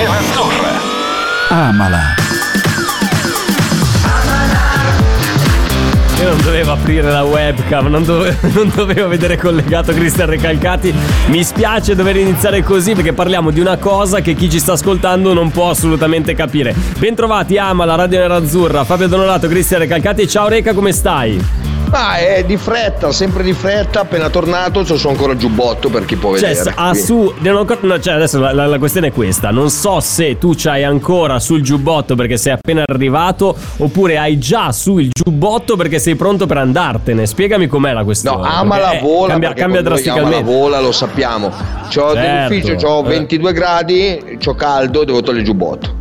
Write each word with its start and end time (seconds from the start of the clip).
Nerazzurra. 0.00 0.70
Amala. 1.50 2.14
Io 6.20 6.28
non 6.28 6.40
dovevo 6.42 6.72
aprire 6.72 7.10
la 7.10 7.22
webcam, 7.22 7.88
non 7.88 8.04
dovevo, 8.04 8.48
non 8.54 8.72
dovevo 8.74 9.08
vedere 9.08 9.36
collegato 9.36 9.92
Cristian 9.92 10.28
Recalcati. 10.28 10.94
Mi 11.26 11.44
spiace 11.44 11.94
dover 11.94 12.16
iniziare 12.16 12.62
così 12.62 12.94
perché 12.94 13.12
parliamo 13.12 13.50
di 13.50 13.60
una 13.60 13.76
cosa 13.76 14.20
che 14.20 14.32
chi 14.32 14.48
ci 14.48 14.58
sta 14.58 14.72
ascoltando 14.72 15.34
non 15.34 15.50
può 15.50 15.68
assolutamente 15.68 16.34
capire. 16.34 16.74
Bentrovati, 16.98 17.58
ama 17.58 17.84
la 17.84 17.94
Radio 17.94 18.20
Nerazzurra, 18.20 18.84
Fabio 18.84 19.06
Donorato, 19.06 19.48
Cristian 19.48 19.80
Recalcati. 19.80 20.26
Ciao 20.26 20.48
Reca, 20.48 20.72
come 20.72 20.92
stai? 20.92 21.69
Ah, 21.92 22.18
è 22.18 22.44
di 22.44 22.56
fretta, 22.56 23.10
sempre 23.10 23.42
di 23.42 23.52
fretta, 23.52 24.00
appena 24.02 24.28
tornato 24.30 24.82
c'ho 24.84 25.08
ancora 25.08 25.32
il 25.32 25.38
giubbotto 25.38 25.88
per 25.88 26.04
chi 26.04 26.14
può 26.14 26.36
Cioè, 26.36 26.50
vedere. 26.50 26.72
ah, 26.76 26.94
su, 26.94 27.34
no, 27.40 28.00
cioè, 28.00 28.14
adesso 28.14 28.38
la, 28.38 28.52
la- 28.52 28.66
la 28.66 28.78
questione 28.78 29.08
è 29.08 29.12
questa: 29.12 29.50
non 29.50 29.70
so 29.70 29.98
se 29.98 30.38
tu 30.38 30.52
c'hai 30.56 30.84
ancora 30.84 31.40
sul 31.40 31.62
giubbotto 31.62 32.14
perché 32.14 32.36
sei 32.36 32.52
appena 32.52 32.84
arrivato, 32.86 33.56
oppure 33.78 34.18
hai 34.18 34.38
già 34.38 34.70
su 34.70 34.98
il 34.98 35.10
giubbotto 35.12 35.74
perché 35.76 35.98
sei 35.98 36.14
pronto 36.14 36.46
per 36.46 36.58
andartene. 36.58 37.26
Spiegami 37.26 37.66
com'è 37.66 37.92
la 37.92 38.04
questione. 38.04 38.36
No, 38.36 38.44
amala 38.48 38.90
perché, 38.90 38.96
eh, 38.98 39.08
vola, 39.08 39.28
Cambia, 39.32 39.52
cambia 39.52 39.82
drasticamente. 39.82 40.36
Amala 40.36 40.56
vola, 40.58 40.80
lo 40.80 40.92
sappiamo. 40.92 41.48
C'ho 41.48 42.14
Certo, 42.14 42.14
dell'ufficio, 42.14 43.00
eh. 43.04 43.08
22 43.08 43.52
gradi, 43.52 44.38
c'ho 44.42 44.54
caldo, 44.54 45.02
devo 45.04 45.20
togliere 45.20 45.40
il 45.40 45.44
giubbotto. 45.44 45.98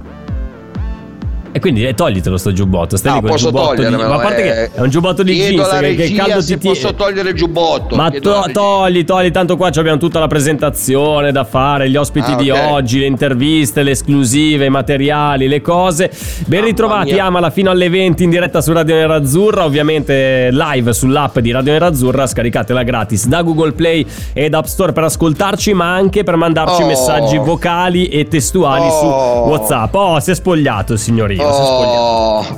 E 1.51 1.59
quindi 1.59 1.85
eh, 1.85 1.93
toglitelo 1.95 2.37
sto 2.37 2.51
giubbotto. 2.53 2.95
Stai 2.97 3.13
No, 3.13 3.21
posso 3.21 3.45
giubbotto 3.47 3.81
di- 3.81 3.89
Ma 3.95 4.05
a 4.15 4.19
parte 4.19 4.41
eh. 4.41 4.69
che 4.69 4.71
è 4.75 4.81
un 4.81 4.89
giubbotto 4.89 5.23
di 5.23 5.33
Chiedo 5.33 5.63
jeans 5.63 5.79
che, 5.79 5.95
che 5.95 6.13
caldo 6.13 6.43
ti 6.43 6.57
posso 6.57 6.93
togliere 6.93 7.29
il 7.29 7.35
giubbotto. 7.35 7.95
Ma 7.95 8.11
to- 8.11 8.45
togli, 8.51 9.03
togli, 9.03 9.31
tanto 9.31 9.57
qua 9.57 9.67
abbiamo 9.73 9.97
tutta 9.97 10.19
la 10.19 10.27
presentazione 10.27 11.31
da 11.31 11.43
fare, 11.43 11.89
gli 11.89 11.95
ospiti 11.95 12.31
Ah, 12.31 12.35
di 12.35 12.49
ok. 12.51 12.59
oggi, 12.69 12.99
le 12.99 13.05
interviste, 13.07 13.81
le 13.83 13.91
esclusive, 13.91 14.65
i 14.65 14.69
materiali, 14.69 15.47
le 15.47 15.61
cose. 15.61 16.11
Ben 16.45 16.63
ritrovati. 16.63 17.17
Amala 17.19 17.49
fino 17.49 17.71
alle 17.71 17.89
20 17.89 18.23
in 18.23 18.29
diretta 18.29 18.61
su 18.61 18.71
Radio 18.71 18.95
Nerazzurra, 18.95 19.65
ovviamente 19.65 20.49
live 20.51 20.93
sull'app 20.93 21.39
di 21.39 21.51
Radio 21.51 21.71
Nerazzurra, 21.73 22.27
scaricatela 22.27 22.83
gratis 22.83 23.27
da 23.27 23.41
Google 23.41 23.71
Play 23.71 24.05
e 24.33 24.49
da 24.49 24.59
App 24.59 24.65
Store 24.65 24.91
per 24.93 25.03
ascoltarci, 25.05 25.73
ma 25.73 25.93
anche 25.93 26.23
per 26.23 26.35
mandarci 26.35 26.83
Oh. 26.83 26.85
messaggi 26.85 27.37
vocali 27.37 28.07
e 28.07 28.27
testuali 28.27 28.85
Oh. 28.85 28.91
su 28.99 29.05
WhatsApp. 29.49 29.93
Oh, 29.95 30.19
si 30.19 30.31
è 30.31 30.35
spogliato, 30.35 30.95
signorino, 30.95 31.38
è 31.47 31.53
spogliato. 31.53 31.99
Oh, 32.01 32.57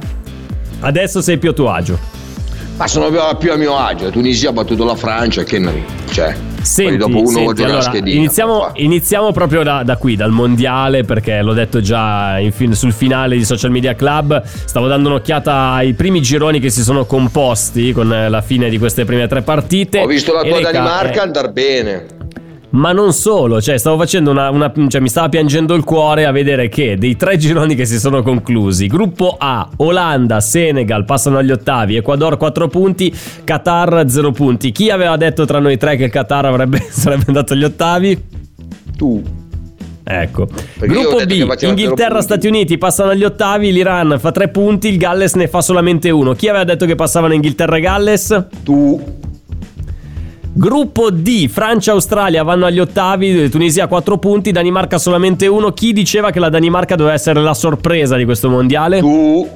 Adesso 0.82 1.22
sei 1.22 1.38
più 1.38 1.50
a 1.50 1.54
tuo 1.54 1.72
agio. 1.72 2.00
ma 2.78 2.88
sono 2.88 3.10
più, 3.38 3.52
a 3.52 3.56
mio 3.56 3.78
agio. 3.78 4.10
Tunisia 4.10 4.50
ha 4.50 4.54
battuto 4.54 4.84
la 4.84 4.96
Francia, 4.96 5.44
che 5.44 5.60
noi. 5.60 5.84
Cioè, 6.12 6.36
Senti, 6.62 6.98
dopo 6.98 7.18
uno 7.20 7.28
senti, 7.28 7.64
allora, 7.64 7.92
iniziamo, 7.96 8.72
iniziamo 8.74 9.32
proprio 9.32 9.64
da, 9.64 9.84
da 9.84 9.98
qui, 9.98 10.16
dal 10.16 10.32
mondiale, 10.32 11.04
perché 11.04 11.42
l'ho 11.42 11.54
detto 11.54 11.82
già 11.82 12.38
in 12.40 12.52
fin- 12.52 12.74
sul 12.74 12.94
finale 12.94 13.36
di 13.36 13.44
Social 13.46 13.72
Media 13.72 13.96
Club. 13.96 14.44
Stavo 14.44 14.88
dando 14.88 15.10
un'occhiata 15.10 15.72
ai 15.72 15.94
primi 15.94 16.22
gironi 16.22 16.60
che 16.60 16.70
si 16.70 16.84
sono 16.84 17.06
composti 17.06 17.92
con 17.94 18.08
la 18.08 18.42
fine 18.42 18.70
di 18.70 18.78
queste 18.78 19.06
prime 19.06 19.28
tre 19.28 19.42
partite. 19.42 20.00
Ho 20.00 20.06
visto 20.06 20.34
la 20.34 20.44
tua 20.44 20.62
Danimarca 20.62 21.20
eh, 21.20 21.24
andare 21.24 21.50
bene. 21.50 22.06
Ma 22.72 22.92
non 22.92 23.14
solo, 23.14 23.62
cioè 23.62 23.78
stavo 23.78 23.98
facendo 23.98 24.32
una, 24.32 24.50
una- 24.50 24.72
cioè 24.88 25.02
mi 25.02 25.10
stava 25.10 25.30
piangendo 25.30 25.74
il 25.74 25.84
cuore 25.84 26.26
a 26.26 26.32
vedere 26.32 26.70
che 26.70 26.98
dei 26.98 27.16
tre 27.16 27.38
gironi 27.38 27.76
che 27.76 27.86
si 27.86 28.00
sono 28.00 28.22
conclusi, 28.24 28.88
gruppo 28.88 29.36
A, 29.38 29.70
Olanda, 29.78 30.40
Senegal 30.40 31.04
passano 31.06 31.38
agli 31.38 31.52
ottavi, 31.52 31.96
Ecuador 31.98 32.38
4 32.38 32.68
punti, 32.68 33.14
Qatar 33.44 34.06
0 34.08 34.32
punti. 34.32 34.72
Chi 34.72 34.90
aveva 34.90 35.18
detto 35.18 35.46
tra 35.46 35.60
noi 35.60 35.78
tre 35.78 35.96
che 35.98 36.06
il 36.06 36.12
Qatar 36.12 36.46
avrebbe, 36.46 36.80
sarebbe 36.90 37.24
andato 37.28 37.54
agli 37.54 37.64
ottavi? 37.64 38.24
Tu. 38.96 39.22
Ecco. 40.04 40.48
Perché 40.48 40.88
Gruppo 40.94 41.24
B, 41.26 41.56
Inghilterra. 41.62 42.22
Stati 42.22 42.48
Uniti 42.48 42.78
passano 42.78 43.12
agli 43.12 43.24
ottavi, 43.24 43.72
l'Iran 43.72 44.18
fa 44.20 44.32
3 44.32 44.50
punti, 44.50 44.88
il 44.90 44.98
Galles 44.98 45.36
ne 45.36 45.48
fa 45.48 45.62
solamente 45.62 46.10
uno. 46.10 46.34
Chi 46.34 46.48
aveva 46.48 46.64
detto 46.64 46.86
che 46.86 46.96
passavano 46.96 47.34
Inghilterra 47.34 47.78
e 47.78 47.82
Galles? 47.82 48.48
Tu. 48.64 49.20
Gruppo 50.54 51.10
D, 51.12 51.48
Francia 51.48 51.92
e 51.92 51.94
Australia 51.94 52.44
vanno 52.44 52.66
agli 52.66 52.80
ottavi, 52.80 53.50
Tunisia 53.50 53.88
4 53.88 54.18
punti, 54.18 54.52
Danimarca 54.52 54.98
solamente 54.98 55.48
uno. 55.48 55.72
Chi 55.72 55.94
diceva 55.94 56.30
che 56.32 56.40
la 56.40 56.50
Danimarca 56.50 56.96
doveva 56.96 57.16
essere 57.16 57.40
la 57.42 57.54
sorpresa 57.54 58.18
di 58.18 58.26
questo 58.26 58.50
mondiale? 58.50 59.00
Tu. 59.00 59.50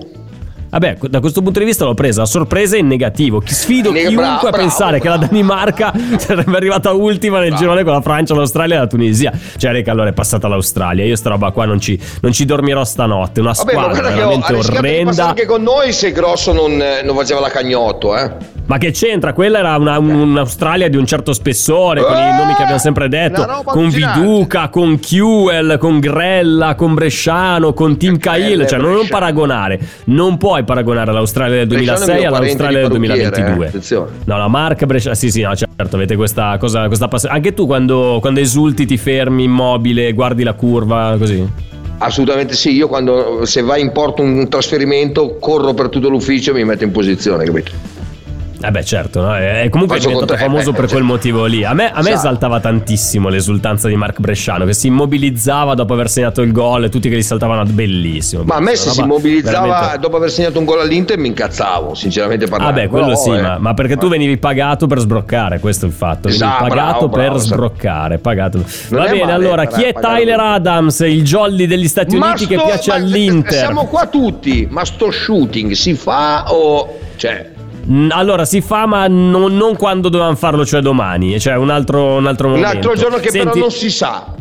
Vabbè, 0.69 0.97
da 1.09 1.19
questo 1.19 1.41
punto 1.41 1.59
di 1.59 1.65
vista 1.65 1.85
l'ho 1.85 1.93
presa 1.93 2.21
a 2.23 2.25
sorpresa 2.25 2.75
in 2.77 2.87
negativo. 2.87 3.39
Chi 3.39 3.53
sfido 3.53 3.91
Ne- 3.91 4.01
chiunque 4.01 4.23
bravo, 4.23 4.47
a 4.47 4.51
pensare 4.51 4.99
bravo, 4.99 5.03
che 5.03 5.09
la 5.09 5.17
bravo. 5.17 5.31
Danimarca 5.33 5.93
sarebbe 6.17 6.55
arrivata 6.55 6.91
ultima 6.91 7.39
nel 7.39 7.53
girone 7.55 7.83
con 7.83 7.93
la 7.93 8.01
Francia, 8.01 8.33
l'Australia 8.33 8.75
e 8.75 8.79
la 8.79 8.87
Tunisia. 8.87 9.31
Cioè, 9.57 9.71
Reca, 9.71 9.91
allora 9.91 10.09
è 10.09 10.13
passata 10.13 10.47
l'Australia. 10.47 11.03
Io 11.05 11.15
sta 11.17 11.29
roba 11.29 11.51
qua 11.51 11.65
non 11.65 11.79
ci, 11.79 11.99
non 12.21 12.31
ci 12.31 12.45
dormirò 12.45 12.83
stanotte. 12.83 13.41
Una 13.41 13.51
Vabbè, 13.51 13.73
ma 13.73 13.81
squadra 13.83 14.07
ho, 14.07 14.13
veramente 14.15 14.53
passare 14.53 14.77
orrenda. 14.77 15.27
anche 15.27 15.45
con 15.45 15.61
noi 15.61 15.91
se 15.93 16.11
Grosso 16.11 16.51
non, 16.53 16.71
eh, 16.81 17.01
non 17.03 17.15
faceva 17.15 17.41
la 17.41 17.49
cagnotto, 17.49 18.17
eh. 18.17 18.53
Ma 18.67 18.79
che 18.79 18.89
c'entra? 18.91 19.33
Quella 19.33 19.59
era 19.59 19.75
una- 19.75 19.99
un'Australia 19.99 20.89
di 20.89 20.97
un 20.97 21.05
certo 21.05 21.33
spessore, 21.33 22.01
con 22.01 22.15
i 22.17 22.19
Eh, 22.19 22.31
nomi 22.35 22.53
che 22.55 22.61
abbiamo 22.63 22.79
sempre 22.79 23.07
detto, 23.07 23.45
con 23.63 23.83
allucinante. 23.83 24.19
Viduca, 24.19 24.69
con 24.69 24.97
Kiewel, 24.99 25.77
con 25.77 25.99
Grella, 25.99 26.73
con 26.73 26.95
Bresciano, 26.95 27.73
con 27.73 27.97
Tim 27.97 28.17
Cahill, 28.17 28.47
Grella, 28.47 28.65
cioè 28.67 28.79
non, 28.79 28.93
non 28.93 29.07
paragonare, 29.07 29.79
non 30.05 30.37
puoi 30.37 30.63
paragonare 30.63 31.11
l'Australia 31.13 31.57
del 31.57 31.67
Bresciano 31.67 31.93
è 31.93 32.05
2006 32.05 32.21
mio 32.21 32.31
parente 32.31 32.63
all'Australia 32.63 32.87
del 32.89 32.99
di 32.99 33.07
parrucchiere, 33.07 33.57
2022. 33.69 34.07
eh. 34.15 34.23
No, 34.25 34.37
no, 34.37 34.49
Mark 34.49 34.85
Bresciano, 34.85 35.15
sì 35.15 35.29
sì, 35.29 35.41
no, 35.41 35.55
certo, 35.55 35.95
avete 35.95 36.15
questa 36.15 36.57
cosa, 36.57 36.87
questa 36.87 37.07
passione. 37.07 37.35
Anche 37.35 37.53
tu 37.53 37.67
quando, 37.67 38.17
quando 38.19 38.39
esulti 38.39 38.87
ti 38.87 38.97
fermi 38.97 39.43
immobile, 39.43 40.11
guardi 40.13 40.41
la 40.43 40.53
curva, 40.53 41.15
così? 41.19 41.47
Assolutamente 41.99 42.55
sì, 42.55 42.71
io 42.73 42.87
quando 42.87 43.45
se 43.45 43.61
vai 43.61 43.81
in 43.81 43.91
porto 43.91 44.21
un 44.23 44.49
trasferimento 44.49 45.37
corro 45.39 45.73
per 45.75 45.87
tutto 45.89 46.09
l'ufficio 46.09 46.49
e 46.49 46.53
mi 46.55 46.65
metto 46.65 46.83
in 46.83 46.91
posizione, 46.91 47.45
capito? 47.45 47.71
Eh 48.67 48.71
beh 48.71 48.83
certo, 48.83 49.21
no? 49.21 49.35
è 49.35 49.67
comunque 49.69 49.97
è 49.97 49.99
Faccio 49.99 50.11
diventato 50.13 50.33
conto- 50.33 50.33
eh, 50.33 50.37
famoso 50.37 50.71
beh, 50.71 50.77
per 50.77 50.85
cioè- 50.89 50.97
quel 50.97 51.03
motivo 51.03 51.45
lì. 51.45 51.63
A 51.63 51.73
me, 51.73 51.91
a 51.91 52.01
me 52.01 52.11
esaltava 52.11 52.59
tantissimo 52.59 53.29
l'esultanza 53.29 53.87
di 53.87 53.95
Mark 53.95 54.19
Bresciano 54.19 54.65
che 54.65 54.73
si 54.73 54.87
immobilizzava 54.87 55.75
dopo 55.75 55.93
aver 55.93 56.09
segnato 56.09 56.41
il 56.41 56.51
gol 56.51 56.85
e 56.85 56.89
tutti 56.89 57.09
che 57.09 57.15
gli 57.15 57.21
saltavano 57.21 57.63
bellissimo. 57.65 58.43
Ma 58.43 58.55
a 58.55 58.59
me 58.59 58.75
se 58.75 58.89
si 58.89 59.01
roba 59.01 59.13
mobilizzava 59.13 59.67
veramente- 59.67 59.99
dopo 59.99 60.17
aver 60.17 60.31
segnato 60.31 60.57
un 60.59 60.65
gol 60.65 60.79
all'Inter 60.79 61.17
mi 61.17 61.27
incazzavo, 61.27 61.93
sinceramente 61.93 62.45
Ah 62.45 62.49
parlando. 62.49 62.81
beh, 62.81 62.87
quello 62.87 63.05
Però, 63.07 63.17
sì, 63.19 63.29
eh, 63.31 63.41
ma, 63.41 63.57
ma 63.59 63.73
perché 63.75 63.97
tu 63.97 64.07
venivi 64.07 64.37
pagato 64.37 64.87
per 64.87 64.97
sbroccare, 64.99 65.59
questo 65.59 65.85
è 65.85 65.87
il 65.89 65.93
fatto. 65.93 66.27
Venivi 66.27 66.43
Esatto, 66.43 66.63
pagato 66.67 66.75
bravo, 66.91 67.07
bravo, 67.09 67.31
per 67.33 67.39
sa- 67.41 67.45
sbroccare, 67.47 68.17
pagato. 68.17 68.63
Va 68.89 69.05
è 69.05 69.09
bene, 69.11 69.19
male, 69.21 69.33
allora, 69.33 69.65
chi 69.67 69.83
è 69.83 69.93
Tyler. 69.93 70.39
Adams, 70.39 70.99
il 71.01 71.23
jolly 71.23 71.67
degli 71.67 71.87
Stati 71.87 72.15
ma 72.17 72.27
Uniti 72.29 72.47
che 72.47 72.55
sto- 72.55 72.65
piace 72.65 72.89
ma- 72.89 72.95
all'Inter? 72.95 73.53
Siamo 73.53 73.85
qua 73.85 74.07
tutti, 74.07 74.67
ma 74.69 74.83
sto 74.85 75.11
shooting 75.11 75.71
si 75.73 75.93
fa 75.93 76.51
o... 76.51 76.97
Cioè, 77.15 77.51
Allora, 78.09 78.45
si 78.45 78.61
fa, 78.61 78.85
ma 78.85 79.07
non, 79.07 79.55
non 79.55 79.75
quando 79.75 80.09
dovevamo 80.09 80.35
farlo, 80.35 80.65
cioè 80.65 80.81
domani, 80.81 81.39
cioè 81.39 81.55
un 81.55 81.69
altro, 81.69 82.15
un 82.15 82.25
altro 82.25 82.47
un 82.47 82.53
momento. 82.55 82.75
altro 82.77 82.95
giorno 82.95 83.17
che 83.17 83.29
però 83.31 83.43
Senti- 83.43 83.59
non 83.59 83.71
si 83.71 83.89
sa. 83.91 84.33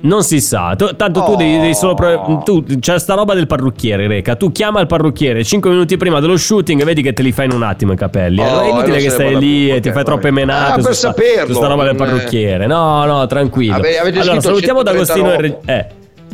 Non 0.00 0.22
si 0.22 0.40
sa, 0.40 0.74
Tu- 0.76 0.94
tanto 0.94 1.24
tu 1.24 1.32
Oh. 1.32 1.36
devi, 1.36 1.58
devi 1.58 1.74
solo. 1.74 1.94
pro- 1.94 2.40
tu, 2.44 2.64
c'è 2.78 3.00
sta 3.00 3.14
roba 3.14 3.34
del 3.34 3.48
parrucchiere, 3.48 4.06
Reca. 4.06 4.36
Tu 4.36 4.52
chiama 4.52 4.78
il 4.80 4.86
parrucchiere 4.86 5.42
5 5.42 5.70
minuti 5.70 5.96
prima 5.96 6.20
dello 6.20 6.36
shooting 6.36 6.80
e 6.80 6.84
vedi 6.84 7.02
che 7.02 7.12
te 7.12 7.22
li 7.22 7.32
fai 7.32 7.46
in 7.46 7.52
un 7.52 7.64
attimo 7.64 7.94
i 7.94 7.96
capelli. 7.96 8.40
Oh, 8.40 8.60
è 8.60 8.66
e 8.66 8.68
inutile 8.70 8.98
che 8.98 9.10
stai 9.10 9.36
lì 9.36 9.64
più, 9.66 9.74
e 9.74 9.80
ti 9.80 9.88
ok, 9.88 9.94
fai 9.94 10.04
troppe 10.04 10.30
menate. 10.30 10.70
Ah, 10.72 10.74
su 10.76 10.82
per 10.86 10.94
sta, 10.94 11.08
saperlo, 11.08 11.52
su 11.52 11.58
sta 11.58 11.66
roba 11.66 11.82
del 11.82 11.94
è- 11.94 11.96
parrucchiere. 11.96 12.66
No, 12.68 13.04
no, 13.06 13.26
tranquillo. 13.26 13.72
Vabbè, 13.72 13.96
allora, 13.98 14.40
salutiamo 14.40 14.82
130 14.82 14.82
D'Agostino 14.82 15.36
re- 15.36 15.58
eh. 15.66 15.86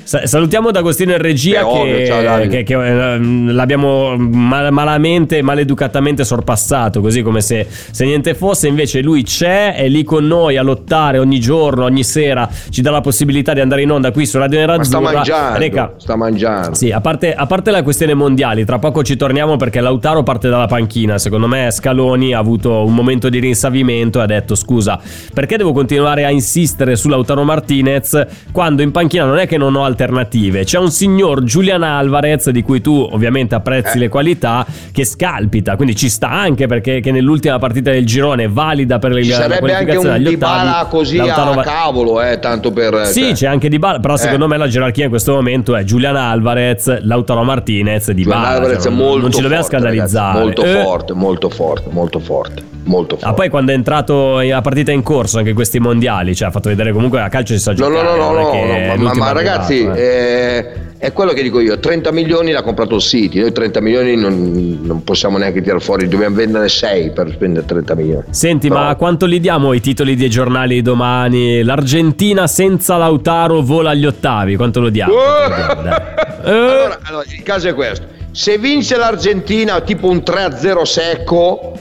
Sa- 0.05 0.27
Salutiamo 0.27 0.71
D'Agostino 0.71 1.13
in 1.13 1.19
regia 1.19 1.63
Beh, 1.63 1.67
ovvio, 1.67 1.97
che, 1.97 2.07
ciao, 2.07 2.23
Davide. 2.23 2.49
che- 2.49 2.63
che, 2.63 2.75
eh, 3.15 3.19
l'abbiamo 3.21 4.17
mal- 4.17 4.71
malamente, 4.73 5.41
maleducatamente 5.43 6.25
sorpassato, 6.25 7.01
così 7.01 7.23
come 7.23 7.41
se, 7.41 7.67
se 7.69 8.05
niente 8.05 8.35
fosse. 8.35 8.69
Invece 8.69 9.01
lui 9.01 9.23
c'è, 9.23 9.75
è 9.75 9.89
lì 9.89 10.05
con 10.05 10.27
noi 10.27 10.57
a 10.57 10.63
lottare 10.63 11.19
ogni 11.19 11.41
giorno, 11.41 11.85
ogni 11.85 12.05
sera, 12.05 12.49
ci 12.71 12.83
dà 12.83 12.91
la 12.91 13.01
possibilità 13.01 13.53
di 13.55 13.61
andare 13.61 13.83
in 13.83 13.91
onda 13.91 14.11
qui 14.13 14.27
su 14.27 14.39
Radio 14.39 14.65
Ma 14.67 14.83
sta 14.85 15.01
mangiando, 15.01 15.59
Reca, 15.59 15.95
sta 15.97 16.17
mangiando. 16.17 16.75
sì, 16.75 16.91
a 16.91 17.01
parte, 17.01 17.35
a 17.35 17.47
parte 17.47 17.71
la 17.71 17.83
questione 17.83 18.15
mondiali, 18.15 18.65
tra 18.65 18.79
poco 18.79 19.03
ci 19.03 19.17
torniamo 19.17 19.57
perché 19.57 19.81
Lautaro 19.81 20.23
parte 20.23 20.49
dalla 20.49 20.67
panchina. 20.67 21.19
Secondo 21.19 21.47
me 21.47 21.71
Scaloni 21.71 22.35
ha 22.35 22.39
avuto 22.39 22.85
un 22.85 22.95
momento 22.95 23.29
di 23.29 23.39
rinsavimento 23.41 24.21
e 24.21 24.23
ha 24.23 24.27
detto 24.27 24.55
scusa, 24.55 24.99
perché 25.33 25.57
devo 25.57 25.73
continuare 25.73 26.25
a 26.25 26.31
insistere 26.31 26.95
su 26.97 27.09
Lautaro 27.09 27.43
Martinez 27.43 28.27
quando 28.53 28.83
in 28.83 28.91
panchina 28.91 29.25
non 29.25 29.39
è 29.39 29.47
che 29.47 29.57
non 29.57 29.75
ho 29.75 29.83
alternative. 29.95 30.65
C'è 30.65 30.79
un 30.79 30.91
signor 30.91 31.43
Julian 31.43 31.83
Alvarez 31.83 32.51
di 32.51 32.63
cui 32.63 32.81
tu 32.81 33.09
ovviamente 33.11 33.55
apprezzi 33.55 33.97
Eh. 33.97 34.01
le 34.01 34.09
qualità 34.09 34.67
che 34.93 35.05
scalpita, 35.05 35.77
quindi 35.77 35.95
ci 35.97 36.09
sta 36.09 36.29
anche 36.31 36.67
perché 36.67 37.01
che 37.01 37.11
nell'ultima 37.13 37.59
partita 37.59 37.91
del 37.91 38.05
girone 38.05 38.49
valida 38.49 38.99
per 38.99 39.13
il, 39.13 39.29
la 39.29 39.35
sarebbe 39.37 39.55
anche 39.55 39.95
qualificazione 39.95 40.09
un 40.09 40.15
agli 40.15 40.29
Dybala 40.29 40.71
ottavi. 40.71 40.91
così 40.91 41.17
Lautaro 41.17 41.51
a 41.51 41.55
Va- 41.55 41.63
cavolo, 41.63 42.23
eh, 42.23 42.39
tanto 42.41 42.73
per... 42.73 43.07
Sì, 43.07 43.21
cioè. 43.21 43.33
c'è 43.33 43.47
anche 43.47 43.69
Di 43.69 43.79
Bala, 43.79 44.01
però 44.01 44.17
secondo 44.17 44.47
me 44.49 44.57
la 44.57 44.67
gerarchia 44.69 45.05
in 45.05 45.11
questo 45.11 45.33
momento 45.35 45.75
è 45.77 45.85
Giulian 45.85 46.17
Alvarez, 46.17 47.01
Lautaro 47.03 47.43
Martinez, 47.45 48.11
Di 48.11 48.23
Julian. 48.23 48.45
Alvarez 48.45 48.83
cioè, 48.83 48.93
è 48.93 48.95
non- 48.95 48.99
molto 49.05 49.21
non 49.21 49.31
ci 49.33 49.41
dobbiamo 49.41 49.63
forte, 49.63 49.77
scandalizzare. 49.79 50.39
ragazzi, 50.39 50.45
molto 50.45 50.65
Eh, 50.65 50.83
forte, 50.83 51.13
molto 51.15 51.49
forte, 51.51 51.89
molto 51.91 52.19
forte, 52.19 52.63
molto 52.85 53.17
forte. 53.17 53.31
Ah, 53.31 53.35
poi 53.35 53.49
quando 53.49 53.73
è 53.73 53.75
entrato 53.75 54.39
a 54.39 54.61
partita 54.61 54.93
in 54.93 55.03
corso 55.03 55.39
anche 55.39 55.53
questi 55.53 55.79
mondiali, 55.79 56.35
cioè 56.35 56.49
ha 56.49 56.51
fatto 56.51 56.69
vedere 56.69 56.93
comunque 56.93 57.21
a 57.21 57.29
calcio 57.29 57.53
si 57.55 57.61
sa 57.61 57.75
giocare. 57.75 58.03
no, 58.03 58.15
no, 58.17 58.33
no, 58.33 58.33
no, 58.33 58.97
no, 58.97 59.03
ma- 59.03 59.15
ma, 59.15 59.33
ragazzi, 59.33 59.75
arrivato, 59.79 59.99
eh. 59.99 60.03
eh, 60.05 60.83
è 60.99 61.13
quello 61.13 61.33
che 61.33 61.43
dico 61.43 61.61
io, 61.61 61.79
30 61.79 62.13
milioni 62.13 62.51
l'ha 62.53 62.63
comprato 62.63 62.95
il 62.95 63.01
City, 63.03 63.41
noi 63.41 63.53
30 63.53 63.81
milioni 63.81 64.17
non, 64.17 64.79
non 64.83 65.05
possiamo 65.05 65.37
neanche 65.37 65.61
tirare 65.61 65.81
fuori, 65.81 66.09
dobbiamo 66.09 66.35
vendere 66.37 66.69
6 66.69 67.11
per 67.11 67.31
spendere 67.31 67.67
30 67.67 67.95
milioni. 67.95 68.25
Senti, 68.31 68.69
Però- 68.69 68.81
ma 68.81 68.95
quanto 68.97 69.27
li 69.27 69.41
diamo 69.41 69.73
i 69.75 69.81
titoli 69.81 70.17
dei 70.17 70.31
giornali 70.31 70.81
domani? 70.81 71.63
L'Argentina 71.63 72.47
senza 72.47 72.97
Lautaro 72.97 73.61
vola 73.61 73.91
agli 73.91 74.07
ottavi, 74.07 74.57
quanto 74.57 74.81
lo 74.81 74.89
diamo? 74.89 75.13
Dai? 75.15 76.03
Eh, 76.45 76.51
Allora, 76.51 76.99
allora, 77.05 77.25
il 77.27 77.43
caso 77.43 77.69
è 77.69 77.75
questo: 77.75 78.05
se 78.31 78.59
vince 78.59 78.99
l'Argentina 78.99 79.81
tipo 79.81 80.09
un 80.11 80.19
3-0 80.19 80.83
secco, 80.83 81.73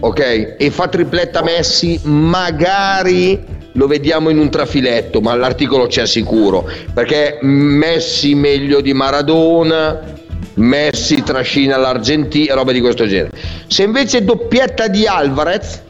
ok, 0.00 0.56
e 0.58 0.70
fa 0.70 0.88
tripletta 0.88 1.42
Messi, 1.42 2.00
magari 2.04 3.58
lo 3.72 3.86
vediamo 3.86 4.30
in 4.30 4.38
un 4.38 4.50
trafiletto, 4.50 5.20
ma 5.20 5.34
l'articolo 5.34 5.86
c'è 5.86 6.06
sicuro, 6.06 6.68
perché 6.92 7.38
Messi 7.42 8.34
meglio 8.34 8.80
di 8.80 8.92
Maradona, 8.92 10.18
Messi 10.54 11.22
trascina 11.22 11.76
l'Argentina, 11.76 12.54
roba 12.54 12.72
di 12.72 12.80
questo 12.80 13.06
genere. 13.06 13.30
Se 13.66 13.82
invece 13.82 14.24
doppietta 14.24 14.88
di 14.88 15.06
Alvarez, 15.06 15.82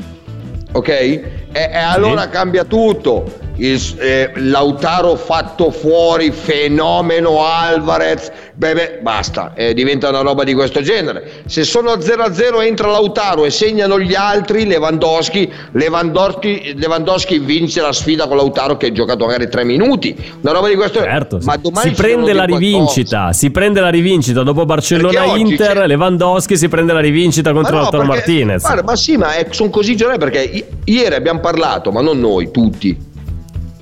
ok? 0.72 0.88
E, 0.88 1.32
e 1.52 1.76
allora 1.76 2.28
cambia 2.28 2.64
tutto. 2.64 3.39
Il- 3.62 3.96
eh, 3.98 4.30
Lautaro 4.36 5.16
fatto 5.16 5.70
fuori, 5.70 6.30
fenomeno 6.30 7.44
Alvarez, 7.44 8.30
beh, 8.54 8.72
beh, 8.72 8.98
basta, 9.02 9.52
eh, 9.54 9.74
diventa 9.74 10.08
una 10.08 10.22
roba 10.22 10.44
di 10.44 10.54
questo 10.54 10.80
genere. 10.80 11.42
Se 11.46 11.64
sono 11.64 12.00
0-0 12.00 12.62
entra 12.62 12.90
Lautaro 12.90 13.44
e 13.44 13.50
segnano 13.50 14.00
gli 14.00 14.14
altri, 14.14 14.64
Lewandowski, 14.66 15.52
Lewandowski, 15.72 16.74
Lewandowski 16.76 17.38
vince 17.38 17.82
la 17.82 17.92
sfida 17.92 18.26
con 18.26 18.36
Lautaro 18.38 18.78
che 18.78 18.86
ha 18.86 18.92
giocato 18.92 19.26
magari 19.26 19.48
3 19.50 19.64
minuti, 19.64 20.16
una 20.40 20.52
roba 20.52 20.68
di 20.68 20.74
questo 20.76 21.00
Certo, 21.00 21.38
Ma 21.42 21.52
si- 21.54 21.60
domani 21.60 21.88
si 21.90 21.94
prende 22.00 22.32
la 22.32 22.44
rivincita, 22.44 23.32
si 23.34 23.50
prende 23.50 23.80
la 23.80 23.90
rivincita 23.90 24.38
dopo 24.42 24.64
Perché 24.64 24.66
Barcellona 24.66 25.32
oggi 25.32 25.40
Inter, 25.42 25.76
c'è- 25.76 25.86
Lewandowski 25.86 26.56
si 26.56 26.68
prende 26.68 26.92
la 26.94 27.00
rivincita 27.00 27.52
contro 27.52 27.72
Ma 27.74 27.76
no, 27.78 27.82
Lautaro 27.90 28.08
perché- 28.10 28.30
Martinez. 28.32 28.62
guarda, 28.62 28.82
ma 28.84 28.96
sì, 28.96 29.16
ma 29.18 29.28
sono 29.50 29.68
così 29.68 29.96
giornali 29.96 30.18
perché 30.18 30.42
i- 30.42 30.64
ieri 30.84 31.14
abbiamo 31.14 31.40
parlato, 31.40 31.90
ma 31.92 32.00
non 32.00 32.18
noi, 32.18 32.50
tutti, 32.50 32.96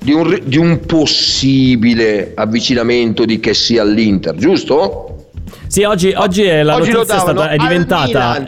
di 0.09 0.13
un, 0.15 0.39
di 0.43 0.57
un 0.57 0.79
possibile 0.85 2.31
avvicinamento 2.35 3.25
di 3.25 3.39
che 3.39 3.53
sia 3.53 3.83
all'Inter, 3.83 4.35
giusto? 4.35 5.27
Sì, 5.67 5.83
oggi, 5.83 6.11
oggi 6.15 6.43
è 6.43 6.63
la 6.63 6.75
Oggi 6.75 6.91
notizia 6.91 7.15
è, 7.15 7.19
stata, 7.19 7.49
è 7.49 7.57
diventata. 7.57 8.45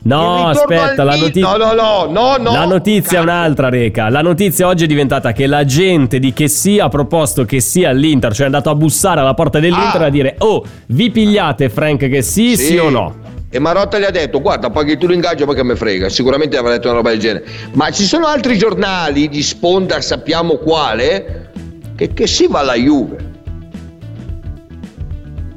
No, 0.00 0.48
aspetta, 0.48 1.02
la 1.04 1.16
notizia. 1.16 1.56
No, 1.56 1.56
no, 1.56 1.72
no, 1.72 2.06
no, 2.10 2.36
no. 2.38 2.52
La 2.52 2.64
notizia 2.66 3.18
è 3.18 3.22
un'altra, 3.22 3.68
Reca. 3.68 4.08
La 4.10 4.20
notizia 4.20 4.66
oggi 4.66 4.84
è 4.84 4.86
diventata 4.86 5.32
che 5.32 5.46
l'agente 5.46 6.18
di 6.18 6.32
che 6.32 6.48
sia 6.48 6.84
ha 6.84 6.88
proposto 6.88 7.44
che 7.44 7.60
sia 7.60 7.90
all'Inter, 7.90 8.32
cioè 8.32 8.42
è 8.42 8.46
andato 8.46 8.70
a 8.70 8.74
bussare 8.74 9.20
alla 9.20 9.34
porta 9.34 9.58
dell'Inter 9.60 10.02
Ah. 10.02 10.06
a 10.06 10.10
dire: 10.10 10.34
Oh, 10.38 10.62
vi 10.88 11.10
pigliate 11.10 11.68
Frank 11.68 12.08
che 12.08 12.22
sì, 12.22 12.56
sì, 12.56 12.76
o 12.76 12.90
no? 12.90 13.14
E 13.50 13.58
Marotta 13.58 13.98
gli 13.98 14.04
ha 14.04 14.10
detto: 14.10 14.40
Guarda, 14.40 14.68
paghi 14.70 14.98
tu 14.98 15.06
l'ingaggio 15.06 15.46
perché 15.46 15.62
me 15.62 15.74
frega. 15.74 16.08
Sicuramente 16.08 16.56
avrà 16.56 16.72
detto 16.72 16.88
una 16.88 16.96
roba 16.96 17.10
del 17.10 17.18
genere. 17.18 17.46
Ma 17.72 17.90
ci 17.90 18.04
sono 18.04 18.26
altri 18.26 18.58
giornali 18.58 19.28
di 19.28 19.42
sponda, 19.42 20.00
sappiamo 20.00 20.56
quale, 20.56 21.50
che, 21.96 22.12
che 22.12 22.26
si 22.26 22.46
va 22.46 22.60
alla 22.60 22.74
Juve. 22.74 23.26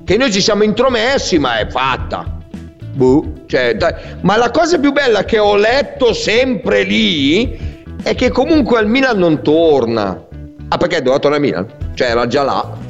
Che 0.06 0.18
noi 0.18 0.32
ci 0.32 0.42
siamo 0.42 0.64
intromessi, 0.64 1.38
ma 1.38 1.60
è 1.60 1.68
fatta. 1.68 2.40
Boh, 2.94 3.44
cioè, 3.48 3.76
dai. 3.76 3.94
Ma 4.22 4.38
la 4.38 4.52
cosa 4.52 4.80
più 4.80 4.94
bella 4.94 5.26
che 5.26 5.38
ho 5.38 5.56
letto 5.56 6.14
sempre 6.14 6.84
lì 6.84 7.84
è 8.04 8.16
che 8.16 8.30
comunque 8.30 8.80
al 8.80 8.88
Milan 8.88 9.18
non 9.18 9.42
torna. 9.44 10.28
Ah, 10.70 10.78
perché 10.78 10.98
doveva 10.98 11.20
tornare 11.20 11.44
a 11.44 11.46
Milan? 11.46 11.68
Cioè, 11.94 12.10
era 12.10 12.26
già 12.28 12.44
là. 12.44 12.81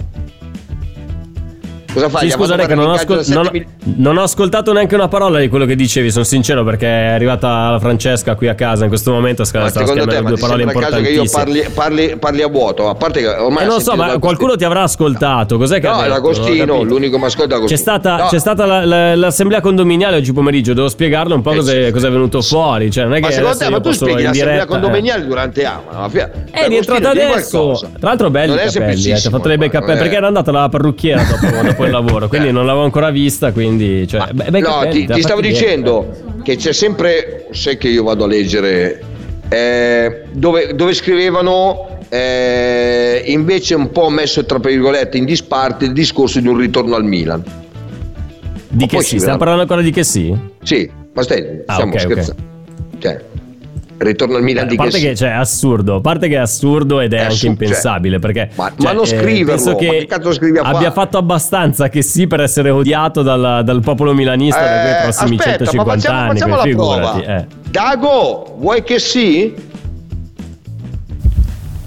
Cosa 1.93 2.07
fai? 2.09 2.21
Sì, 2.21 2.25
Gli 2.27 2.29
ha 2.29 2.33
scusa, 2.35 2.47
fatto 2.55 2.61
Reca, 2.61 2.75
non 2.75 2.88
ho, 2.89 2.93
ascol- 2.93 3.23
non- 3.27 3.45
7 3.45 3.51
mil- 3.51 3.65
non 3.97 4.17
ho 4.17 4.21
ascoltato 4.23 4.71
neanche 4.71 4.95
una 4.95 5.07
parola 5.09 5.39
di 5.39 5.49
quello 5.49 5.65
che 5.65 5.75
dicevi, 5.75 6.09
sono 6.09 6.23
sincero, 6.23 6.63
perché 6.63 6.88
è 6.88 7.07
arrivata 7.09 7.71
la 7.71 7.79
Francesca 7.79 8.35
qui 8.35 8.47
a 8.47 8.55
casa 8.55 8.83
in 8.83 8.89
questo 8.89 9.11
momento. 9.11 9.43
Sta, 9.43 9.59
Ma 9.59 9.69
secondo 9.69 10.05
te, 10.05 10.21
ma 10.21 10.29
due 10.29 10.38
parole 10.39 10.63
sembra 10.63 10.88
caso 10.89 11.01
che 11.01 11.09
io 11.09 11.21
importantissime. 11.23 11.63
parli, 11.73 12.05
parli- 12.07 12.17
parli 12.17 12.41
a 12.43 12.47
vuoto? 12.47 12.88
A 12.88 12.95
parte 12.95 13.19
che 13.19 13.27
ormai 13.27 13.63
Eh, 13.63 13.67
non 13.67 13.81
so, 13.81 13.95
ma 13.95 14.17
qualcuno 14.19 14.55
ti 14.55 14.63
avrà 14.63 14.83
ascoltato. 14.83 15.57
Cos'è 15.57 15.79
che 15.81 15.88
No, 15.88 16.01
è 16.03 16.07
l'Agostino, 16.07 16.81
l'unico 16.83 17.17
mascotte 17.17 17.47
è 17.47 17.49
C'è 17.49 17.55
Agostino. 17.57 17.79
stata, 17.81 18.15
No, 18.17 18.27
c'è 18.27 18.39
stata 18.39 18.65
la- 18.65 18.85
la- 18.85 19.15
l'assemblea 19.15 19.59
condominiale 19.59 20.15
oggi 20.17 20.31
pomeriggio, 20.31 20.73
devo 20.73 20.87
spiegarlo 20.87 21.35
un 21.35 21.41
po' 21.41 21.51
Eh, 21.51 21.55
cos'è, 21.57 21.85
sì. 21.87 21.91
cos'è 21.91 22.09
venuto 22.09 22.41
fuori. 22.41 22.89
Cioè, 22.89 23.03
non 23.03 23.15
è 23.15 23.19
Ma 23.19 23.27
che 23.27 23.33
secondo 23.33 23.57
te, 23.57 23.69
ma 23.69 23.79
tu 23.81 23.91
spieghi 23.91 24.23
l'assemblea 24.23 24.63
eh. 24.63 24.65
condominiale 24.65 25.25
durante 25.25 25.65
AMA? 25.65 25.99
Ma 25.99 26.09
fia- 26.09 26.31
È 26.51 26.67
rientrata 26.67 27.09
adesso. 27.09 27.77
Tra 27.99 28.09
l'altro, 28.09 28.29
belli 28.29 28.53
i 28.53 28.57
è 28.57 28.71
capelli. 28.71 29.09
Eh, 29.11 29.15
ti 29.15 29.27
ha 29.27 29.29
fatto 29.29 29.47
dei 29.49 29.57
bei 29.57 29.69
capelli. 29.69 29.97
è- 29.97 30.01
Perché 30.01 30.15
era 30.15 30.27
andata 30.27 30.51
alla 30.51 30.69
parrucchiera 30.69 31.23
dopo, 31.23 31.79
dopo 31.81 31.98
il 32.00 32.06
lavoro. 32.06 32.28
Quindi 32.28 32.48
Eh. 32.48 32.51
non 32.51 32.66
l'avevo 32.66 32.83
ancora 32.86 33.10
vista. 33.10 33.51
Quindi, 33.51 34.07
cioè, 34.07 34.19
Ma- 34.19 34.30
be- 34.33 34.50
bei 34.51 34.62
no, 34.62 34.80
ti, 34.89 35.06
ti 35.06 35.22
stavo 35.22 35.42
fatti 35.42 35.42
bene. 35.42 35.48
dicendo 35.54 36.16
che 36.44 36.56
c'è 36.56 36.74
sempre, 36.74 37.48
sai 37.51 37.78
che 37.78 37.88
io 37.89 38.04
vado 38.04 38.24
a 38.24 38.28
leggere, 38.28 39.01
eh, 39.50 40.24
dove, 40.31 40.74
dove 40.75 40.94
scrivevano 40.94 42.00
eh, 42.10 43.24
invece 43.28 43.75
un 43.75 43.92
po' 43.92 44.10
messo 44.10 44.44
tra 44.45 44.57
virgolette 44.60 45.18
in 45.18 45.25
disparte 45.25 45.86
il 45.86 45.94
discorso 45.94 46.39
di 46.39 46.48
un 46.48 46.57
ritorno 46.57 46.95
al 46.95 47.04
Milan. 47.06 47.44
Di 48.69 48.86
Ma 48.86 48.88
che 48.88 49.01
sì? 49.01 49.18
Stiamo 49.19 49.38
parlando 49.38 49.62
ancora 49.63 49.81
di 49.81 49.92
che 49.92 50.04
sì? 50.04 50.33
Sì, 50.63 50.89
ma 51.13 51.22
stai, 51.24 51.62
Ah, 51.66 51.74
stiamo 51.74 51.92
ok, 51.92 51.98
ok. 51.98 52.01
scherzando. 52.12 52.42
Cioè, 53.00 53.22
ritorno 54.03 54.36
al 54.38 54.44
Milan 54.44 54.65
A 54.65 54.69
di 54.69 54.75
parte 54.75 55.00
che 55.00 55.09
che 55.09 55.15
cioè, 55.15 55.30
è 55.30 55.33
assurdo, 55.33 55.95
a 55.95 56.01
parte 56.01 56.27
che 56.27 56.36
è 56.36 56.39
assurdo 56.39 57.00
ed 57.00 57.13
è, 57.13 57.18
È 57.18 57.19
anche 57.21 57.33
assurdo, 57.33 57.51
impensabile 57.63 58.19
cioè, 58.19 58.31
perché 58.31 58.50
ma- 58.56 58.71
cioè, 58.77 58.86
ma 58.86 58.92
non 58.94 59.03
eh, 59.03 59.07
scriverlo, 59.07 59.45
penso 59.45 59.69
ma 59.71 59.75
che 59.75 60.07
che 60.07 60.59
abbia 60.59 60.80
qua? 60.80 60.92
fatto 60.92 61.18
abbastanza 61.18 61.90
che 61.90 62.02
sì 62.02 62.28
per 62.28 62.42
essere 62.42 62.69
odiato 62.69 63.21
dal, 63.21 63.61
dal 63.64 63.81
popolo 63.81 64.14
milanista 64.14 64.59
da 64.61 64.81
quei 64.81 64.92
Eh, 64.94 65.02
prossimi 65.04 65.37
aspetta, 65.37 65.66
150 65.66 65.83
ma 65.85 65.94
facciamo, 65.95 66.18
anni, 66.19 66.31
facciamo 66.40 66.56
la 66.56 66.61
quindi 66.61 66.78
prova. 66.80 67.14
figurati, 67.14 67.31
eh. 67.31 67.45
Dago, 67.69 68.56
vuoi 68.59 68.83
che 68.83 68.99
sì? 68.99 69.54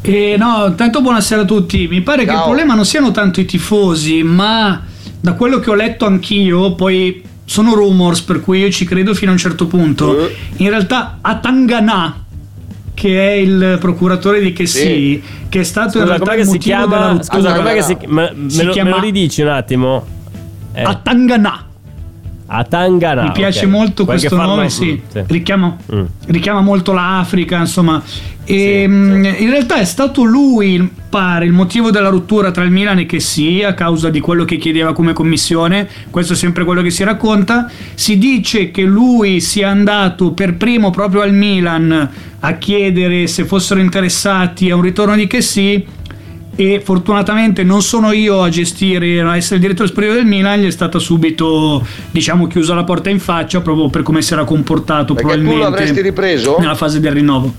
Eh, 0.07 0.37
no, 0.39 0.75
tanto 0.75 1.01
buonasera 1.01 1.43
a 1.43 1.45
tutti. 1.47 1.89
Mi 1.89 2.03
pare 2.03 2.25
che 2.25 2.31
il 2.31 2.37
Ciao. 2.37 2.45
problema 2.45 2.75
non 2.75 2.85
siano 2.85 3.11
tanto 3.11 3.41
i 3.41 3.47
tifosi, 3.47 4.23
ma 4.23 4.83
da 5.21 5.33
quello 5.33 5.59
che 5.61 5.71
ho 5.71 5.75
letto 5.75 6.05
anch'io, 6.05 6.75
poi 6.75 7.23
sono 7.45 7.75
rumors, 7.75 8.21
per 8.23 8.41
cui 8.41 8.61
io 8.61 8.71
ci 8.71 8.85
credo 8.85 9.15
fino 9.15 9.31
a 9.31 9.35
un 9.35 9.39
certo 9.39 9.67
punto. 9.67 10.27
Eh. 10.29 10.35
In 10.57 10.69
realtà 10.71 11.19
a 11.21 11.37
Tangana, 11.37 12.25
che 12.95 13.29
è 13.29 13.33
il 13.33 13.77
procuratore 13.81 14.41
di 14.41 14.53
Chessy, 14.53 14.79
Sì. 14.81 15.23
che 15.49 15.61
è 15.61 15.65
stato 15.65 15.99
in 15.99 16.05
Scusa, 16.05 16.17
realtà 16.17 16.25
com'è 16.25 16.35
il 16.35 16.41
che 16.41 16.45
si 16.47 16.53
motivo 16.57 16.75
della 16.77 16.87
chiama? 16.89 17.07
rottura. 17.09 17.25
Scusa, 17.25 17.55
com'è 17.55 17.75
che 17.75 17.83
si, 17.83 17.97
me, 18.07 18.33
me 18.35 18.51
Si 18.51 18.63
lo, 18.65 18.73
chiama- 18.73 18.91
me 18.91 18.97
lo 18.97 19.03
ridici 19.03 19.43
un 19.43 19.49
attimo? 19.49 20.07
Eh, 20.73 20.83
A 20.83 20.95
Tangana. 20.95 21.67
A 22.57 22.65
Tangana. 22.65 23.23
Mi 23.23 23.33
piace 23.33 23.65
ok. 23.65 23.71
molto 23.71 24.05
Qualche 24.05 24.29
questo 24.29 24.47
nome, 24.47 24.69
sì. 24.71 25.01
mm, 25.03 25.11
sì. 25.11 25.23
Richiama, 25.27 25.77
Mm. 25.95 26.05
richiama 26.27 26.61
molto 26.61 26.93
l'Africa, 26.93 27.59
insomma. 27.59 28.03
E, 28.47 28.83
Sì, 28.83 28.87
mh, 28.87 29.35
In 29.39 29.51
realtà 29.51 29.77
è 29.77 29.85
stato 29.85 30.23
lui, 30.23 30.91
pare, 31.09 31.47
il 31.47 31.53
motivo 31.53 31.91
della 31.91 32.11
rottura 32.11 32.51
tra 32.51 32.63
il 32.63 32.71
Milan 32.71 32.99
e 32.99 33.07
che 33.07 33.19
sì, 33.21 33.63
a 33.63 33.73
causa 33.73 34.11
di 34.11 34.21
quello 34.21 34.45
che 34.45 34.57
chiedeva 34.57 34.93
come 34.93 35.13
commissione. 35.15 35.89
Questo 36.11 36.35
è 36.35 36.37
sempre 36.37 36.65
quello 36.65 36.83
che 36.83 36.91
si 36.91 37.03
racconta. 37.05 37.71
Si 37.95 38.19
dice 38.19 38.71
che 38.71 38.83
lui 38.83 39.41
sia 39.41 39.71
andato 39.71 40.33
per 40.33 40.57
primo 40.57 40.91
proprio 40.91 41.23
al 41.23 41.33
Milan 41.33 42.11
a 42.41 42.53
chiedere 42.55 43.27
se 43.27 43.45
fossero 43.47 43.81
interessati 43.81 44.71
a 44.71 44.77
un 44.77 44.83
ritorno 44.83 45.17
di 45.17 45.27
che 45.27 45.41
sì 45.41 45.83
e 46.57 46.81
fortunatamente 46.85 47.65
non 47.65 47.83
sono 47.83 48.13
io 48.13 48.43
a 48.43 48.49
gestire, 48.49 49.21
a 49.21 49.37
essere 49.37 49.57
il 49.57 49.61
direttore 49.63 49.89
sportivo 49.89 50.15
del 50.15 50.27
Milan, 50.27 50.61
gli 50.61 50.67
è 50.67 50.71
stata 50.71 50.99
subito 50.99 51.85
diciamo 52.11 52.47
chiusa 52.47 52.75
la 52.75 52.85
porta 52.85 53.11
in 53.11 53.19
faccia 53.19 53.61
proprio 53.61 53.89
per 53.89 54.03
come 54.03 54.23
si 54.23 54.33
era 54.33 54.45
comportato 54.45 55.15
Perché 55.15 55.31
tu 55.33 55.37
probabilmente 55.39 55.71
l'avresti 55.71 56.01
ripreso? 56.01 56.57
nella 56.61 56.75
fase 56.75 57.01
del 57.01 57.13
rinnovo. 57.13 57.53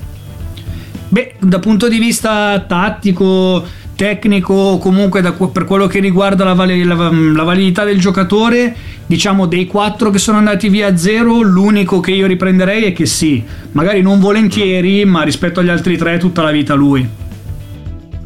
Beh, 1.09 1.35
da 1.39 1.59
punto 1.59 1.87
di 1.87 1.97
vista 1.99 2.59
tattico, 2.67 3.63
tecnico, 3.95 4.77
comunque 4.79 5.21
da 5.21 5.31
per 5.31 5.65
quello 5.65 5.87
che 5.87 5.99
riguarda 5.99 6.43
la, 6.43 6.53
vali- 6.53 6.83
la- 6.83 7.11
la 7.11 7.43
validità 7.43 7.83
del 7.85 7.99
giocatore, 7.99 8.75
diciamo 9.05 9.45
dei 9.45 9.65
quattro 9.67 10.09
che 10.09 10.17
sono 10.17 10.37
andati 10.39 10.67
via 10.67 10.87
a 10.87 10.97
zero, 10.97 11.41
l'unico 11.41 11.99
che 11.99 12.11
io 12.11 12.27
riprenderei 12.27 12.85
è 12.85 12.93
che 12.93 13.05
sì, 13.05 13.41
magari 13.73 14.01
non 14.01 14.19
volentieri, 14.19 15.05
ma 15.05 15.21
rispetto 15.21 15.59
agli 15.59 15.69
altri 15.69 15.95
tre 15.97 16.17
tutta 16.17 16.41
la 16.41 16.51
vita 16.51 16.73
lui. 16.73 17.07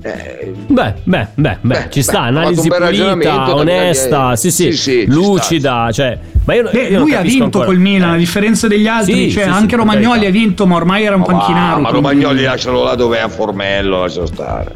Eh, 0.02 0.54
Beh, 0.68 0.94
beh, 1.04 1.28
beh, 1.36 1.58
beh, 1.60 1.60
Beh, 1.62 1.88
ci 1.90 2.02
sta, 2.02 2.22
analisi 2.22 2.70
pulita, 2.70 3.54
onesta, 3.54 4.36
sì, 4.38 4.50
sì, 4.50 4.72
sì, 4.72 4.78
sì, 4.78 4.92
ci 5.02 5.06
lucida, 5.08 5.90
cioè... 5.92 6.18
Ma 6.46 6.54
io, 6.56 6.70
Beh, 6.72 6.84
io 6.88 7.00
lui 7.00 7.14
ha 7.14 7.22
vinto 7.22 7.44
ancora- 7.44 7.66
col 7.66 7.78
Milan, 7.80 8.12
a 8.12 8.16
Eh. 8.16 8.18
differenza 8.20 8.68
degli 8.68 8.88
altri. 8.88 9.30
Sì, 9.30 9.32
cioè, 9.32 9.44
anche 9.44 9.76
Romagnoli 9.76 10.26
ha 10.26 10.32
vinto, 10.32 10.66
ma 10.66 10.76
ormai 10.78 11.04
era 11.04 11.16
un 11.16 11.22
ma, 11.22 11.28
panchinaro. 11.28 11.82
ma 11.82 11.90
quindi- 11.90 12.08
Romagnoli 12.08 12.44
lascialo 12.44 12.84
là 12.84 12.96
dove 12.96 13.18
è 13.18 13.22
a 13.22 13.28
Formello, 13.28 14.00
lascialo 14.02 14.26
stare. 14.26 14.72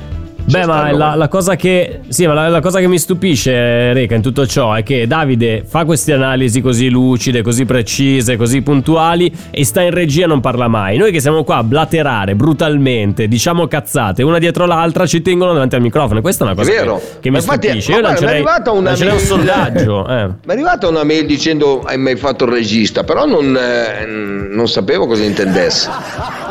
Beh, 0.46 0.66
ma 0.66 0.92
la, 0.92 1.16
la 1.16 1.28
cosa 1.30 1.56
che 1.56 2.02
sì, 2.10 2.28
ma 2.28 2.34
la, 2.34 2.48
la 2.50 2.60
cosa 2.60 2.80
che 2.80 2.88
mi 2.88 3.00
stupisce, 3.00 3.94
Reca, 3.94 4.14
in 4.16 4.22
tutto 4.22 4.46
ciò 4.46 4.74
è 4.74 4.84
che 4.84 5.08
Davide 5.08 5.64
fa 5.66 5.86
queste 5.86 6.14
analisi 6.14 6.62
così 6.62 6.90
lucide, 6.90 7.42
così 7.42 7.66
precise, 7.66 8.36
così 8.36 8.62
puntuali 8.62 9.34
e 9.50 9.64
sta 9.66 9.82
in 9.82 9.92
regia 9.92 10.26
e 10.26 10.28
non 10.28 10.42
parla 10.42 10.68
mai. 10.68 10.98
Noi 10.98 11.12
che 11.12 11.22
siamo 11.22 11.44
qua 11.44 11.58
a 11.58 11.64
blaterare 11.64 12.36
brutalmente, 12.36 13.28
diciamo 13.28 13.68
cazzate 13.68 14.22
una 14.22 14.38
dietro 14.38 14.66
l'altra, 14.66 15.06
ci 15.08 15.22
tengono 15.22 15.54
davanti 15.54 15.76
al 15.76 15.82
microfono. 15.82 16.20
Questa 16.22 16.44
è 16.44 16.48
una 16.52 16.56
È 16.56 16.58
cosa 16.64 16.72
vero. 16.72 16.98
che, 16.98 17.20
che 17.22 17.30
mi 17.32 17.38
infatti, 17.38 17.68
stupisce. 17.68 17.92
ma 17.92 17.98
Io 17.98 18.04
è 18.04 18.08
lancerei, 18.08 18.34
arrivata 18.36 18.72
una 18.72 18.82
lancerei 18.90 19.12
un 19.14 19.18
mail- 19.18 19.28
sondaggio. 19.28 20.08
eh. 20.10 20.26
Mi 20.28 20.34
è 20.46 20.52
arrivata 20.52 20.88
una 20.90 21.04
mail 21.04 21.26
dicendo 21.26 21.82
hai 21.86 21.98
mai 21.98 22.16
fatto 22.18 22.44
il 22.44 22.52
regista, 22.52 23.04
però 23.04 23.26
non, 23.26 23.58
eh, 23.58 24.06
non 24.06 24.68
sapevo 24.68 25.08
cosa 25.08 25.24
intendesse. 25.24 25.90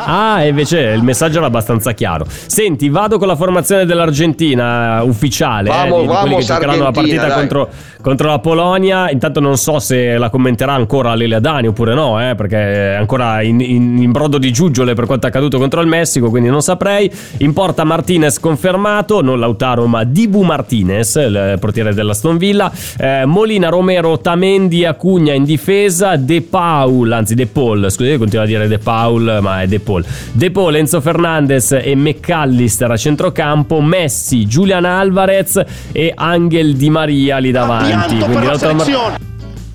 Ah, 0.04 0.44
invece 0.44 0.80
il 0.80 1.02
messaggio 1.02 1.38
era 1.38 1.46
abbastanza 1.46 1.92
chiaro. 1.92 2.24
Senti, 2.28 2.88
vado 2.88 3.18
con 3.18 3.26
la 3.28 3.36
formazione 3.36 3.84
dell'Argentina 3.84 5.00
eh, 5.00 5.04
ufficiale, 5.04 5.68
eh, 5.70 5.72
Vamo- 5.72 6.00
di, 6.02 6.06
di 6.08 6.14
quelli 6.14 6.34
che 6.36 6.42
giocheranno 6.44 6.82
la 6.82 6.90
partita 6.90 7.32
contro, 7.32 7.68
contro 8.00 8.28
la 8.28 8.38
Polonia. 8.38 9.10
Intanto 9.10 9.40
non 9.40 9.56
so 9.56 9.78
se 9.78 10.16
la 10.18 10.28
commenterà 10.30 10.72
ancora 10.74 11.14
Lele 11.14 11.36
Adani 11.36 11.68
oppure 11.68 11.94
no, 11.94 12.20
eh, 12.30 12.34
perché 12.34 12.92
è 12.92 12.94
ancora 12.94 13.42
in, 13.42 13.60
in- 13.60 13.98
in 14.02 14.10
brodo 14.12 14.38
di 14.38 14.52
giuggiole 14.52 14.94
per 14.94 15.06
quanto 15.06 15.26
è 15.26 15.28
accaduto 15.30 15.58
contro 15.58 15.80
il 15.80 15.86
Messico, 15.86 16.30
quindi 16.30 16.48
non 16.48 16.62
saprei. 16.62 17.10
In 17.38 17.52
porta 17.52 17.84
Martinez 17.84 18.38
confermato, 18.40 19.22
non 19.22 19.38
Lautaro 19.38 19.86
ma 19.86 20.04
Dibu 20.04 20.42
Martinez, 20.42 21.14
il 21.16 21.56
portiere 21.60 21.94
dell'Aston 21.94 22.36
Villa. 22.36 22.70
Eh, 22.98 23.24
Molina, 23.24 23.68
Romero, 23.68 24.18
Tamendi, 24.18 24.84
Acugna 24.84 25.32
in 25.32 25.44
difesa, 25.44 26.16
De 26.16 26.42
Paul, 26.42 27.10
anzi 27.12 27.34
De 27.34 27.46
Paul, 27.46 27.90
scusate, 27.90 28.18
continuo 28.18 28.44
a 28.44 28.48
dire 28.48 28.68
De 28.68 28.78
Paul, 28.78 29.38
ma 29.40 29.62
è 29.62 29.66
De 29.66 29.78
Paul. 29.80 29.91
De 30.32 30.50
Paul, 30.50 30.76
Enzo 30.76 31.00
Fernandez 31.00 31.72
e 31.72 31.94
McAllister 31.94 32.90
a 32.90 32.96
centrocampo, 32.96 33.80
Messi, 33.80 34.46
Julian 34.46 34.84
Alvarez 34.84 35.60
e 35.92 36.12
Angel 36.14 36.74
Di 36.74 36.90
Maria 36.90 37.38
lì 37.38 37.50
davanti. 37.50 38.16
Quindi 38.16 38.46
Mar- 38.74 39.30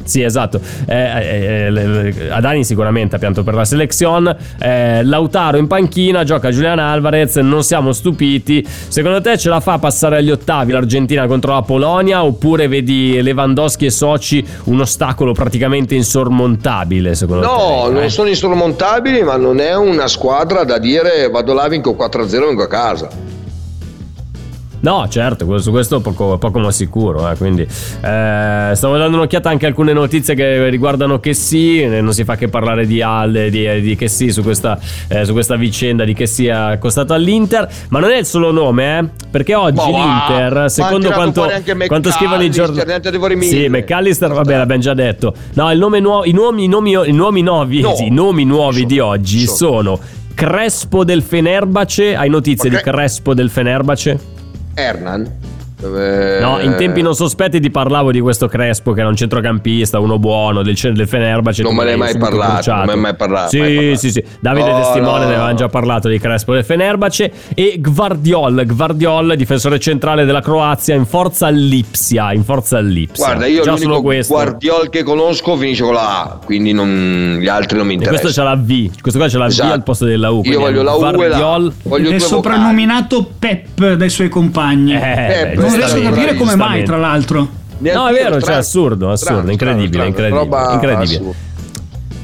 sì, 0.07 0.21
esatto. 0.23 0.59
Eh, 0.87 0.95
eh, 0.95 2.13
eh, 2.17 2.29
Adani 2.29 2.63
sicuramente 2.63 3.15
ha 3.15 3.19
pianto 3.19 3.43
per 3.43 3.53
la 3.53 3.65
selezione. 3.65 4.35
Eh, 4.59 5.03
Lautaro 5.03 5.57
in 5.57 5.67
panchina, 5.67 6.23
gioca 6.23 6.49
Julian 6.49 6.79
Alvarez. 6.79 7.35
Non 7.37 7.63
siamo 7.63 7.91
stupiti. 7.91 8.65
Secondo 8.67 9.21
te 9.21 9.37
ce 9.37 9.49
la 9.49 9.59
fa 9.59 9.73
a 9.73 9.79
passare 9.79 10.17
agli 10.17 10.31
ottavi 10.31 10.71
l'Argentina 10.71 11.27
contro 11.27 11.53
la 11.53 11.61
Polonia? 11.61 12.23
Oppure 12.23 12.67
vedi 12.67 13.21
Lewandowski 13.21 13.85
e 13.85 13.91
Soci 13.91 14.45
un 14.65 14.79
ostacolo 14.81 15.33
praticamente 15.33 15.93
insormontabile? 15.95 17.13
Secondo 17.15 17.45
No, 17.45 17.83
te? 17.87 17.93
non 17.93 18.03
Eh? 18.03 18.09
sono 18.09 18.29
insormontabili, 18.29 19.23
ma 19.23 19.35
non 19.37 19.59
è 19.59 19.75
una 19.75 20.07
squadra 20.07 20.63
da 20.63 20.77
dire 20.77 21.29
vado 21.29 21.53
là, 21.53 21.67
vinco 21.67 21.95
4-0 21.95 22.45
vengo 22.45 22.63
a 22.63 22.67
casa. 22.67 23.09
No, 24.87 25.05
certo, 25.09 25.57
su 25.57 25.71
questo 25.71 25.99
poco, 25.99 26.37
poco 26.37 26.59
ma 26.59 26.71
sicuro. 26.71 27.29
eh, 27.29 27.35
quindi 27.35 27.63
eh, 27.63 28.71
stavo 28.73 28.97
dando 28.97 29.17
un'occhiata 29.17 29.49
anche 29.49 29.65
a 29.65 29.67
alcune 29.67 29.91
notizie 29.91 30.33
che 30.33 30.69
riguardano 30.69 31.19
che 31.19 31.33
sì, 31.33 31.85
non 31.85 32.13
si 32.13 32.23
fa 32.23 32.37
che 32.37 32.47
parlare 32.47 32.85
di 32.87 33.01
Alde, 33.01 33.49
di, 33.49 33.81
di 33.81 33.95
che 33.97 34.07
sì 34.07 34.31
su 34.31 34.41
questa, 34.43 34.79
eh, 35.09 35.25
su 35.25 35.33
questa 35.33 35.57
vicenda 35.57 36.05
di 36.05 36.13
che 36.13 36.25
sia 36.25 36.67
accostato 36.67 37.13
all'Inter, 37.13 37.67
ma 37.89 37.99
non 37.99 38.11
è 38.11 38.17
il 38.19 38.25
solo 38.25 38.51
nome, 38.53 38.97
eh, 38.99 39.09
perché 39.29 39.55
oggi 39.55 39.75
Ma 39.75 39.89
va, 39.89 39.97
l'Inter, 40.29 40.71
secondo 40.71 41.11
quanto, 41.11 41.45
quanto 41.87 42.09
scrivono 42.11 42.43
i 42.43 42.49
giornali, 42.49 43.41
sì. 43.41 43.67
McAllister, 43.67 44.31
vabbè, 44.31 44.55
l'abbiamo 44.55 44.81
già 44.81 44.93
detto. 44.93 45.33
No, 45.55 45.69
il 45.69 45.79
nome 45.79 45.99
nuovo, 45.99 46.23
i 46.23 46.31
nomi, 46.31 46.63
i 46.63 46.67
nomi, 46.69 46.91
i 46.91 47.11
nomi 47.11 47.41
nuovi, 47.41 47.81
No. 47.81 47.93
sì, 47.93 48.05
i 48.05 48.09
nomi 48.11 48.45
nuovi 48.45 48.85
di 48.85 48.99
oggi 48.99 49.47
sono- 49.47 49.99
Crespo 50.33 51.03
del 51.03 51.23
Fenerbace. 51.23 52.15
Hai 52.15 52.29
notizie 52.29 52.69
Ok. 52.69 52.75
di 52.77 52.81
Crespo 52.89 53.33
del 53.33 53.49
Fenerbace? 53.49 54.35
Hernan? 54.77 55.27
Eh, 55.79 56.39
No, 56.41 56.59
in 56.59 56.75
tempi 56.77 57.01
non 57.01 57.13
sospetti 57.13 57.59
ti 57.59 57.69
parlavo 57.69 58.11
di 58.11 58.19
questo 58.19 58.47
Crespo 58.47 58.93
che 58.93 59.01
era 59.01 59.09
un 59.09 59.15
centrocampista, 59.15 59.99
uno 59.99 60.17
buono 60.17 60.63
del, 60.63 60.75
del 60.75 61.07
Fenerbahce. 61.07 61.61
Non 61.63 61.75
me 61.75 61.83
ne 61.83 61.91
hai 61.91 61.97
l'hai 61.97 62.11
mai 62.13 62.17
parlato, 62.19 62.53
bruciato. 62.53 62.77
non 62.77 62.85
me 62.85 62.91
ne 62.91 62.93
hai 62.93 62.99
mai 63.01 63.15
parlato, 63.15 63.49
Sì, 63.49 63.59
mai 63.59 63.75
parlato. 63.75 63.97
sì, 63.99 64.11
sì. 64.11 64.23
Davide 64.39 64.69
No, 64.71 64.77
Testimone 64.77 65.19
no, 65.23 65.29
ne 65.29 65.35
aveva 65.35 65.53
già 65.53 65.67
parlato 65.67 66.07
di 66.07 66.19
Crespo 66.19 66.53
del 66.53 66.65
Fenerbahce 66.65 67.31
e 67.53 67.77
Gvardiol, 67.79 68.63
Gvardiol, 68.65 69.35
difensore 69.35 69.79
centrale 69.79 70.25
della 70.25 70.41
Croazia 70.41 70.95
in 70.95 71.05
forza 71.05 71.47
all'Ipsia, 71.47 72.33
in 72.33 72.43
forza 72.43 72.77
all'Ipsia. 72.77 73.25
Guarda, 73.25 73.45
io 73.45 73.61
già 73.63 73.71
l'unico 73.71 74.01
questo. 74.01 74.33
Guardiol 74.33 74.89
che 74.89 75.03
conosco 75.03 75.55
finisce 75.57 75.83
con 75.83 75.93
la 75.93 76.21
A, 76.23 76.39
quindi 76.43 76.71
non- 76.73 77.37
gli 77.39 77.47
altri 77.47 77.77
non 77.77 77.85
mi 77.85 77.93
E 77.93 77.95
interessano. 77.97 78.21
questo 78.31 78.41
c'ha 78.41 78.49
la 78.49 78.55
V, 78.55 79.01
questo 79.01 79.19
qua 79.19 79.29
c'ha 79.29 79.37
la 79.37 79.45
V 79.45 79.49
Esatto. 79.49 79.73
al 79.73 79.83
posto 79.83 80.05
della 80.05 80.29
U. 80.31 80.41
Io 80.43 80.59
voglio 80.59 80.81
la 80.81 80.93
U 80.95 81.05
e 81.21 81.27
la. 81.27 81.71
Voglio 81.83 82.07
È 82.07 82.09
due 82.11 82.19
soprannominato 82.19 83.29
Pep 83.37 83.93
dai 83.93 84.09
suoi 84.09 84.29
compagni. 84.29 84.93
Eh, 84.93 84.95
Eh, 84.97 85.47
beh, 85.55 85.66
non 85.67 85.75
riesco 85.77 85.97
a 85.97 86.01
capire 86.01 86.33
come 86.35 86.55
mai, 86.55 86.83
tra 86.83 86.97
l'altro. 86.97 87.47
No, 87.79 88.07
è 88.07 88.13
vero, 88.13 88.31
cioè 88.31 88.41
strano, 88.41 88.59
assurdo, 88.59 89.11
assurdo, 89.11 89.51
incredibile, 89.51 90.07
incredibile, 90.07 90.73
incredibile. 90.73 91.33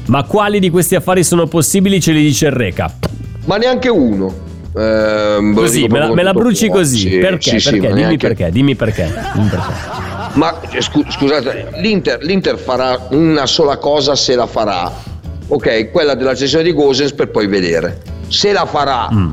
Ma 0.06 0.22
quali 0.24 0.58
di 0.58 0.68
questi 0.70 0.96
affari 0.96 1.22
sono 1.24 1.46
possibili 1.46 2.00
ce 2.00 2.12
li 2.12 2.22
dice 2.22 2.46
il 2.46 2.52
Reca? 2.52 2.92
Ma 3.46 3.56
neanche 3.56 3.88
uno. 3.88 4.32
Eh, 4.76 5.52
Così, 5.54 5.86
me 5.86 5.98
la, 6.00 6.12
me 6.12 6.22
la 6.24 6.32
bruci 6.32 6.68
così. 6.68 6.98
Sì, 7.08 7.18
perché? 7.18 7.50
sì, 7.50 7.60
sì, 7.60 7.70
perché? 7.78 7.88
ma 7.88 7.94
dimmi 7.94 8.16
perché, 8.18 8.50
dimmi 8.50 8.74
perché. 8.74 9.12
Dimmi 9.34 9.48
perché. 9.48 9.72
Ma 10.34 10.60
eh, 10.68 10.80
scu- 10.82 11.08
scusate, 11.08 11.68
l'Inter, 11.76 12.20
l'Inter 12.22 12.58
farà 12.58 13.06
una 13.10 13.46
sola 13.46 13.76
cosa 13.76 14.16
se 14.16 14.34
la 14.34 14.46
farà, 14.46 14.90
ok? 15.46 15.90
Quella 15.92 16.14
della 16.14 16.34
cessione 16.34 16.64
di 16.64 16.72
Gosens 16.72 17.12
per 17.12 17.30
poi 17.30 17.46
vedere. 17.46 18.02
Se 18.26 18.50
la 18.52 18.66
farà, 18.66 19.08
Mm. 19.12 19.30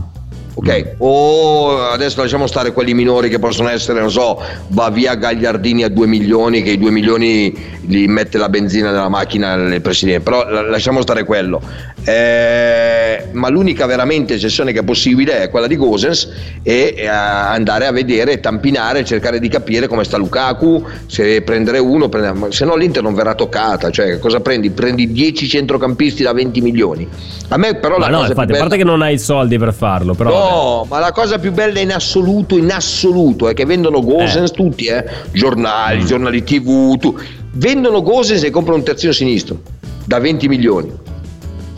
Ok? 0.54 0.96
O 0.98 1.82
adesso 1.90 2.22
lasciamo 2.22 2.48
stare 2.48 2.74
quelli 2.74 2.94
minori 2.94 3.30
che 3.30 3.40
possono 3.40 3.70
essere, 3.70 4.00
non 4.00 4.12
so, 4.12 4.42
va 4.70 4.90
via 4.90 5.16
Gagliardini 5.16 5.84
a 5.84 5.90
2 5.90 6.08
milioni, 6.08 6.62
che 6.62 6.72
i 6.72 6.78
2 6.78 6.92
milioni 6.92 7.54
li 7.88 8.08
mette 8.08 8.38
la 8.38 8.50
benzina 8.50 8.92
nella 8.92 9.10
macchina 9.10 9.54
il 9.54 9.82
presidente, 9.82 10.22
però 10.22 10.50
la- 10.50 10.62
lasciamo 10.68 11.02
stare 11.02 11.24
quello. 11.24 11.62
Eh, 12.04 13.28
ma 13.32 13.50
l'unica 13.50 13.86
veramente 13.86 14.38
cessione 14.40 14.72
che 14.72 14.80
è 14.80 14.84
possibile 14.84 15.42
è 15.44 15.50
quella 15.50 15.68
di 15.68 15.76
Gosens 15.76 16.30
e 16.64 16.96
eh, 16.98 17.08
andare 17.08 17.86
a 17.86 17.92
vedere, 17.92 18.40
tampinare, 18.40 19.04
cercare 19.04 19.40
di 19.40 19.48
capire 19.48 19.88
come 19.88 20.04
sta 20.04 20.18
Lukaku, 20.18 20.84
se 21.06 21.42
prendere 21.42 21.80
uno, 21.80 22.10
prendere- 22.10 22.52
se 22.52 22.66
no 22.66 22.76
l'Inter 22.76 23.04
non 23.04 23.14
verrà 23.14 23.36
toccata, 23.36 23.90
cioè 23.90 24.20
cosa 24.20 24.40
prendi? 24.40 24.70
Prendi 24.72 25.12
10 25.12 25.48
centrocampisti 25.48 26.24
da 26.24 26.34
20 26.34 26.62
milioni. 26.62 27.08
A 27.50 27.58
me 27.58 27.76
però 27.76 27.98
Ma 27.98 28.06
la 28.06 28.12
no, 28.12 28.18
cosa 28.20 28.30
infatti, 28.30 28.48
più 28.48 28.56
a 28.56 28.60
parte 28.60 28.78
bella... 28.78 28.90
che 28.90 28.98
non 28.98 29.02
hai 29.06 29.14
i 29.16 29.20
soldi 29.20 29.58
per 29.58 29.74
farlo, 29.74 30.14
però. 30.14 30.30
No, 30.30 30.40
ma 30.88 31.00
la 31.00 31.12
cosa 31.12 31.40
più 31.40 31.52
bella 31.52 31.80
in 31.80 31.92
assoluto, 31.92 32.58
in 32.58 32.72
assoluto, 32.72 33.48
è 33.50 33.54
che 33.54 33.66
vendono 33.66 34.02
Gosens 34.02 34.52
tutti, 34.52 34.86
eh? 34.86 35.04
giornali, 35.32 36.02
Mm. 36.04 36.06
giornali 36.06 36.44
TV, 36.44 36.98
tu. 36.98 37.18
vendono 37.54 38.02
Gosens 38.02 38.44
e 38.44 38.50
comprano 38.50 38.78
un 38.80 38.84
terzino 38.86 39.12
sinistro 39.12 39.62
da 40.06 40.20
20 40.20 40.48
milioni. 40.48 40.90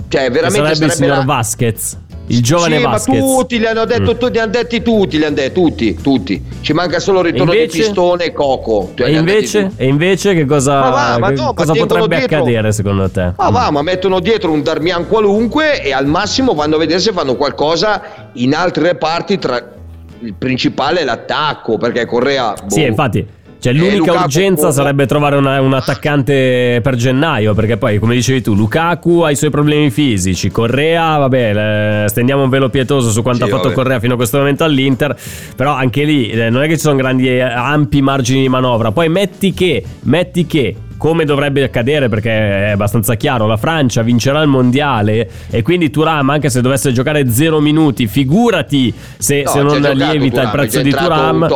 Cioè, 0.08 0.24
Che 0.26 0.30
veramente 0.30 0.68
sarebbe 0.68 0.86
il 0.86 0.92
signor 0.92 1.18
la- 1.18 1.24
Vasquez, 1.24 1.98
il 2.28 2.42
giovane 2.42 2.78
sì, 2.78 2.84
Vasquez. 2.84 3.20
ma 3.22 3.26
tutti 3.36 3.60
li 3.60 3.66
hanno 3.66 3.86
detto, 3.86 4.02
Mm. 4.14 4.18
tutti, 4.18 4.32
li 4.32 4.40
hanno 4.40 4.52
detti 4.52 4.82
tutti, 4.82 5.18
li 5.18 5.26
hanno 5.26 5.36
detti 5.36 5.54
tutti, 5.54 5.94
tutti. 6.02 6.44
Ci 6.62 6.74
manca 6.74 7.00
solo 7.00 7.20
il 7.20 7.26
ritorno 7.26 7.54
invece? 7.54 7.78
di 7.78 7.84
Pistone 7.84 8.24
e 8.26 8.32
Coco. 8.34 8.92
Cioè, 8.96 9.08
E 9.10 9.18
invece, 9.18 9.72
e 9.76 9.88
invece 9.88 10.34
che 10.34 10.46
cosa, 10.46 10.80
Ma 10.80 10.90
va, 10.90 11.18
ma 11.20 11.30
no, 11.32 11.54
cosa 11.54 11.74
potrebbe 11.74 12.16
dietro- 12.18 12.38
accadere 12.38 12.72
secondo 12.72 13.10
te? 13.10 13.34
Ma 13.36 13.50
va, 13.50 13.70
ma 13.72 13.82
mettono 13.82 14.20
dietro 14.20 14.52
un 14.52 14.64
Darmian 14.64 15.08
qualunque 15.08 15.82
e 15.84 15.92
al 15.92 16.06
massimo 16.08 16.54
vanno 16.54 16.76
a 16.76 16.80
vedere 16.80 17.00
se 17.00 17.12
fanno 17.12 17.36
qualcosa 17.36 18.30
in 18.34 18.56
altri 18.56 18.84
reparti 18.84 19.38
tra 19.38 19.72
il 20.20 20.34
principale 20.36 21.02
e 21.02 21.04
l'attacco, 21.04 21.78
perché 21.78 22.06
Correa... 22.06 22.54
boh, 22.54 22.70
Sì, 22.74 22.84
infatti. 22.84 23.28
Cioè, 23.64 23.72
Eh, 23.72 23.78
l'unica 23.78 23.98
Lukaku- 23.98 24.22
urgenza 24.24 24.72
sarebbe 24.72 25.06
trovare 25.06 25.38
una- 25.38 25.62
un 25.62 25.74
attaccante 25.74 26.82
per 26.84 26.96
gennaio, 26.96 27.54
perché 27.54 27.78
poi, 27.78 27.98
come 27.98 28.14
dicevi 28.14 28.42
tu, 28.42 28.54
Lukaku 28.56 29.20
ha 29.22 29.32
i 29.32 29.38
suoi 29.38 29.52
problemi 29.52 29.90
fisici, 29.90 30.52
Correa, 30.52 31.16
vabbè, 31.16 32.04
stendiamo 32.10 32.44
un 32.44 32.50
velo 32.50 32.68
pietoso 32.68 33.10
su 33.10 33.22
quanto 33.22 33.46
Sì, 33.46 33.50
ha 33.50 33.54
fatto 33.56 33.70
vabbè. 33.70 33.76
Correa 33.82 34.00
fino 34.02 34.14
a 34.14 34.16
questo 34.18 34.38
momento 34.40 34.66
all'Inter, 34.66 35.16
però 35.56 35.72
anche 35.74 36.04
lì 36.04 36.30
eh, 36.30 36.50
non 36.50 36.62
è 36.64 36.68
che 36.68 36.74
ci 36.74 36.82
sono 36.82 36.98
grandi 36.98 37.26
eh, 37.30 37.40
ampi 37.40 38.02
margini 38.02 38.42
di 38.42 38.50
manovra. 38.50 38.92
Poi 38.92 39.08
metti 39.08 39.54
che, 39.54 39.82
metti 40.02 40.46
che 40.46 40.76
come 40.98 41.24
dovrebbe 41.24 41.64
accadere 41.64 42.10
perché 42.10 42.68
è 42.68 42.70
abbastanza 42.72 43.16
chiaro, 43.16 43.48
la 43.48 43.56
Francia 43.58 44.02
vincerà 44.02 44.42
il 44.42 44.50
mondiale 44.50 45.30
e 45.50 45.62
quindi 45.62 45.90
Turam 45.90 46.30
anche 46.32 46.50
se 46.50 46.60
dovesse 46.60 46.92
giocare 46.92 47.30
zero 47.30 47.62
minuti, 47.62 48.08
figurati 48.08 48.94
se, 49.18 49.44
No, 49.46 49.50
se 49.52 49.62
non 49.62 49.80
lievita 49.82 50.16
il 50.26 50.32
Thuram, 50.32 50.48
è 50.48 50.52
prezzo 50.52 50.82
di 50.82 50.90
Turam. 50.92 51.48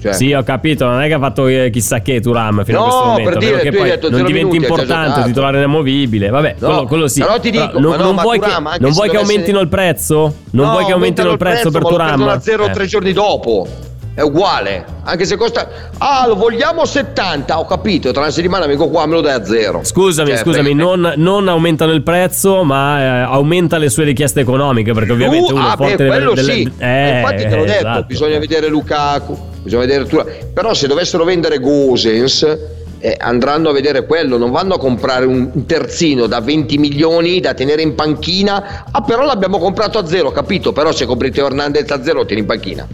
Cioè, 0.00 0.12
Sì, 0.12 0.32
ho 0.32 0.42
capito, 0.44 0.84
non 0.86 1.00
è 1.02 1.08
che 1.08 1.14
ha 1.14 1.18
fatto 1.18 1.46
eh, 1.48 1.70
chissà 1.70 2.00
che 2.00 2.20
Turam 2.20 2.64
fino 2.64 2.78
No, 2.78 2.84
a 2.84 2.88
questo 2.88 3.06
momento. 3.08 3.30
per 3.30 3.38
dire, 3.38 3.58
che 3.60 3.72
poi 3.72 3.88
detto 3.88 4.10
non 4.10 4.24
diventi 4.24 4.56
importante, 4.56 5.22
titolare 5.24 5.58
inamovibile. 5.58 6.28
Vabbè, 6.30 6.54
No, 6.58 6.66
quello, 6.68 6.86
quello 6.86 7.08
sì. 7.08 7.20
però 7.20 7.38
ti 7.40 7.50
dico, 7.50 7.78
non, 7.78 7.90
ma 7.90 7.96
no, 7.96 8.04
non 8.04 8.14
ma 8.14 8.22
vuoi, 8.22 8.38
Thuram, 8.38 8.70
che, 8.72 8.78
non 8.80 8.92
vuoi 8.92 9.08
che 9.10 9.16
aumentino 9.16 9.58
il 9.60 9.68
prezzo? 9.68 10.34
Non 10.52 10.66
no, 10.66 10.72
vuoi 10.72 10.84
che 10.84 10.92
aumentino 10.92 11.30
il 11.30 11.36
prezzo 11.38 11.70
per 11.70 11.82
ma 11.82 11.88
lo 11.88 11.94
Turam? 11.94 12.06
prendono 12.08 12.30
a 12.30 12.40
zero 12.40 12.66
Eh. 12.66 12.70
tre 12.70 12.86
giorni 12.86 13.12
dopo. 13.12 13.66
È 14.14 14.22
uguale, 14.22 14.84
anche 15.04 15.24
se 15.24 15.36
costa. 15.36 15.68
Ah, 15.98 16.26
lo 16.26 16.34
vogliamo 16.34 16.84
70. 16.84 17.56
Ho 17.60 17.66
capito. 17.66 18.10
Tra 18.10 18.22
una 18.22 18.30
settimana 18.32 18.66
vengo 18.66 18.88
qua, 18.88 19.06
me 19.06 19.12
lo 19.14 19.20
dai 19.20 19.34
a 19.34 19.44
zero. 19.44 19.82
Scusami, 19.84 20.30
Cioè, 20.30 20.38
scusami, 20.38 20.74
perché- 20.74 20.82
non, 20.82 21.12
non 21.18 21.46
aumentano 21.46 21.92
il 21.92 22.02
prezzo, 22.02 22.64
ma 22.64 23.00
eh, 23.00 23.06
aumenta 23.32 23.78
le 23.78 23.88
sue 23.88 24.02
richieste 24.02 24.40
economiche. 24.40 24.92
Perché 24.92 25.12
ovviamente 25.12 25.52
Uh, 25.52 25.54
uno 25.56 25.68
ah, 25.68 25.76
beh, 25.76 25.86
forte 25.88 26.06
quello 26.06 26.32
delle- 26.34 26.52
sì. 26.52 26.72
Eh, 26.78 27.18
Infatti 27.20 27.42
te 27.46 27.54
l'ho 27.56 27.64
detto, 27.64 27.78
esatto. 27.78 28.04
bisogna 28.06 28.38
vedere 28.40 28.66
Lukaku, 28.66 29.38
bisogna 29.68 29.86
vedere 29.86 30.06
Thuram. 30.06 30.26
Però 30.52 30.72
se 30.74 30.86
dovessero 30.86 31.24
vendere 31.24 31.58
Gosens 31.58 32.58
eh, 33.00 33.14
andranno 33.18 33.68
a 33.68 33.72
vedere 33.72 34.06
quello, 34.06 34.36
non 34.38 34.50
vanno 34.50 34.74
a 34.74 34.78
comprare 34.78 35.24
un 35.26 35.66
terzino 35.66 36.26
da 36.26 36.40
20 36.40 36.78
milioni 36.78 37.38
da 37.40 37.54
tenere 37.54 37.82
in 37.82 37.94
panchina. 37.94 38.84
Ah, 38.90 39.02
però 39.02 39.24
l'abbiamo 39.24 39.58
comprato 39.58 39.98
a 39.98 40.06
zero, 40.06 40.30
capito? 40.32 40.72
Però 40.72 40.90
se 40.92 41.06
compri 41.06 41.30
Teo 41.30 41.46
Hernandez 41.46 41.88
a 41.90 42.02
zero 42.02 42.24
tieni 42.24 42.40
in 42.42 42.46
panchina. 42.48 42.86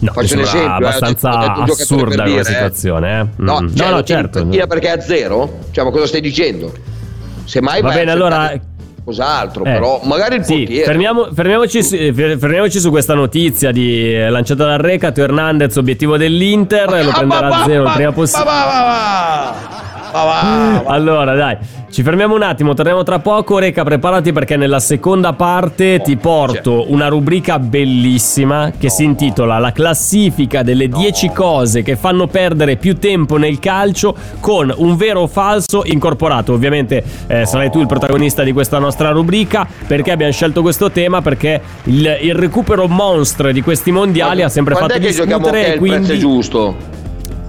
No, 0.00 0.12
Faccio 0.12 0.34
un 0.34 0.40
esempio, 0.40 0.68
eh, 0.68 0.88
abbastanza 0.88 1.28
detto 1.30 1.46
giocatore 1.64 1.72
assurda 1.82 2.04
per 2.08 2.16
come 2.16 2.28
dire, 2.28 2.40
eh. 2.40 2.44
situazione. 2.44 3.20
Eh? 3.20 3.26
No, 3.36 3.60
Mm. 3.62 3.74
cioè, 3.74 3.88
no, 3.88 3.94
no, 3.94 4.02
certo. 4.02 4.44
perché 4.46 4.88
è 4.88 4.90
a 4.90 5.00
zero? 5.00 5.58
Cioè, 5.70 5.84
ma 5.84 5.90
cosa 5.90 6.06
stai 6.06 6.20
dicendo? 6.20 6.72
Semmai 7.44 7.80
Va 7.80 7.88
vai 7.88 7.96
a 7.96 7.98
bene, 8.00 8.10
allora- 8.10 8.48
cercare 8.48 8.72
Cos'altro, 9.04 9.64
Eh, 9.64 9.72
però 9.72 10.00
magari 10.04 10.36
il 10.36 10.44
sì, 10.44 10.56
portiere. 10.58 10.84
fermiamo- 10.86 11.28
fermiamoci, 11.34 11.82
su, 11.82 11.94
eh, 11.94 12.12
fer- 12.14 12.38
fermiamoci 12.38 12.78
su 12.80 12.88
questa 12.88 13.12
notizia 13.14 13.70
di 13.70 14.14
eh, 14.14 14.30
lanciata 14.30 14.64
dal 14.64 14.78
Reca. 14.78 15.12
Teo 15.12 15.24
Hernandez, 15.24 15.76
obiettivo 15.76 16.16
dell'Inter, 16.16 16.88
lo 17.04 17.10
prenderà 17.10 17.48
a 17.48 17.64
zero 17.66 17.84
il 17.84 17.90
prima 17.94 18.12
possibile. 18.12 18.50
Allora, 20.86 21.34
dai, 21.34 21.56
ci 21.90 22.04
fermiamo 22.04 22.36
un 22.36 22.42
attimo, 22.42 22.72
torniamo 22.74 23.02
tra 23.02 23.18
poco. 23.18 23.58
Reca, 23.58 23.82
preparati 23.82 24.32
perché 24.32 24.56
nella 24.56 24.78
seconda 24.78 25.32
parte 25.32 26.00
ti 26.02 26.16
porto 26.16 26.90
una 26.92 27.08
rubrica 27.08 27.58
bellissima 27.58 28.72
che 28.78 28.90
si 28.90 29.02
intitola 29.02 29.58
La 29.58 29.72
classifica 29.72 30.62
delle 30.62 30.88
10 30.88 31.30
cose 31.30 31.82
che 31.82 31.96
fanno 31.96 32.28
perdere 32.28 32.76
più 32.76 32.96
tempo 32.98 33.36
nel 33.36 33.58
calcio 33.58 34.14
con 34.38 34.72
un 34.76 34.96
vero 34.96 35.22
o 35.22 35.26
falso 35.26 35.82
incorporato. 35.84 36.52
Ovviamente 36.52 37.02
eh, 37.26 37.44
sarai 37.44 37.70
tu 37.70 37.80
il 37.80 37.86
protagonista 37.86 38.44
di 38.44 38.52
questa 38.52 38.78
nostra 38.78 39.10
rubrica. 39.10 39.66
Perché 39.86 40.12
abbiamo 40.12 40.32
scelto 40.32 40.62
questo 40.62 40.92
tema? 40.92 41.22
Perché 41.22 41.60
il, 41.84 42.18
il 42.22 42.34
recupero 42.34 42.86
monster 42.86 43.52
di 43.52 43.62
questi 43.62 43.90
mondiali 43.90 44.42
ha 44.42 44.48
sempre 44.48 44.74
Quando 44.74 44.94
fatto 44.94 45.04
è 45.04 45.06
che 45.06 45.12
giochiamo 45.12 45.50
discutere 45.50 45.74
e 45.74 45.76
quindi 45.78 46.18
giusto? 46.18 47.02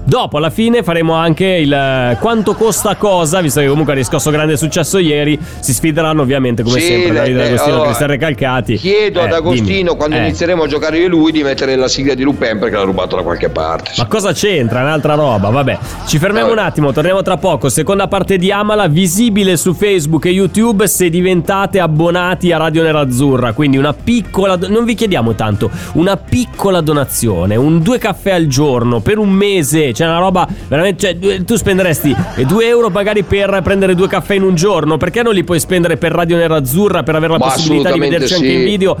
Dopo, 0.08 0.36
alla 0.36 0.50
fine, 0.50 0.84
faremo 0.84 1.14
anche 1.14 1.44
il 1.46 1.72
eh, 1.72 2.16
quanto 2.20 2.54
costa 2.54 2.94
cosa, 2.94 3.40
visto 3.40 3.58
che 3.60 3.66
comunque 3.66 3.92
ha 3.92 3.96
riscosso 3.96 4.30
grande 4.30 4.56
successo 4.56 4.98
ieri. 4.98 5.36
Si 5.58 5.72
sfideranno 5.74 6.22
ovviamente, 6.22 6.62
come 6.62 6.78
Sì, 6.78 6.86
sempre, 6.86 7.12
Davide 7.14 7.32
le- 7.34 7.42
D'Agostino 7.42 7.66
e 7.66 7.70
allora, 7.72 7.84
Cristian 7.86 8.08
Recalcati. 8.10 8.76
Chiedo 8.76 9.20
Eh, 9.20 9.24
ad 9.24 9.32
Agostino 9.32 9.66
dimmi. 9.66 9.96
quando 9.96 10.14
Eh, 10.14 10.20
inizieremo 10.20 10.62
a 10.62 10.66
giocare 10.68 10.98
io 10.98 11.06
e 11.06 11.08
lui 11.08 11.32
di 11.32 11.42
mettere 11.42 11.74
la 11.74 11.88
sigla 11.88 12.14
di 12.14 12.22
Lupin 12.22 12.56
perché 12.60 12.76
l'ha 12.76 12.82
rubato 12.82 13.16
da 13.16 13.22
qualche 13.22 13.48
parte. 13.48 13.90
Ma 13.96 14.06
cosa 14.06 14.32
c'entra? 14.32 14.82
Un'altra 14.82 15.14
roba, 15.14 15.48
vabbè. 15.50 15.76
Ci 16.06 16.18
fermiamo 16.18 16.50
un 16.50 16.54
Vabbè. 16.54 16.68
attimo, 16.68 16.92
torniamo 16.92 17.22
tra 17.22 17.36
poco. 17.36 17.68
Seconda 17.68 18.06
parte 18.06 18.36
di 18.36 18.52
Amala, 18.52 18.86
visibile 18.86 19.56
su 19.56 19.74
Facebook 19.74 20.26
e 20.26 20.30
YouTube 20.30 20.86
se 20.86 21.10
diventate 21.10 21.80
abbonati 21.80 22.52
a 22.52 22.58
Radio 22.58 22.84
Nerazzurra. 22.84 23.52
Quindi 23.54 23.76
una 23.76 23.92
piccola, 23.92 24.56
non 24.68 24.84
vi 24.84 24.94
chiediamo 24.94 25.34
tanto, 25.34 25.68
una 25.94 26.16
piccola 26.16 26.80
donazione, 26.80 27.56
un 27.56 27.82
due 27.82 27.98
caffè 27.98 28.30
al 28.30 28.46
giorno 28.46 29.00
per 29.00 29.18
un 29.18 29.30
mese. 29.30 29.94
C'è 29.96 30.04
una 30.04 30.18
roba 30.18 30.46
veramente. 30.68 31.18
Cioè, 31.18 31.42
tu 31.42 31.56
spenderesti 31.56 32.14
2 32.46 32.66
euro 32.66 32.90
magari 32.90 33.22
per 33.22 33.60
prendere 33.62 33.94
due 33.94 34.08
caffè 34.08 34.34
in 34.34 34.42
un 34.42 34.54
giorno. 34.54 34.98
Perché 34.98 35.22
non 35.22 35.32
li 35.32 35.42
puoi 35.42 35.58
spendere 35.58 35.96
per 35.96 36.12
Radio 36.12 36.36
Nerazzurra 36.36 37.02
per 37.02 37.14
avere 37.14 37.32
la 37.32 37.38
Ma 37.38 37.46
possibilità 37.46 37.92
di 37.92 37.98
vederci 37.98 38.34
anche 38.34 38.46
sì. 38.46 38.54
in 38.56 38.64
video? 38.64 38.96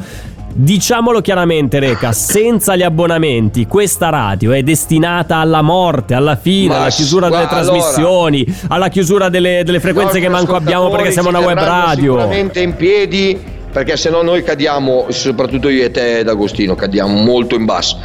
Diciamolo 0.58 1.20
chiaramente, 1.20 1.78
Reca, 1.78 2.12
senza 2.12 2.76
gli 2.76 2.82
abbonamenti, 2.82 3.66
questa 3.66 4.08
radio 4.08 4.52
è 4.52 4.62
destinata 4.62 5.36
alla 5.36 5.60
morte, 5.60 6.14
alla 6.14 6.34
fine, 6.36 6.68
Ma 6.68 6.76
alla 6.80 6.88
chiusura 6.88 7.28
delle 7.28 7.42
allora- 7.46 7.62
trasmissioni, 7.62 8.56
alla 8.68 8.88
chiusura 8.88 9.28
delle, 9.28 9.64
delle 9.66 9.80
frequenze 9.80 10.18
che 10.18 10.30
manco 10.30 10.54
abbiamo 10.54 10.88
perché 10.88 11.10
siamo 11.10 11.28
una 11.28 11.40
web 11.40 11.58
radio. 11.58 12.12
Sicuramente 12.12 12.60
in 12.60 12.74
piedi 12.74 13.38
perché 13.70 13.98
se 13.98 14.08
no 14.08 14.22
noi 14.22 14.42
cadiamo, 14.42 15.04
soprattutto 15.10 15.68
io 15.68 15.84
e 15.84 15.90
te 15.90 16.20
ed 16.20 16.28
Agostino, 16.30 16.74
cadiamo 16.74 17.12
molto 17.22 17.54
in 17.54 17.66
basso. 17.66 17.98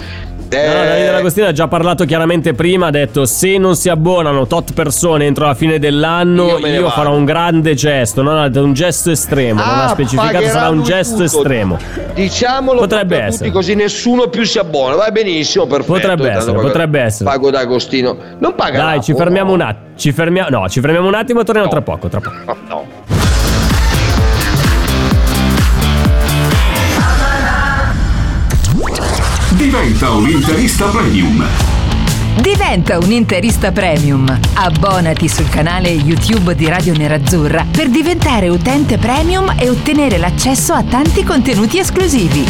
Eh, 0.54 0.68
No, 0.68 0.74
no, 0.74 0.84
Davide 0.84 1.12
D'Agostino 1.12 1.48
ha 1.48 1.52
già 1.54 1.68
parlato 1.70 2.04
chiaramente 2.04 2.54
prima, 2.54 2.88
ha 2.88 2.92
detto 2.92 3.26
se 3.26 3.58
non 3.58 3.76
si 3.78 3.88
abbonano 3.88 4.48
tot 4.48 4.74
persone 4.74 5.26
entro 5.26 5.46
la 5.46 5.54
fine 5.54 5.80
dell'anno 5.80 6.46
Io 6.48 6.54
io, 6.56 6.60
me 6.60 6.72
ne 6.72 6.80
vado." 6.80 6.90
farò 6.90 7.14
un 7.16 7.24
grande 7.24 7.74
gesto, 7.74 8.22
non 8.22 8.52
un 8.54 8.74
gesto 8.74 9.12
estremo, 9.12 9.62
non 9.64 9.70
ha 9.70 9.84
Ah, 9.86 9.90
specificato 9.90 10.46
sarà 10.48 10.68
un 10.70 10.84
gesto 10.84 11.14
tutto. 11.14 11.24
estremo. 11.24 11.78
Diciamolo 12.14 12.80
Potrebbe 12.82 13.18
essere. 13.18 13.38
tutti 13.38 13.52
così 13.52 13.76
nessuno 13.76 14.28
più 14.28 14.44
si 14.44 14.60
abbona. 14.60 14.96
Va 14.96 15.10
benissimo, 15.12 15.66
perfetto. 15.68 15.94
Potrebbe 15.94 16.24
Tanto 16.24 16.38
essere, 16.40 16.52
pago- 16.54 16.68
potrebbe 16.68 17.00
essere. 17.00 17.30
Pago 17.30 17.50
da 17.50 17.60
Agostino. 17.60 18.18
Non 18.40 18.54
paga 18.56 18.78
Dai, 18.78 19.02
ci 19.02 19.14
fermiamo 19.14 19.50
no. 19.50 19.56
un 19.56 19.62
attimo, 19.62 19.86
ci 19.96 20.12
fermiamo, 20.12 20.50
no, 20.50 20.68
ci 20.70 20.82
fermiamo 20.82 21.08
un 21.08 21.14
attimo 21.16 21.40
e 21.40 21.44
torniamo 21.46 21.68
No. 21.70 21.74
tra 21.74 21.82
poco, 21.82 22.10
tra 22.10 22.20
poco. 22.20 22.58
No, 22.68 22.86
Diventa 29.72 30.12
un 30.12 30.28
interista 30.28 30.88
premium. 30.88 31.48
Diventa 32.42 32.98
un 32.98 33.10
interista 33.10 33.72
premium. 33.72 34.38
Abbonati 34.56 35.30
sul 35.30 35.48
canale 35.48 35.88
YouTube 35.88 36.56
di 36.56 36.68
Radio 36.68 36.94
Nerazzurra 36.94 37.66
per 37.72 37.88
diventare 37.88 38.50
utente 38.50 38.98
premium 38.98 39.54
e 39.58 39.70
ottenere 39.70 40.18
l'accesso 40.18 40.74
a 40.74 40.84
tanti 40.84 41.24
contenuti 41.24 41.80
esclusivi. 41.80 42.46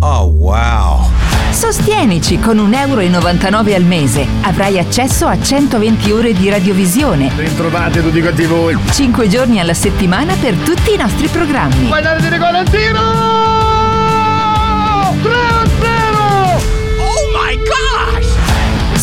Oh 0.00 0.24
wow. 0.24 1.08
Sostienici 1.52 2.38
con 2.38 2.58
1,99 2.58 2.76
euro 2.76 3.74
al 3.74 3.84
mese. 3.84 4.26
Avrai 4.42 4.78
accesso 4.78 5.26
a 5.26 5.40
120 5.40 6.12
ore 6.12 6.34
di 6.34 6.50
radiovisione, 6.50 7.32
Ritrovate 7.34 8.02
tutti 8.02 8.20
quanti 8.20 8.44
voi. 8.44 8.76
5 8.90 9.26
giorni 9.26 9.58
alla 9.58 9.72
settimana 9.72 10.34
per 10.34 10.52
tutti 10.56 10.92
i 10.92 10.96
nostri 10.98 11.28
programmi. 11.28 11.86
Puoi 11.86 12.02
dare 12.02 12.20
di 12.20 12.28
tiro! 12.28 12.38
3 12.42 12.58
a 12.58 12.70
0! 15.22 15.49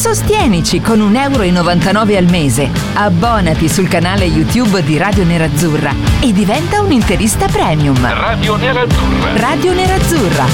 Sostienici 0.08 0.80
con 0.80 1.00
1,99 1.00 1.20
euro 1.20 2.17
al 2.17 2.30
mese. 2.30 2.70
Abbonati 2.93 3.67
sul 3.67 3.88
canale 3.88 4.26
YouTube 4.26 4.84
di 4.84 4.98
Radio 4.98 5.26
Nerazzurra 5.26 5.93
e 6.22 6.32
diventa 6.32 6.82
un 6.82 6.91
interista 6.91 7.48
premium. 7.48 8.00
Radio 8.02 8.56
Nerazzurra. 8.56 9.38
Radio 9.38 9.74
Nerazzurra. 9.74 10.46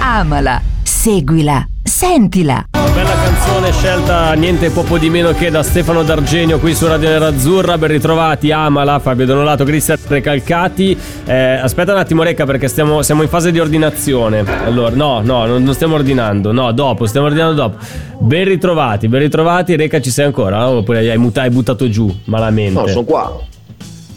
Amala, 0.00 0.60
seguila, 0.82 1.64
sentila. 1.82 2.69
Bella 3.00 3.14
canzone 3.14 3.72
scelta 3.72 4.32
niente 4.34 4.68
poco 4.68 4.98
di 4.98 5.08
meno 5.08 5.32
che 5.32 5.50
da 5.50 5.62
Stefano 5.62 6.02
D'Argenio 6.02 6.58
qui 6.58 6.74
su 6.74 6.86
Radio 6.86 7.08
Nerazzurra. 7.08 7.78
Ben 7.78 7.88
ritrovati, 7.88 8.52
Amala, 8.52 8.98
Fabio 8.98 9.24
Donolato, 9.24 9.64
Cristian 9.64 9.96
Recalcati. 10.06 10.94
Eh, 11.24 11.34
aspetta 11.34 11.92
un 11.92 11.98
attimo, 11.98 12.22
Recca, 12.22 12.44
perché 12.44 12.68
stiamo, 12.68 13.00
siamo 13.00 13.22
in 13.22 13.30
fase 13.30 13.52
di 13.52 13.58
ordinazione. 13.58 14.44
Allora, 14.66 14.94
no, 14.94 15.22
no, 15.22 15.46
non, 15.46 15.72
stiamo 15.72 15.94
ordinando. 15.94 16.52
No, 16.52 16.72
dopo, 16.72 17.06
stiamo 17.06 17.28
ordinando 17.28 17.54
dopo. 17.54 17.78
Ben 18.18 18.44
ritrovati, 18.44 19.08
ben 19.08 19.20
ritrovati. 19.20 19.76
Recca, 19.76 19.98
ci 19.98 20.10
sei 20.10 20.26
ancora? 20.26 20.68
Oppure 20.68 20.98
hai, 20.98 21.08
hai 21.08 21.50
buttato 21.50 21.88
giù 21.88 22.14
malamente? 22.24 22.78
No, 22.78 22.86
sono 22.86 23.04
qua. 23.04 23.34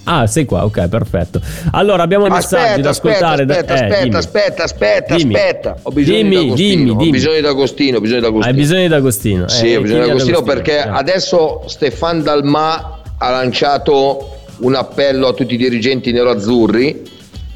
Ah, 0.05 0.27
sei 0.27 0.45
qua, 0.45 0.65
ok, 0.65 0.87
perfetto. 0.89 1.39
Allora, 1.71 2.03
abbiamo 2.03 2.27
messaggi 2.27 2.81
da 2.81 2.89
Aspetta, 2.89 3.15
ascoltare. 3.29 3.45
da- 3.45 3.53
aspetta, 3.53 3.73
eh, 3.73 3.77
aspetta, 3.77 4.17
aspetta, 4.17 4.63
aspetta, 4.63 5.15
Dimmi. 5.15 5.33
aspetta. 5.35 5.77
Ho 5.83 5.91
bisogno 5.91 6.17
Dimmi, 6.17 6.29
di 6.29 6.35
Agostino. 6.35 6.57
dimmi, 6.75 6.89
Ho 6.89 6.95
dimmi. 6.95 7.09
bisogno 7.11 7.39
di 7.39 7.47
Agostino, 7.47 7.97
ho 7.97 8.01
bisogno 8.01 8.19
di 8.19 8.25
Agostino. 8.25 8.53
Hai 8.53 8.59
bisogno 8.61 8.87
di 8.87 8.93
Agostino. 8.93 9.47
Sì, 9.47 9.71
Eh, 9.71 9.75
ho 9.77 9.81
bisogno 9.81 10.01
di 10.03 10.07
è 10.07 10.11
Agostino 10.11 10.41
perché 10.43 10.77
Eh. 10.77 10.87
adesso 10.89 11.63
Stefan 11.67 12.21
Dalma 12.21 12.99
ha 13.17 13.29
lanciato 13.31 14.37
un 14.57 14.75
appello 14.75 15.27
a 15.27 15.33
tutti 15.33 15.53
i 15.53 15.57
dirigenti 15.57 16.11
nerazzurri 16.11 17.01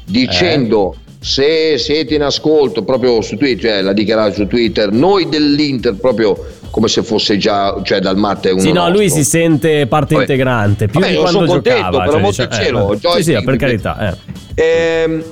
dicendo 0.04 0.94
Eh. 0.94 1.06
Se 1.20 1.78
siete 1.78 2.14
in 2.14 2.22
ascolto 2.22 2.82
proprio 2.84 3.20
su 3.22 3.36
Twitter, 3.36 3.70
cioè 3.72 3.82
la 3.82 3.92
dichiarato 3.92 4.34
su 4.34 4.46
Twitter, 4.46 4.92
noi 4.92 5.28
dell'Inter 5.28 5.94
proprio 5.94 6.36
come 6.70 6.86
se 6.88 7.02
fosse 7.02 7.38
già, 7.38 7.80
cioè 7.82 7.98
Dalmat 7.98 8.46
è 8.46 8.50
uno 8.52 8.60
Sì, 8.60 8.72
no, 8.72 8.88
lui 8.90 9.04
nostro. 9.06 9.22
si 9.22 9.28
sente 9.28 9.86
parte 9.86 10.14
Vabbè. 10.14 10.26
integrante 10.26 10.86
più 10.86 11.00
Vabbè, 11.00 11.12
di 11.12 11.18
quando 11.18 11.38
sono 11.40 11.50
contento, 11.52 11.90
giocava. 11.90 12.02
per 12.20 12.32
cioè, 12.34 12.46
dice- 12.48 12.62
cielo, 12.62 12.78
vabbè. 12.86 12.96
joystick, 12.98 13.24
sì, 13.24 13.34
sì, 13.38 13.44
per 13.44 13.56
carità. 13.56 14.16
eh. 14.54 14.62
Ehm, 15.02 15.24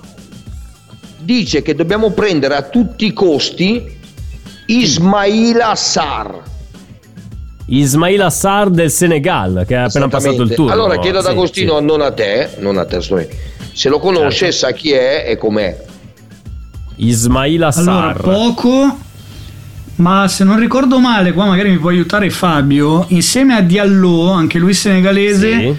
dice 1.18 1.62
che 1.62 1.74
dobbiamo 1.74 2.10
prendere 2.10 2.54
a 2.56 2.62
tutti 2.62 3.06
i 3.06 3.12
costi 3.12 3.94
Ismaila 4.66 5.70
Assar. 5.70 6.42
Ismail 7.68 8.22
Assar 8.22 8.70
del 8.70 8.90
Senegal, 8.90 9.64
che 9.66 9.74
ha 9.76 9.84
appena 9.84 10.08
passato 10.08 10.42
il 10.42 10.54
turno. 10.54 10.72
Allora 10.72 10.98
chiedo 10.98 11.18
ad 11.18 11.24
Sì, 11.24 11.30
Agostino, 11.30 11.78
sì. 11.78 11.84
non 11.84 12.00
a 12.00 12.12
te, 12.12 12.50
non 12.58 12.76
a 12.78 12.84
te, 12.84 13.00
sorry. 13.00 13.28
Se 13.76 13.90
lo 13.90 13.98
conosce, 13.98 14.50
Certo. 14.50 14.56
sa 14.56 14.72
chi 14.72 14.92
è 14.92 15.26
e 15.28 15.36
com'è. 15.36 15.84
Ismail 16.96 17.62
Assar. 17.62 17.88
Allora, 17.88 18.12
poco. 18.14 18.98
Ma 19.96 20.26
se 20.28 20.44
non 20.44 20.58
ricordo 20.58 20.98
male, 20.98 21.32
qua 21.32 21.44
magari 21.46 21.70
mi 21.70 21.78
può 21.78 21.90
aiutare 21.90 22.30
Fabio, 22.30 23.04
insieme 23.08 23.54
a 23.54 23.60
Diallo, 23.60 24.30
anche 24.30 24.58
lui 24.58 24.72
senegalese, 24.74 25.50
Sì. 25.58 25.74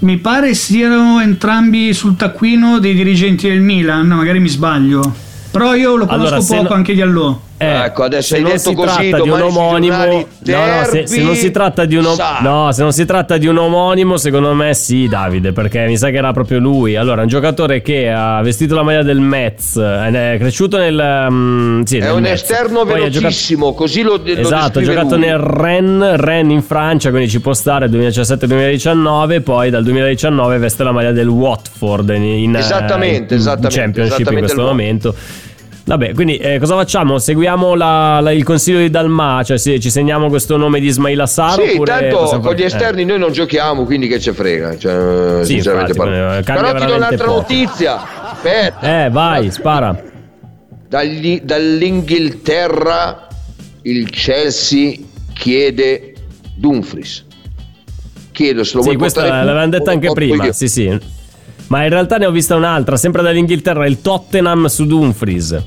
mi 0.00 0.16
pare 0.18 0.54
siano 0.54 1.20
entrambi 1.20 1.92
sul 1.94 2.16
taccuino 2.16 2.78
dei 2.80 2.94
dirigenti 2.94 3.48
del 3.48 3.60
Milan, 3.60 4.06
magari 4.08 4.40
mi 4.40 4.48
sbaglio. 4.48 5.14
Però 5.50 5.74
io 5.74 5.96
lo 5.96 6.06
conosco 6.06 6.34
Allora, 6.34 6.46
poco 6.46 6.68
no- 6.68 6.74
anche 6.74 6.92
Diallo. 6.94 7.42
Eh, 7.60 7.66
Ecco, 7.86 8.04
adesso 8.04 8.28
se 8.28 8.36
hai 8.36 8.42
non 8.42 8.52
detto 8.52 8.68
si 8.68 8.74
così, 8.76 9.08
tratta 9.10 9.22
di 9.22 9.28
un 9.30 9.40
omonimo, 9.40 10.04
no, 10.04 10.26
no, 10.44 10.84
se, 10.84 11.06
se 11.08 11.20
non 11.22 11.34
si 11.34 11.50
tratta 11.50 11.84
di 11.86 11.96
un 11.96 12.02
derby, 12.04 12.22
no, 12.44 12.70
se 12.72 12.82
non 12.82 12.92
si 12.92 13.04
tratta 13.04 13.36
di 13.36 13.46
un 13.48 13.56
omonimo, 13.58 14.16
secondo 14.16 14.52
me 14.54 14.74
sì, 14.74 15.08
Davide, 15.08 15.52
perché 15.52 15.84
mi 15.86 15.96
sa 15.96 16.10
che 16.10 16.16
era 16.18 16.32
proprio 16.32 16.60
lui. 16.60 16.94
Allora, 16.94 17.22
un 17.22 17.28
giocatore 17.28 17.82
che 17.82 18.10
ha 18.10 18.40
vestito 18.42 18.76
la 18.76 18.82
maglia 18.84 19.02
del 19.02 19.18
Metz, 19.20 19.76
è 19.76 20.36
cresciuto 20.38 20.76
nel 20.78 21.26
mm, 21.30 21.82
sì, 21.82 21.96
È 21.98 22.02
nel 22.04 22.12
un 22.14 22.20
Metz. 22.22 22.42
esterno 22.42 22.84
Poi 22.84 22.92
ha 22.92 22.94
giocato- 23.08 23.18
velocissimo, 23.18 23.74
così 23.74 24.02
lo, 24.02 24.24
Esatto, 24.24 24.78
ha 24.78 24.82
giocato 24.82 25.16
lui. 25.16 25.26
nel 25.26 25.38
Rennes, 25.38 26.14
Rennes 26.16 26.52
in 26.52 26.62
Francia, 26.62 27.10
quindi 27.10 27.28
ci 27.28 27.40
può 27.40 27.54
stare 27.54 27.88
2017-2019, 27.88 29.40
poi 29.42 29.70
dal 29.70 29.82
2019 29.82 30.58
veste 30.58 30.84
la 30.84 30.92
maglia 30.92 31.12
del 31.12 31.28
Watford 31.28 32.10
in, 32.10 32.22
in, 32.22 32.54
eh, 32.54 32.58
Esattamente, 32.60 33.34
in 33.34 33.40
esattamente, 33.40 33.78
Championship 33.80 34.18
in 34.30 34.36
esattamente 34.38 34.40
questo 34.40 34.60
il 34.60 34.66
Watford. 34.66 34.80
momento. 34.80 35.14
Vabbè, 35.88 36.12
quindi 36.12 36.36
eh, 36.36 36.58
cosa 36.58 36.74
facciamo? 36.74 37.18
Seguiamo 37.18 37.74
la- 37.74 38.20
la- 38.20 38.30
il 38.32 38.44
consiglio 38.44 38.78
di 38.78 38.90
Dalma, 38.90 39.40
cioè 39.42 39.56
sì, 39.56 39.80
ci 39.80 39.88
segniamo 39.88 40.28
questo 40.28 40.58
nome 40.58 40.80
di 40.80 40.86
Ismail 40.88 41.18
Assar 41.18 41.58
Sì, 41.62 41.80
tanto 41.82 42.18
con 42.18 42.38
gli 42.38 42.42
fare- 42.42 42.64
esterni 42.64 43.04
noi 43.06 43.18
non 43.18 43.32
giochiamo, 43.32 43.84
quindi 43.86 44.06
che 44.06 44.20
ce 44.20 44.34
frega, 44.34 44.76
cioè, 44.76 45.42
Sì, 45.46 45.54
infatti, 45.56 45.94
parlando. 45.94 46.36
eh, 46.36 46.42
Però 46.42 46.74
ti 46.74 46.84
do 46.84 46.94
un'altra 46.94 47.24
poco. 47.26 47.38
notizia. 47.40 48.02
Aspetta, 48.32 48.80
Eh, 48.80 49.04
eh, 49.04 49.10
vai, 49.10 49.50
spara. 49.50 49.98
dagli- 50.88 51.40
dall'Inghilterra 51.42 53.26
il 53.82 54.10
Chelsea 54.10 54.92
chiede 55.32 56.12
Dumfries. 56.54 57.24
Chiedo 58.32 58.62
se 58.62 58.76
lo 58.76 58.82
Sì, 58.82 58.88
vuoi 58.88 58.98
questa 58.98 59.20
portare 59.22 59.40
tu 59.40 59.46
l'avevamo 59.46 59.70
detta 59.70 59.90
anche 59.90 60.12
prima, 60.12 60.44
io. 60.44 60.52
sì 60.52 60.68
sì. 60.68 60.98
Ma 61.68 61.82
in 61.84 61.88
realtà 61.90 62.16
ne 62.18 62.26
ho 62.26 62.30
vista 62.30 62.54
un'altra, 62.56 62.96
sempre 62.98 63.22
dall'Inghilterra, 63.22 63.86
il 63.86 64.00
Tottenham 64.02 64.66
su 64.66 64.84
Dumfries. 64.86 65.62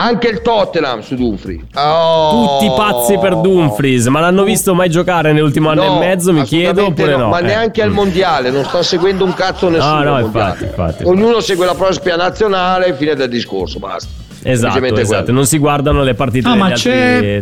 Anche 0.00 0.28
il 0.28 0.42
Tottenham 0.42 1.00
su 1.00 1.16
Dumfries. 1.16 1.60
Oh. 1.74 2.58
Tutti 2.60 2.72
pazzi 2.76 3.18
per 3.18 3.36
Dumfries, 3.36 4.06
ma 4.06 4.20
l'hanno 4.20 4.44
visto 4.44 4.72
mai 4.74 4.88
giocare 4.90 5.32
nell'ultimo 5.32 5.70
anno 5.70 5.84
No, 5.84 5.96
e 6.02 6.06
mezzo? 6.06 6.32
Mi 6.32 6.42
chiedo 6.44 6.86
oppure 6.86 7.16
no? 7.16 7.28
Ma 7.28 7.40
Eh. 7.40 7.42
neanche 7.42 7.82
al 7.82 7.90
mondiale, 7.90 8.50
non 8.50 8.64
sta 8.64 8.82
seguendo 8.84 9.24
un 9.24 9.34
cazzo 9.34 9.68
nessuno. 9.68 10.02
no, 10.04 10.14
al 10.14 10.24
infatti, 10.24 10.64
infatti, 10.64 11.04
Ognuno 11.04 11.40
segue 11.40 11.66
la 11.66 11.74
propria 11.74 12.14
nazionale, 12.14 12.94
fine 12.94 13.14
del 13.16 13.28
discorso, 13.28 13.78
basta. 13.80 14.26
Esatto, 14.40 14.78
esatto. 14.94 15.22
quello. 15.24 15.32
non 15.32 15.46
si 15.46 15.58
guardano 15.58 16.04
le 16.04 16.14
partite 16.14 16.48
Ah, 16.48 16.54
ma 16.54 16.66
altri- 16.66 16.90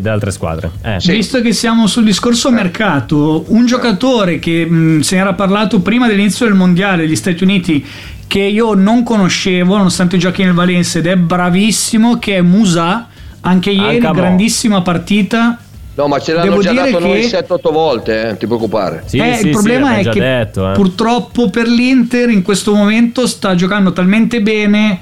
delle 0.01 0.09
altre 0.09 0.31
squadre. 0.31 0.71
Eh. 0.83 0.99
Sì. 0.99 1.13
Visto 1.13 1.43
che 1.43 1.53
siamo 1.53 1.87
sul 1.87 2.05
discorso 2.05 2.51
mercato, 2.51 3.45
un 3.49 3.67
giocatore 3.67 4.39
che 4.39 4.65
mh, 4.65 5.01
se 5.01 5.17
ne 5.17 5.21
era 5.21 5.35
parlato 5.35 5.81
prima 5.81 6.07
dell'inizio 6.07 6.47
del 6.47 6.55
mondiale 6.55 7.03
degli 7.03 7.15
Stati 7.15 7.45
Uniti, 7.45 7.85
che 8.27 8.41
io 8.41 8.75
non 8.75 9.03
conoscevo, 9.03 9.77
nonostante 9.77 10.19
giochi 10.19 10.43
nel 10.43 10.53
Valencia, 10.53 10.99
ed 10.99 11.07
è 11.07 11.17
bravissimo, 11.17 12.19
che 12.19 12.37
è 12.37 12.41
Musa. 12.41 13.09
Anche 13.43 13.71
ieri, 13.71 14.05
Anche 14.05 14.19
grandissima 14.19 14.83
partita. 14.83 15.59
No, 15.95 16.09
ma 16.09 16.19
ce 16.19 16.33
l'hanno 16.35 16.51
Devo 16.51 16.61
già 16.61 16.73
dire 16.73 16.91
dato 16.91 17.07
noi 17.07 17.21
che- 17.21 17.29
7-8 17.29 17.71
volte, 17.73 18.21
eh, 18.21 18.25
non 18.27 18.37
ti 18.37 18.47
preoccupare. 18.47 19.03
Sì, 19.07 19.19
Eh, 19.19 19.35
sì, 19.37 19.47
il 19.47 19.51
problema 19.53 19.87
sì, 19.87 19.93
è 19.93 20.03
l'abbiamo 20.05 20.13
che 20.13 20.21
già 20.21 20.45
detto, 20.45 20.71
eh. 20.71 20.75
purtroppo 20.75 21.49
per 21.49 21.67
l'Inter 21.69 22.29
in 22.29 22.43
questo 22.43 22.75
momento 22.75 23.27
sta 23.27 23.55
giocando 23.55 23.93
talmente 23.93 24.43
bene 24.43 24.99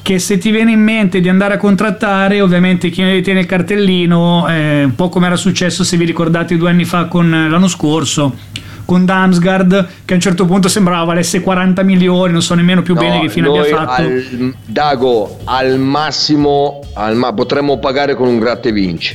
che 0.00 0.18
se 0.18 0.38
ti 0.38 0.50
viene 0.50 0.70
in 0.70 0.80
mente 0.80 1.20
di 1.20 1.28
andare 1.28 1.54
a 1.54 1.56
contrattare, 1.58 2.40
ovviamente 2.40 2.88
chi 2.88 3.02
ne 3.02 3.20
tiene 3.20 3.40
il 3.40 3.46
cartellino, 3.46 4.46
è 4.46 4.84
un 4.84 4.94
po' 4.94 5.10
come 5.10 5.26
era 5.26 5.36
successo 5.36 5.84
se 5.84 5.98
vi 5.98 6.06
ricordate 6.06 6.56
due 6.56 6.70
anni 6.70 6.84
fa 6.86 7.06
con 7.06 7.34
eh, 7.34 7.48
l'anno 7.50 7.68
scorso 7.68 8.34
con 8.88 9.04
Damsgaard 9.04 9.88
che 10.06 10.14
a 10.14 10.16
un 10.16 10.22
certo 10.22 10.46
punto 10.46 10.66
sembrava 10.66 11.04
valesse 11.04 11.42
40 11.42 11.82
milioni, 11.82 12.32
non 12.32 12.40
so 12.40 12.54
nemmeno 12.54 12.80
più 12.80 12.94
bene 12.94 13.16
No, 13.16 13.20
che 13.20 13.28
fine 13.28 13.46
abbia 13.48 13.64
fatto. 13.64 14.00
al- 14.00 14.54
Dago, 14.64 15.36
al 15.44 15.78
massimo 15.78 16.80
al 16.94 17.14
ma- 17.14 17.34
potremmo 17.34 17.78
pagare 17.78 18.14
con 18.14 18.28
un 18.28 18.38
gratte 18.38 18.72
vinci. 18.72 19.14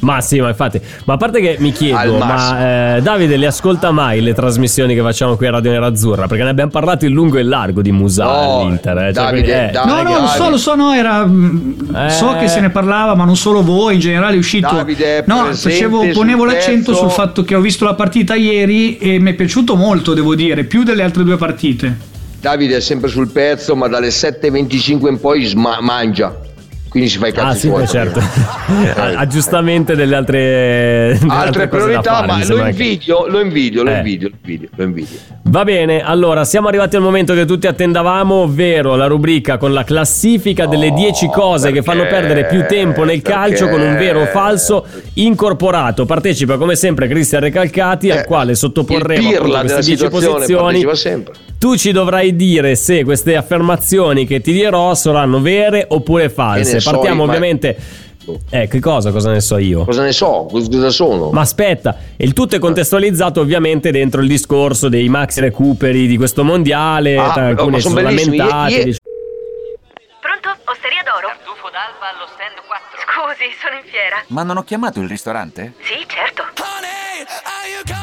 Ma 0.00 0.20
sì, 0.20 0.38
ma 0.38 0.48
infatti, 0.48 0.78
ma 1.06 1.14
a 1.14 1.16
parte 1.16 1.40
che 1.40 1.56
mi 1.60 1.72
chiedo, 1.72 2.18
ma 2.18 2.96
eh, 2.96 3.00
Davide 3.00 3.38
le 3.38 3.46
ascolta 3.46 3.90
mai 3.90 4.20
le 4.20 4.34
trasmissioni 4.34 4.94
che 4.94 5.00
facciamo 5.00 5.36
qui 5.36 5.46
a 5.46 5.50
Radio 5.52 5.70
Nerazzurra? 5.70 6.26
Perché 6.26 6.42
ne 6.44 6.50
abbiamo 6.50 6.70
parlato 6.70 7.06
in 7.06 7.12
lungo 7.14 7.38
e 7.38 7.40
in 7.40 7.48
largo 7.48 7.80
di 7.80 7.90
Musa 7.90 8.24
No, 8.24 8.60
all'Inter. 8.60 8.98
eh, 8.98 9.12
cioè, 9.14 9.24
Davide, 9.24 9.42
quindi, 9.42 9.50
eh, 9.50 9.70
Dai, 9.72 9.86
No, 9.86 10.02
no, 10.02 10.20
lo 10.20 10.26
so, 10.26 10.50
lo 10.50 10.56
so, 10.58 10.74
no, 10.74 10.92
era. 10.92 11.24
Eh. 11.24 12.10
So 12.10 12.36
che 12.38 12.48
se 12.48 12.60
ne 12.60 12.68
parlava, 12.68 13.14
ma 13.14 13.24
non 13.24 13.36
solo 13.36 13.62
voi, 13.62 13.94
in 13.94 14.00
generale 14.00 14.34
è 14.34 14.38
uscito. 14.38 14.74
Davide 14.74 15.18
è 15.18 15.24
no, 15.26 15.46
facevo, 15.54 16.02
sul 16.02 16.12
ponevo 16.12 16.44
l'accento 16.44 16.90
pezzo. 16.90 17.02
sul 17.04 17.10
fatto 17.10 17.42
che 17.42 17.54
ho 17.54 17.60
visto 17.60 17.86
la 17.86 17.94
partita 17.94 18.34
ieri 18.34 18.98
e 18.98 19.18
mi 19.20 19.30
è 19.30 19.34
piaciuto 19.34 19.74
molto, 19.74 20.12
devo 20.12 20.34
dire, 20.34 20.64
più 20.64 20.82
delle 20.82 21.02
altre 21.02 21.22
due 21.24 21.36
partite. 21.38 22.12
Davide 22.40 22.76
è 22.76 22.80
sempre 22.80 23.08
sul 23.08 23.28
pezzo, 23.30 23.74
ma 23.74 23.88
dalle 23.88 24.08
7.25 24.08 25.08
in 25.08 25.18
poi 25.18 25.44
sma- 25.44 25.80
mangia. 25.80 26.36
Quindi 26.94 27.10
si 27.10 27.18
fa 27.18 27.26
i 27.26 27.32
cazzi 27.32 27.46
Ah 27.48 27.54
sì, 27.58 27.80
beh, 27.80 27.86
certo. 27.88 28.20
Eh, 28.84 29.14
Aggiustamente 29.16 29.96
delle 29.96 30.14
altre, 30.14 31.16
delle 31.18 31.32
Altre 31.32 31.62
da 31.64 31.68
priorità, 31.68 32.14
fare, 32.14 32.26
ma 32.28 32.44
lo 32.46 32.56
che- 32.62 32.68
invidio, 32.70 33.26
lo 33.26 33.40
invidio, 33.40 33.82
lo 33.82 33.90
Eh. 33.90 33.96
invidio, 33.96 34.28
lo 34.28 34.34
invidio, 34.40 34.68
lo 34.76 34.84
invidio. 34.84 35.18
Va 35.54 35.62
bene, 35.62 36.02
allora 36.02 36.44
siamo 36.44 36.66
arrivati 36.66 36.96
al 36.96 37.02
momento 37.02 37.32
che 37.32 37.44
tutti 37.44 37.68
attendavamo, 37.68 38.34
ovvero 38.34 38.96
la 38.96 39.06
rubrica 39.06 39.56
con 39.56 39.72
la 39.72 39.84
classifica 39.84 40.66
delle 40.66 40.90
10 40.90 41.28
cose 41.28 41.70
che 41.70 41.80
perché? 41.80 41.90
fanno 41.92 42.08
perdere 42.08 42.46
più 42.46 42.64
tempo 42.66 43.04
nel 43.04 43.22
calcio 43.22 43.66
Perché? 43.66 43.80
con 43.80 43.88
un 43.88 43.96
vero 43.96 44.22
o 44.22 44.26
falso 44.26 44.84
incorporato. 45.12 46.06
Partecipa 46.06 46.56
come 46.56 46.74
sempre 46.74 47.06
Cristian 47.06 47.42
Recalcati 47.42 48.10
al 48.10 48.18
Eh, 48.18 48.24
quale 48.24 48.56
sottoporremo 48.56 49.28
pirla 49.28 49.60
queste 49.60 49.80
10 49.80 49.96
situazione 49.96 50.44
posizioni. 50.44 50.86
Tu 51.56 51.76
ci 51.76 51.92
dovrai 51.92 52.34
dire 52.34 52.74
se 52.74 53.04
queste 53.04 53.36
affermazioni 53.36 54.26
che 54.26 54.40
ti 54.40 54.52
dirò 54.52 54.92
saranno 54.94 55.40
vere 55.40 55.86
oppure 55.88 56.30
false. 56.30 56.68
Che 56.68 56.74
ne 56.74 56.80
so 56.80 56.90
Partiamo 56.90 57.22
io, 57.22 57.28
ma- 57.28 57.32
ovviamente... 58.24 58.40
Eh, 58.50 58.68
che 58.68 58.80
cosa? 58.80 59.10
Cosa 59.10 59.30
ne 59.30 59.40
so 59.40 59.58
io? 59.58 59.84
Cosa 59.84 60.02
ne 60.02 60.12
so? 60.12 60.46
Cosa 60.50 60.90
sono? 60.90 61.30
Ma 61.30 61.40
aspetta, 61.42 61.96
il 62.16 62.32
tutto 62.32 62.56
è 62.56 62.58
contestualizzato 62.58 63.40
ovviamente 63.40 63.90
dentro 63.90 64.20
il 64.20 64.28
discorso 64.28 64.88
dei 64.88 65.08
maxi 65.08 65.40
recuperi 65.40 66.06
di 66.06 66.16
questo 66.16 66.44
mondiale. 66.44 67.16
Ah, 67.18 67.32
tra 67.32 67.54
si 67.54 67.80
sono 67.80 68.00
lamentati. 68.00 68.72
Ie- 68.72 68.82
ie- 68.84 68.96
Pronto? 70.20 70.48
Osteria 70.70 71.02
d'oro? 71.04 71.28
Tartufo 71.28 71.68
d'alba 71.70 72.08
allo 72.14 72.26
stand 72.32 72.56
4. 72.66 72.98
Scusi, 73.04 73.46
sono 73.60 73.76
in 73.76 73.84
fiera. 73.84 74.22
Ma 74.28 74.42
non 74.42 74.56
ho 74.56 74.62
chiamato 74.64 75.00
il 75.00 75.08
ristorante? 75.08 75.74
Sì, 75.82 76.04
certo. 76.06 76.42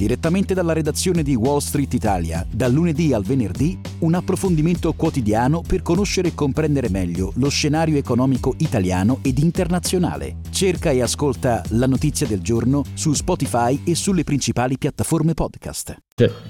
Direttamente 0.00 0.54
dalla 0.54 0.72
redazione 0.72 1.22
di 1.22 1.34
Wall 1.34 1.58
Street 1.58 1.92
Italia, 1.92 2.42
dal 2.50 2.72
lunedì 2.72 3.12
al 3.12 3.22
venerdì, 3.22 3.78
un 3.98 4.14
approfondimento 4.14 4.94
quotidiano 4.94 5.60
per 5.60 5.82
conoscere 5.82 6.28
e 6.28 6.34
comprendere 6.34 6.88
meglio 6.88 7.32
lo 7.34 7.50
scenario 7.50 7.98
economico 7.98 8.54
italiano 8.60 9.18
ed 9.20 9.36
internazionale. 9.36 10.36
Cerca 10.48 10.88
e 10.88 11.02
ascolta 11.02 11.62
La 11.72 11.86
Notizia 11.86 12.26
del 12.26 12.40
Giorno 12.40 12.82
su 12.94 13.12
Spotify 13.12 13.82
e 13.84 13.94
sulle 13.94 14.24
principali 14.24 14.78
piattaforme 14.78 15.34
podcast. 15.34 15.94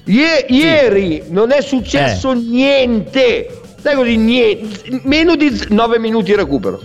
Ie- 0.05 0.47
ieri 0.49 1.25
non 1.31 1.51
è 1.51 1.61
successo 1.61 2.31
Eh. 2.31 2.37
niente. 2.37 3.61
Sai 3.81 3.97
così 3.97 4.17
niente. 4.17 5.01
Meno 5.03 5.35
di 5.35 5.51
9 5.71 5.99
minuti 5.99 6.27
di 6.27 6.37
recupero. 6.37 6.81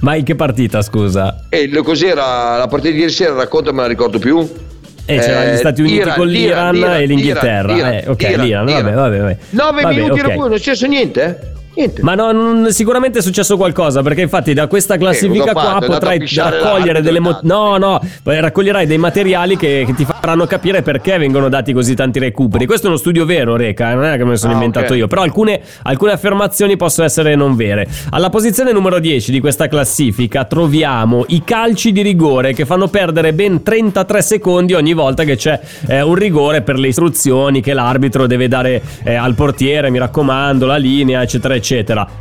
Ma 0.00 0.14
in 0.16 0.24
che 0.24 0.34
partita, 0.34 0.82
scusa? 0.82 1.46
E 1.48 1.68
lo- 1.70 1.82
cos'era 1.82 2.58
la 2.58 2.66
partita 2.68 2.92
di 2.92 3.00
ieri 3.00 3.10
sera? 3.12 3.32
Racconta, 3.32 3.72
me 3.72 3.80
la 3.80 3.86
ricordo 3.86 4.18
più. 4.18 4.46
Eh, 5.04 5.18
c'erano 5.18 5.50
gli 5.50 5.52
Eh, 5.54 5.56
Stati 5.56 5.80
Uniti 5.80 5.96
Iran, 5.96 6.16
con 6.16 6.26
l'Iran 6.28 6.76
Iran, 6.76 7.00
e 7.00 7.06
l'Inghilterra. 7.06 7.74
Iran, 7.74 7.92
eh, 7.92 8.04
ok, 8.06 8.22
Iran, 8.22 8.44
l'Iran, 8.46 8.64
vabbè, 8.66 8.92
vabbè, 8.92 9.18
vabbè. 9.18 9.36
9 9.50 9.82
Vabbè, 9.82 9.94
minuti 9.94 10.10
ok. 10.10 10.14
di 10.16 10.22
recupero, 10.22 10.42
non 10.48 10.52
è 10.52 10.58
successo 10.58 10.86
niente? 10.86 11.38
Niente. 11.74 12.02
Ma 12.02 12.14
no, 12.14 12.32
non- 12.32 12.66
sicuramente 12.70 13.20
è 13.20 13.22
successo 13.22 13.56
qualcosa 13.56 14.02
perché 14.02 14.20
infatti 14.20 14.52
da 14.52 14.66
questa 14.66 14.98
classifica 14.98 15.52
ha 15.52 15.54
fatto? 15.54 15.86
qua 15.86 15.94
potrai 15.94 16.22
raccogliere 16.34 17.00
delle 17.00 17.18
mo- 17.18 17.38
no 17.42 17.78
no 17.78 18.00
raccoglierai 18.24 18.84
dei 18.86 18.98
materiali 18.98 19.56
che, 19.56 19.84
che 19.86 19.94
ti 19.94 20.04
faranno 20.04 20.44
capire 20.46 20.82
perché 20.82 21.16
vengono 21.16 21.48
dati 21.48 21.72
così 21.72 21.94
tanti 21.94 22.18
recuperi 22.18 22.66
questo 22.66 22.86
è 22.86 22.88
uno 22.90 22.98
studio 22.98 23.24
vero 23.24 23.56
Reca 23.56 23.94
non 23.94 24.04
è 24.04 24.16
che 24.18 24.24
me 24.24 24.30
lo 24.30 24.36
sono 24.36 24.52
Ah, 24.52 24.56
inventato 24.56 24.92
ok. 24.92 24.98
io 24.98 25.06
però 25.06 25.22
alcune, 25.22 25.62
alcune 25.84 26.12
affermazioni 26.12 26.76
possono 26.76 27.06
essere 27.06 27.34
non 27.36 27.56
vere 27.56 27.88
alla 28.10 28.28
posizione 28.28 28.72
numero 28.72 28.98
10 28.98 29.32
di 29.32 29.40
questa 29.40 29.66
classifica 29.66 30.44
troviamo 30.44 31.24
i 31.28 31.42
calci 31.42 31.90
di 31.92 32.02
rigore 32.02 32.52
che 32.52 32.66
fanno 32.66 32.88
perdere 32.88 33.32
ben 33.32 33.62
33 33.62 34.20
secondi 34.20 34.74
ogni 34.74 34.92
volta 34.92 35.24
che 35.24 35.36
c'è 35.36 35.58
eh, 35.88 36.02
un 36.02 36.14
rigore 36.16 36.60
per 36.60 36.78
le 36.78 36.88
istruzioni 36.88 37.62
che 37.62 37.72
l'arbitro 37.72 38.26
deve 38.26 38.46
dare 38.46 38.82
eh, 39.04 39.14
al 39.14 39.34
portiere 39.34 39.88
mi 39.90 39.98
raccomando 39.98 40.66
la 40.66 40.76
linea 40.76 41.22
eccetera 41.22 41.54
eccetera. 41.54 41.60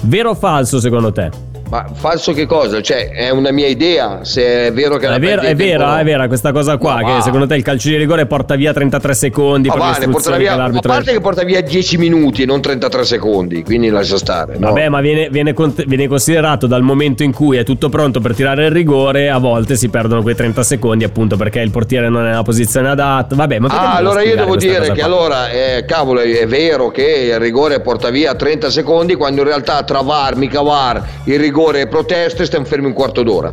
Vero 0.04 0.32
o 0.32 0.36
falso 0.36 0.80
secondo 0.80 1.12
te? 1.12 1.51
Ma 1.72 1.86
falso 1.94 2.34
che 2.34 2.46
cosa? 2.46 2.82
Cioè, 2.82 3.12
è 3.12 3.30
una 3.30 3.52
mia 3.52 3.68
idea. 3.68 4.26
Se 4.26 4.68
è 4.68 4.74
vero 4.74 4.98
che 4.98 5.08
la 5.08 5.16
È, 5.16 5.20
vero, 5.20 5.42
è 5.42 5.56
vera, 5.56 5.92
no. 5.92 5.98
è 6.00 6.04
vera 6.04 6.28
questa 6.28 6.52
cosa 6.52 6.76
qua. 6.76 6.96
Ma 6.96 7.04
che 7.04 7.12
va. 7.14 7.22
secondo 7.22 7.48
te 7.48 7.56
il 7.56 7.64
calcio 7.64 7.88
di 7.88 7.96
rigore 7.96 8.26
porta 8.26 8.56
via 8.56 8.74
33 8.74 9.14
secondi 9.14 9.70
Ma 9.70 9.76
per 9.76 9.84
va, 9.84 9.92
le 9.98 10.06
ne 10.06 10.12
porterà 10.12 10.36
istruzioni 10.36 10.72
via, 10.72 10.80
a 10.80 10.82
parte 10.82 11.12
che 11.14 11.22
porta 11.22 11.44
via 11.46 11.62
10 11.62 11.98
minuti 11.98 12.42
e 12.42 12.46
non 12.46 12.60
33 12.60 13.06
secondi, 13.06 13.64
quindi 13.64 13.88
lascia 13.88 14.18
stare. 14.18 14.58
no? 14.58 14.68
Vabbè, 14.68 14.90
ma 14.90 15.00
viene, 15.00 15.30
viene 15.30 15.54
viene 15.86 16.08
considerato 16.10 16.68
dal 16.68 16.82
momento 16.82 17.24
in 17.24 17.32
cui 17.32 17.56
è 17.56 17.64
tutto 17.64 17.88
pronto 17.88 18.20
per 18.20 18.36
tirare 18.36 18.66
il 18.66 18.72
rigore, 18.72 19.30
a 19.30 19.38
volte 19.38 19.78
si 19.78 19.88
perdono 19.88 20.24
quei 20.24 20.36
30 20.36 20.64
secondi 20.64 21.06
appunto 21.06 21.38
perché 21.38 21.62
il 21.62 21.72
portiere 21.72 22.10
non 22.10 22.26
è 22.26 22.30
nella 22.32 22.44
posizione 22.44 22.90
adatta. 22.90 23.34
Vabbè, 23.34 23.60
ma 23.60 23.70
Ah, 23.72 23.96
allora 23.96 24.22
io 24.24 24.36
devo 24.36 24.58
dire 24.58 24.92
che 24.92 25.02
allora, 25.02 25.50
eh, 25.50 25.86
cavolo, 25.86 26.20
è 26.20 26.48
vero 26.48 26.90
che 26.90 27.30
il 27.32 27.40
rigore 27.40 27.80
porta 27.80 28.10
via 28.10 28.36
30 28.36 28.70
secondi 28.70 29.16
quando 29.16 29.40
in 29.40 29.48
realtà 29.48 29.82
tra 29.84 30.02
VAR, 30.02 30.36
mica 30.36 30.62
VAR, 30.62 31.02
il 31.24 31.40
rigore 31.40 31.60
e 31.70 31.88
proteste 31.88 32.46
stiamo 32.46 32.66
fermi 32.66 32.88
un 32.88 32.94
quarto 32.94 33.24
d'ora. 33.24 33.52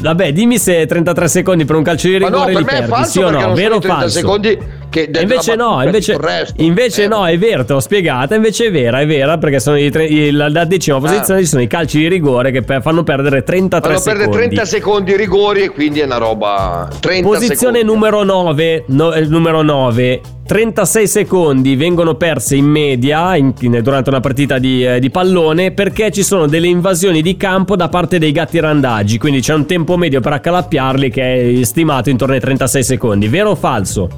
Vabbè, 0.00 0.32
dimmi 0.32 0.58
se 0.58 0.84
33 0.84 1.28
secondi 1.28 1.64
per 1.64 1.76
un 1.76 1.82
calcio 1.84 2.08
di 2.08 2.18
Ma 2.18 2.28
no, 2.28 2.44
rigore 2.44 2.52
per 2.52 2.60
li 2.60 2.66
me 2.66 2.70
è 2.72 2.74
perdi, 2.74 2.90
falso 2.90 3.10
sì 3.10 3.18
o 3.20 3.30
no? 3.30 3.54
Vero 3.54 3.76
o 3.76 3.78
30 3.78 3.98
falso? 4.00 4.18
secondi 4.18 4.58
che 4.92 5.10
invece 5.20 5.56
no, 5.56 5.82
invece, 5.82 6.16
resto. 6.18 6.62
invece 6.62 7.04
Eh, 7.04 7.08
no, 7.08 7.26
è 7.26 7.38
vero, 7.38 7.64
te 7.64 7.72
l'ho 7.72 7.80
spiegata, 7.80 8.34
invece 8.34 8.66
è 8.66 8.70
vera, 8.70 9.00
è 9.00 9.06
vera, 9.06 9.38
perché 9.38 9.58
sono 9.58 9.78
i 9.78 9.90
tre- 9.90 10.04
i- 10.06 10.30
la, 10.30 10.48
la 10.50 10.64
decima 10.64 10.98
posizione 11.00 11.40
ci 11.40 11.46
sono 11.46 11.62
i 11.62 11.66
calci 11.66 11.98
di 11.98 12.08
rigore 12.08 12.50
che 12.50 12.60
per- 12.62 12.82
fanno 12.82 13.02
perdere 13.02 13.42
33 13.42 13.80
Fanno 13.94 14.02
perdere 14.04 14.24
secondi. 14.24 14.46
30 14.54 14.64
secondi 14.66 15.10
i 15.12 15.16
rigori 15.16 15.62
e 15.62 15.68
quindi 15.70 16.00
è 16.00 16.04
una 16.04 16.18
roba 16.18 16.88
30 17.00 17.26
Posizione 17.26 17.78
secondi. 17.78 17.84
numero 17.84 18.22
9, 18.22 18.84
no, 18.88 19.12
eh, 19.14 19.24
numero 19.24 19.62
9. 19.62 20.20
36 20.44 21.06
secondi 21.06 21.76
vengono 21.76 22.14
perse 22.16 22.56
in 22.56 22.66
media 22.66 23.36
in- 23.36 23.54
in- 23.60 23.78
durante 23.82 24.10
una 24.10 24.20
partita 24.20 24.58
di, 24.58 24.84
eh, 24.84 24.98
di 24.98 25.08
pallone 25.08 25.70
perché 25.70 26.10
ci 26.10 26.22
sono 26.22 26.46
delle 26.46 26.66
invasioni 26.66 27.22
di 27.22 27.36
campo 27.38 27.74
da 27.76 27.88
parte 27.88 28.18
dei 28.18 28.32
gatti 28.32 28.58
randaggi, 28.60 29.16
quindi 29.18 29.40
c'è 29.40 29.54
un 29.54 29.64
tempo 29.66 29.96
medio 29.96 30.20
per 30.20 30.32
accalappiarli 30.34 31.10
che 31.10 31.60
è 31.60 31.64
stimato 31.64 32.10
intorno 32.10 32.34
ai 32.34 32.40
36 32.40 32.82
secondi. 32.84 33.28
Vero 33.28 33.50
o 33.50 33.54
falso? 33.54 34.08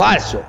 Falso. 0.00 0.42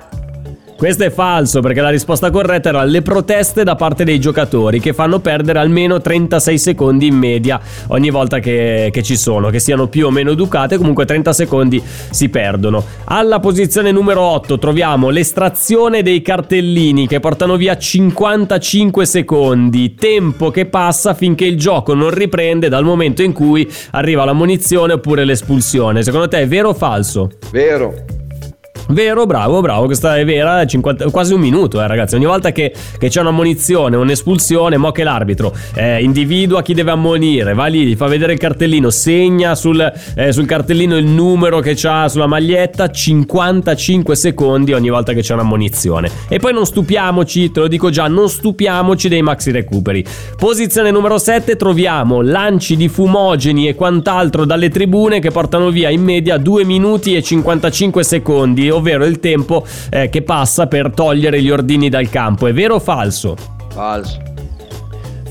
Questo 0.78 1.04
è 1.04 1.10
falso 1.10 1.60
perché 1.60 1.82
la 1.82 1.90
risposta 1.90 2.30
corretta 2.30 2.70
era 2.70 2.84
le 2.84 3.02
proteste 3.02 3.64
da 3.64 3.74
parte 3.74 4.02
dei 4.02 4.18
giocatori 4.18 4.80
che 4.80 4.94
fanno 4.94 5.20
perdere 5.20 5.58
almeno 5.58 6.00
36 6.00 6.56
secondi 6.58 7.08
in 7.08 7.16
media 7.16 7.60
ogni 7.88 8.08
volta 8.08 8.38
che, 8.38 8.88
che 8.90 9.02
ci 9.02 9.14
sono, 9.14 9.50
che 9.50 9.58
siano 9.58 9.88
più 9.88 10.06
o 10.06 10.10
meno 10.10 10.30
educate, 10.30 10.78
comunque 10.78 11.04
30 11.04 11.34
secondi 11.34 11.82
si 11.84 12.30
perdono. 12.30 12.82
Alla 13.04 13.40
posizione 13.40 13.92
numero 13.92 14.22
8 14.22 14.58
troviamo 14.58 15.10
l'estrazione 15.10 16.02
dei 16.02 16.22
cartellini 16.22 17.06
che 17.06 17.20
portano 17.20 17.56
via 17.56 17.76
55 17.76 19.04
secondi, 19.04 19.94
tempo 19.94 20.50
che 20.50 20.64
passa 20.64 21.12
finché 21.12 21.44
il 21.44 21.58
gioco 21.58 21.92
non 21.92 22.08
riprende 22.08 22.70
dal 22.70 22.84
momento 22.84 23.20
in 23.20 23.32
cui 23.32 23.70
arriva 23.90 24.24
la 24.24 24.32
munizione 24.32 24.94
oppure 24.94 25.26
l'espulsione. 25.26 26.02
Secondo 26.02 26.26
te 26.26 26.38
è 26.38 26.48
vero 26.48 26.70
o 26.70 26.74
falso? 26.74 27.32
Vero. 27.50 28.20
Vero, 28.92 29.24
bravo, 29.24 29.62
bravo, 29.62 29.86
questa 29.86 30.18
è 30.18 30.24
vera, 30.26 30.60
è 30.60 30.66
50 30.66 31.10
quasi 31.10 31.32
un 31.32 31.40
minuto, 31.40 31.80
eh, 31.80 31.86
ragazzi. 31.86 32.14
Ogni 32.14 32.26
volta 32.26 32.52
che, 32.52 32.74
che 32.98 33.08
c'è 33.08 33.20
un'ammonizione, 33.20 33.96
un'espulsione, 33.96 34.76
mo 34.76 34.92
che 34.92 35.02
l'arbitro 35.02 35.54
eh, 35.74 36.02
individua 36.02 36.60
chi 36.60 36.74
deve 36.74 36.90
ammonire, 36.90 37.54
va 37.54 37.66
lì, 37.66 37.86
gli 37.86 37.96
fa 37.96 38.06
vedere 38.06 38.34
il 38.34 38.38
cartellino, 38.38 38.90
segna 38.90 39.54
sul, 39.54 39.92
eh, 40.14 40.30
sul 40.30 40.44
cartellino 40.44 40.96
il 40.98 41.06
numero 41.06 41.60
che 41.60 41.72
c'ha 41.74 42.06
sulla 42.08 42.26
maglietta, 42.26 42.90
55 42.90 44.14
secondi 44.14 44.74
ogni 44.74 44.90
volta 44.90 45.14
che 45.14 45.22
c'è 45.22 45.32
un'ammonizione. 45.32 46.10
E 46.28 46.38
poi 46.38 46.52
non 46.52 46.66
stupiamoci, 46.66 47.50
te 47.50 47.60
lo 47.60 47.68
dico 47.68 47.88
già, 47.88 48.08
non 48.08 48.28
stupiamoci 48.28 49.08
dei 49.08 49.22
maxi 49.22 49.52
recuperi. 49.52 50.04
Posizione 50.36 50.90
numero 50.90 51.16
7 51.16 51.56
troviamo 51.56 52.20
lanci 52.20 52.76
di 52.76 52.88
fumogeni 52.88 53.68
e 53.68 53.74
quant'altro 53.74 54.44
dalle 54.44 54.68
tribune 54.68 55.18
che 55.18 55.30
portano 55.30 55.70
via 55.70 55.88
in 55.88 56.02
media 56.02 56.36
2 56.36 56.64
minuti 56.64 57.16
e 57.16 57.22
55 57.22 58.04
secondi, 58.04 58.68
ovvero 58.68 58.80
il 58.90 59.20
tempo 59.20 59.64
eh, 59.90 60.08
che 60.08 60.22
passa 60.22 60.66
per 60.66 60.90
togliere 60.94 61.40
gli 61.40 61.50
ordini 61.50 61.88
dal 61.88 62.08
campo. 62.08 62.46
È 62.46 62.52
vero 62.52 62.74
o 62.74 62.80
falso? 62.80 63.36
Falso. 63.72 64.20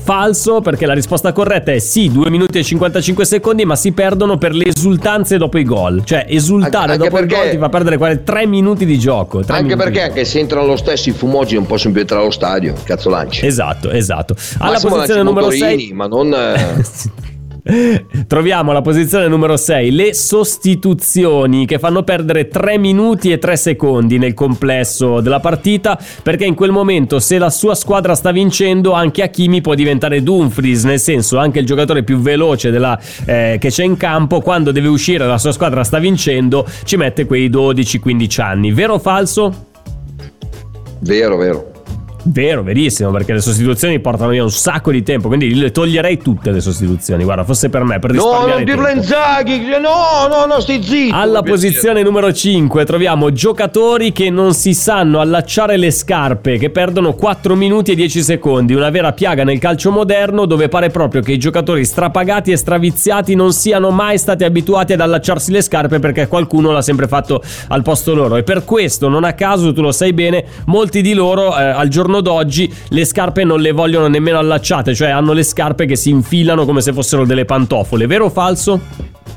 Falso 0.04 0.60
perché 0.60 0.84
la 0.84 0.94
risposta 0.94 1.30
corretta 1.32 1.70
è 1.70 1.78
sì, 1.78 2.10
2 2.10 2.28
minuti 2.28 2.58
e 2.58 2.64
55 2.64 3.24
secondi, 3.24 3.64
ma 3.64 3.76
si 3.76 3.92
perdono 3.92 4.36
per 4.36 4.52
le 4.52 4.66
esultanze 4.66 5.38
dopo 5.38 5.58
i 5.58 5.64
gol. 5.64 6.02
Cioè, 6.04 6.24
esultare 6.28 6.94
Anche 6.94 7.04
dopo 7.04 7.20
il 7.20 7.26
perché- 7.26 7.42
gol 7.44 7.50
ti 7.52 7.58
fa 7.58 7.68
perdere 7.68 7.98
quasi 7.98 8.20
3 8.24 8.46
minuti 8.48 8.84
di 8.84 8.98
gioco. 8.98 9.42
Anche 9.46 9.76
perché 9.76 10.02
anche 10.02 10.24
se 10.24 10.40
entrano 10.40 10.66
lo 10.66 10.76
stesso 10.76 11.08
i 11.08 11.12
fumogeni 11.12 11.58
non 11.58 11.66
possono 11.66 11.92
più 11.92 12.00
entrare 12.00 12.22
allo 12.22 12.32
stadio. 12.32 12.74
Cazzo 12.82 13.10
lanci. 13.10 13.46
Esatto, 13.46 13.90
esatto. 13.90 14.34
Alla 14.58 14.72
Massimo 14.72 14.92
posizione 14.94 15.22
numero 15.22 15.46
motorini, 15.46 15.82
6 15.86 15.92
ma 15.92 16.06
non 16.08 16.34
eh, 16.34 16.82
Troviamo 18.26 18.72
la 18.72 18.82
posizione 18.82 19.28
numero 19.28 19.56
6, 19.56 19.92
le 19.92 20.14
sostituzioni 20.14 21.64
che 21.64 21.78
fanno 21.78 22.02
perdere 22.02 22.48
3 22.48 22.78
minuti 22.78 23.30
e 23.30 23.38
3 23.38 23.56
secondi 23.56 24.18
nel 24.18 24.34
complesso 24.34 25.20
della 25.20 25.40
partita, 25.40 25.98
perché 26.22 26.44
in 26.44 26.54
quel 26.54 26.72
momento 26.72 27.20
se 27.20 27.38
la 27.38 27.50
sua 27.50 27.74
squadra 27.74 28.14
sta 28.14 28.32
vincendo 28.32 28.92
anche 28.92 29.22
Hakimi 29.22 29.60
può 29.60 29.74
diventare 29.74 30.22
Dumfries, 30.22 30.84
nel 30.84 31.00
senso 31.00 31.38
anche 31.38 31.60
il 31.60 31.66
giocatore 31.66 32.02
più 32.02 32.18
veloce 32.18 32.70
della, 32.70 32.98
eh, 33.24 33.58
che 33.60 33.68
c'è 33.68 33.84
in 33.84 33.96
campo, 33.96 34.40
quando 34.40 34.72
deve 34.72 34.88
uscire 34.88 35.26
la 35.26 35.38
sua 35.38 35.52
squadra 35.52 35.84
sta 35.84 35.98
vincendo, 35.98 36.66
ci 36.84 36.96
mette 36.96 37.26
quei 37.26 37.48
12-15 37.48 38.40
anni. 38.40 38.72
Vero 38.72 38.94
o 38.94 38.98
falso? 38.98 39.70
vero, 41.00 41.36
vero. 41.36 41.71
Vero, 42.24 42.62
verissimo, 42.62 43.10
perché 43.10 43.32
le 43.32 43.40
sostituzioni 43.40 43.98
portano 43.98 44.30
via 44.30 44.44
un 44.44 44.50
sacco 44.50 44.92
di 44.92 45.02
tempo, 45.02 45.26
quindi 45.26 45.54
le 45.54 45.72
toglierei 45.72 46.18
tutte 46.18 46.52
le 46.52 46.60
sostituzioni, 46.60 47.24
guarda, 47.24 47.42
fosse 47.42 47.68
per 47.68 47.82
me, 47.82 47.98
per 47.98 48.12
No, 48.12 48.22
risparmiare 48.22 48.52
non 48.52 48.64
dirlo 48.64 48.84
tempo. 48.84 49.00
Inzaghi. 49.00 49.58
No, 49.80 50.28
no, 50.28 50.46
no, 50.46 50.60
stai 50.60 50.82
zitto. 50.82 51.16
Alla 51.16 51.42
posizione 51.42 52.02
numero 52.02 52.32
5 52.32 52.84
troviamo 52.84 53.32
giocatori 53.32 54.12
che 54.12 54.30
non 54.30 54.54
si 54.54 54.72
sanno 54.72 55.20
allacciare 55.20 55.76
le 55.76 55.90
scarpe, 55.90 56.58
che 56.58 56.70
perdono 56.70 57.14
4 57.14 57.56
minuti 57.56 57.92
e 57.92 57.94
10 57.96 58.22
secondi, 58.22 58.74
una 58.74 58.90
vera 58.90 59.12
piaga 59.12 59.42
nel 59.42 59.58
calcio 59.58 59.90
moderno 59.90 60.46
dove 60.46 60.68
pare 60.68 60.90
proprio 60.90 61.22
che 61.22 61.32
i 61.32 61.38
giocatori 61.38 61.84
strapagati 61.84 62.52
e 62.52 62.56
straviziati 62.56 63.34
non 63.34 63.52
siano 63.52 63.90
mai 63.90 64.18
stati 64.18 64.44
abituati 64.44 64.92
ad 64.92 65.00
allacciarsi 65.00 65.50
le 65.50 65.62
scarpe 65.62 65.98
perché 65.98 66.28
qualcuno 66.28 66.70
l'ha 66.70 66.82
sempre 66.82 67.08
fatto 67.08 67.42
al 67.68 67.82
posto 67.82 68.14
loro 68.14 68.36
e 68.36 68.42
per 68.44 68.64
questo 68.64 69.08
non 69.08 69.24
a 69.24 69.32
caso, 69.32 69.72
tu 69.72 69.82
lo 69.82 69.92
sai 69.92 70.12
bene, 70.12 70.44
molti 70.66 71.02
di 71.02 71.14
loro 71.14 71.56
eh, 71.58 71.62
al 71.62 71.88
giorno 71.88 72.11
d'oggi 72.20 72.72
le 72.88 73.04
scarpe 73.04 73.44
non 73.44 73.60
le 73.60 73.72
vogliono 73.72 74.08
nemmeno 74.08 74.38
allacciate, 74.38 74.94
cioè 74.94 75.08
hanno 75.08 75.32
le 75.32 75.42
scarpe 75.42 75.86
che 75.86 75.96
si 75.96 76.10
infilano 76.10 76.64
come 76.64 76.80
se 76.80 76.92
fossero 76.92 77.24
delle 77.24 77.44
pantofole, 77.44 78.06
vero 78.06 78.26
o 78.26 78.30
falso? 78.30 78.80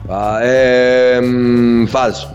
Ah, 0.07 0.43
ehm, 0.43 1.87
falso. 1.87 2.34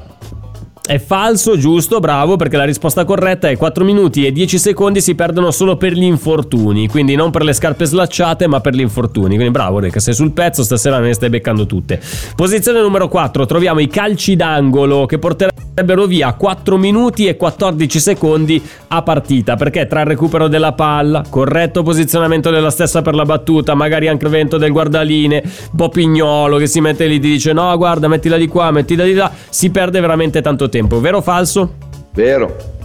È 0.91 0.99
falso, 0.99 1.57
giusto, 1.57 2.01
bravo, 2.01 2.35
perché 2.35 2.57
la 2.57 2.65
risposta 2.65 3.05
corretta 3.05 3.49
è 3.49 3.57
4 3.57 3.85
minuti 3.85 4.27
e 4.27 4.33
10 4.33 4.59
secondi 4.59 5.01
si 5.01 5.15
perdono 5.15 5.53
solo 5.53 5.77
per 5.77 5.93
gli 5.93 6.03
infortuni, 6.03 6.89
quindi 6.89 7.15
non 7.15 7.31
per 7.31 7.45
le 7.45 7.53
scarpe 7.53 7.85
slacciate, 7.85 8.49
ma 8.49 8.59
per 8.59 8.75
gli 8.75 8.81
infortuni. 8.81 9.37
Quindi 9.37 9.53
bravo, 9.53 9.79
Reca, 9.79 10.01
sei 10.01 10.15
sul 10.15 10.33
pezzo, 10.33 10.65
stasera 10.65 10.99
ne 10.99 11.13
stai 11.13 11.29
beccando 11.29 11.65
tutte. 11.65 12.01
Posizione 12.35 12.81
numero 12.81 13.07
4, 13.07 13.47
troviamo 13.47 13.79
i 13.79 13.87
calci 13.87 14.35
d'angolo 14.35 15.07
che 15.07 15.21
porterebbero 15.21 16.07
via 16.07 16.33
4 16.33 16.77
minuti 16.77 17.27
e 17.27 17.37
14 17.37 18.01
secondi 18.01 18.61
a 18.89 19.03
partita, 19.03 19.55
perché 19.55 19.87
tra 19.87 20.01
il 20.01 20.07
recupero 20.07 20.49
della 20.49 20.73
palla, 20.73 21.23
corretto 21.31 21.85
posizionamento 21.85 22.51
della 22.51 22.71
stessa 22.71 23.01
per 23.01 23.15
la 23.15 23.25
battuta, 23.25 23.77
magari 23.77 24.09
anche 24.09 24.25
il 24.25 24.33
vento 24.33 24.59
del 24.59 24.73
guardaline, 24.73 25.41
un 25.79 26.57
che 26.59 26.67
si 26.67 26.81
mette 26.81 27.07
lì 27.07 27.15
e 27.15 27.21
ti 27.21 27.29
dice 27.29 27.53
no, 27.53 27.77
guarda, 27.77 28.09
mettila 28.09 28.37
di 28.37 28.49
qua, 28.49 28.73
mettila 28.73 29.05
di 29.05 29.15
là, 29.15 29.31
si 29.49 29.71
perde 29.71 30.01
veramente 30.01 30.43
tanto 30.43 30.69
tempo. 30.69 30.79
Vero 30.89 31.19
o 31.19 31.23
falso? 31.23 31.75
Vero. 32.15 32.79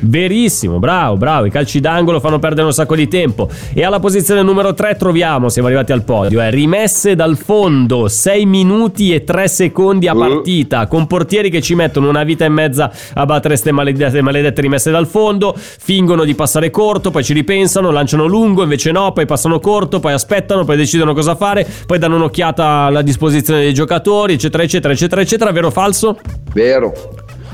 Verissimo, 0.00 0.78
bravo, 0.78 1.16
bravo. 1.16 1.46
I 1.46 1.50
calci 1.50 1.80
d'angolo 1.80 2.20
fanno 2.20 2.38
perdere 2.38 2.66
un 2.66 2.72
sacco 2.72 2.94
di 2.94 3.08
tempo. 3.08 3.48
E 3.74 3.82
alla 3.84 3.98
posizione 3.98 4.42
numero 4.42 4.72
3 4.72 4.96
troviamo, 4.96 5.48
siamo 5.48 5.66
arrivati 5.66 5.90
al 5.90 6.04
podio, 6.04 6.40
eh, 6.40 6.50
rimesse 6.50 7.16
dal 7.16 7.36
fondo, 7.36 8.06
6 8.06 8.46
minuti 8.46 9.12
e 9.12 9.24
3 9.24 9.48
secondi 9.48 10.06
a 10.06 10.14
Uh. 10.14 10.18
partita, 10.18 10.86
con 10.86 11.08
portieri 11.08 11.50
che 11.50 11.60
ci 11.60 11.74
mettono 11.74 12.08
una 12.08 12.22
vita 12.22 12.44
e 12.44 12.48
mezza 12.48 12.92
a 13.14 13.24
battere 13.26 13.54
queste 13.54 13.72
maledette, 13.72 14.22
maledette 14.22 14.60
rimesse 14.60 14.92
dal 14.92 15.06
fondo, 15.08 15.52
fingono 15.56 16.22
di 16.24 16.34
passare 16.36 16.70
corto, 16.70 17.10
poi 17.10 17.24
ci 17.24 17.32
ripensano, 17.32 17.90
lanciano 17.90 18.26
lungo, 18.26 18.62
invece 18.62 18.92
no, 18.92 19.12
poi 19.12 19.26
passano 19.26 19.58
corto, 19.58 19.98
poi 19.98 20.12
aspettano, 20.12 20.64
poi 20.64 20.76
decidono 20.76 21.12
cosa 21.12 21.34
fare, 21.34 21.66
poi 21.86 21.98
danno 21.98 22.14
un'occhiata 22.16 22.64
alla 22.64 23.02
disposizione 23.02 23.62
dei 23.62 23.74
giocatori, 23.74 24.34
eccetera, 24.34 24.62
eccetera, 24.62 24.92
eccetera, 24.92 25.20
eccetera. 25.22 25.50
Vero 25.50 25.66
o 25.66 25.70
falso? 25.72 26.18
Vero. 26.52 26.92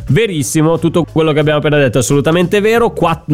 Verissimo, 0.09 0.79
tutto 0.79 1.05
quello 1.11 1.33
che 1.33 1.41
abbiamo 1.41 1.59
appena 1.59 1.79
detto 1.79 1.99
è 1.99 2.01
assolutamente 2.01 2.61
vero. 2.61 2.93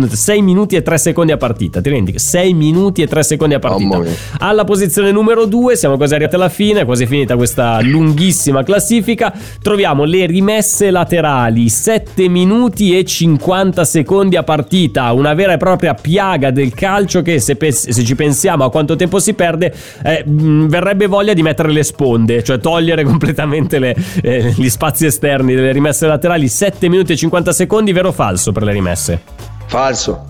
6 0.09 0.43
minuti 0.43 0.77
e 0.77 0.83
3 0.83 0.99
secondi 0.99 1.33
a 1.33 1.37
partita. 1.37 1.81
Ti 1.81 1.91
rendi? 1.91 2.19
6 2.19 2.55
minuti 2.55 3.03
e 3.03 3.07
3 3.07 3.23
secondi 3.23 3.55
a 3.55 3.59
partita. 3.59 3.99
Mia. 3.99 4.11
Alla 4.39 4.65
posizione 4.65 5.11
numero 5.11 5.47
2, 5.47 5.77
siamo 5.77 5.97
quasi 5.97 6.15
arrivati 6.15 6.37
alla 6.37 6.49
fine, 6.49 6.85
quasi 6.85 7.07
finita 7.07 7.37
questa 7.37 7.81
lunghissima 7.81 8.63
classifica. 8.63 9.33
Troviamo 9.61 10.05
le 10.05 10.27
rimesse 10.27 10.91
laterali, 10.91 11.69
7 11.69 12.29
minuti 12.29 12.97
e 12.97 13.05
50 13.05 13.85
secondi 13.85 14.37
a 14.37 14.43
partita. 14.43 15.13
Una 15.13 15.35
vera 15.35 15.53
e 15.55 15.57
propria 15.57 15.95
piaga 15.95 16.51
del 16.51 16.73
calcio 16.75 17.23
che 17.23 17.41
se, 17.41 17.57
pe- 17.57 17.73
se 17.73 18.05
ci 18.05 18.15
pensiamo 18.15 18.65
a 18.65 18.71
quanto 18.71 18.97
tempo 18.97 19.19
si 19.19 19.35
perde, 19.35 19.75
eh, 20.05 20.25
mh, 20.25 20.69
verrebbe 20.69 21.07
voglia 21.07 21.33
di 21.33 21.43
mettere 21.43 21.71
le 21.73 21.83
sponde, 21.83 22.43
cioè 22.43 22.59
togliere 22.59 23.03
completamente 23.05 23.79
le- 23.79 23.97
eh, 24.23 24.53
gli 24.57 24.69
spazi 24.69 25.07
esterni 25.07 25.55
delle 25.55 25.73
rimesse 25.73 26.07
laterali. 26.07 26.49
7 26.61 26.91
minuti 26.91 27.13
e 27.13 27.17
50 27.17 27.53
secondi, 27.55 27.91
vero 27.91 28.09
o 28.09 28.13
falso 28.13 28.53
per 28.53 28.65
le 28.65 28.73
rimesse? 28.73 29.23
Falso. 29.65 30.27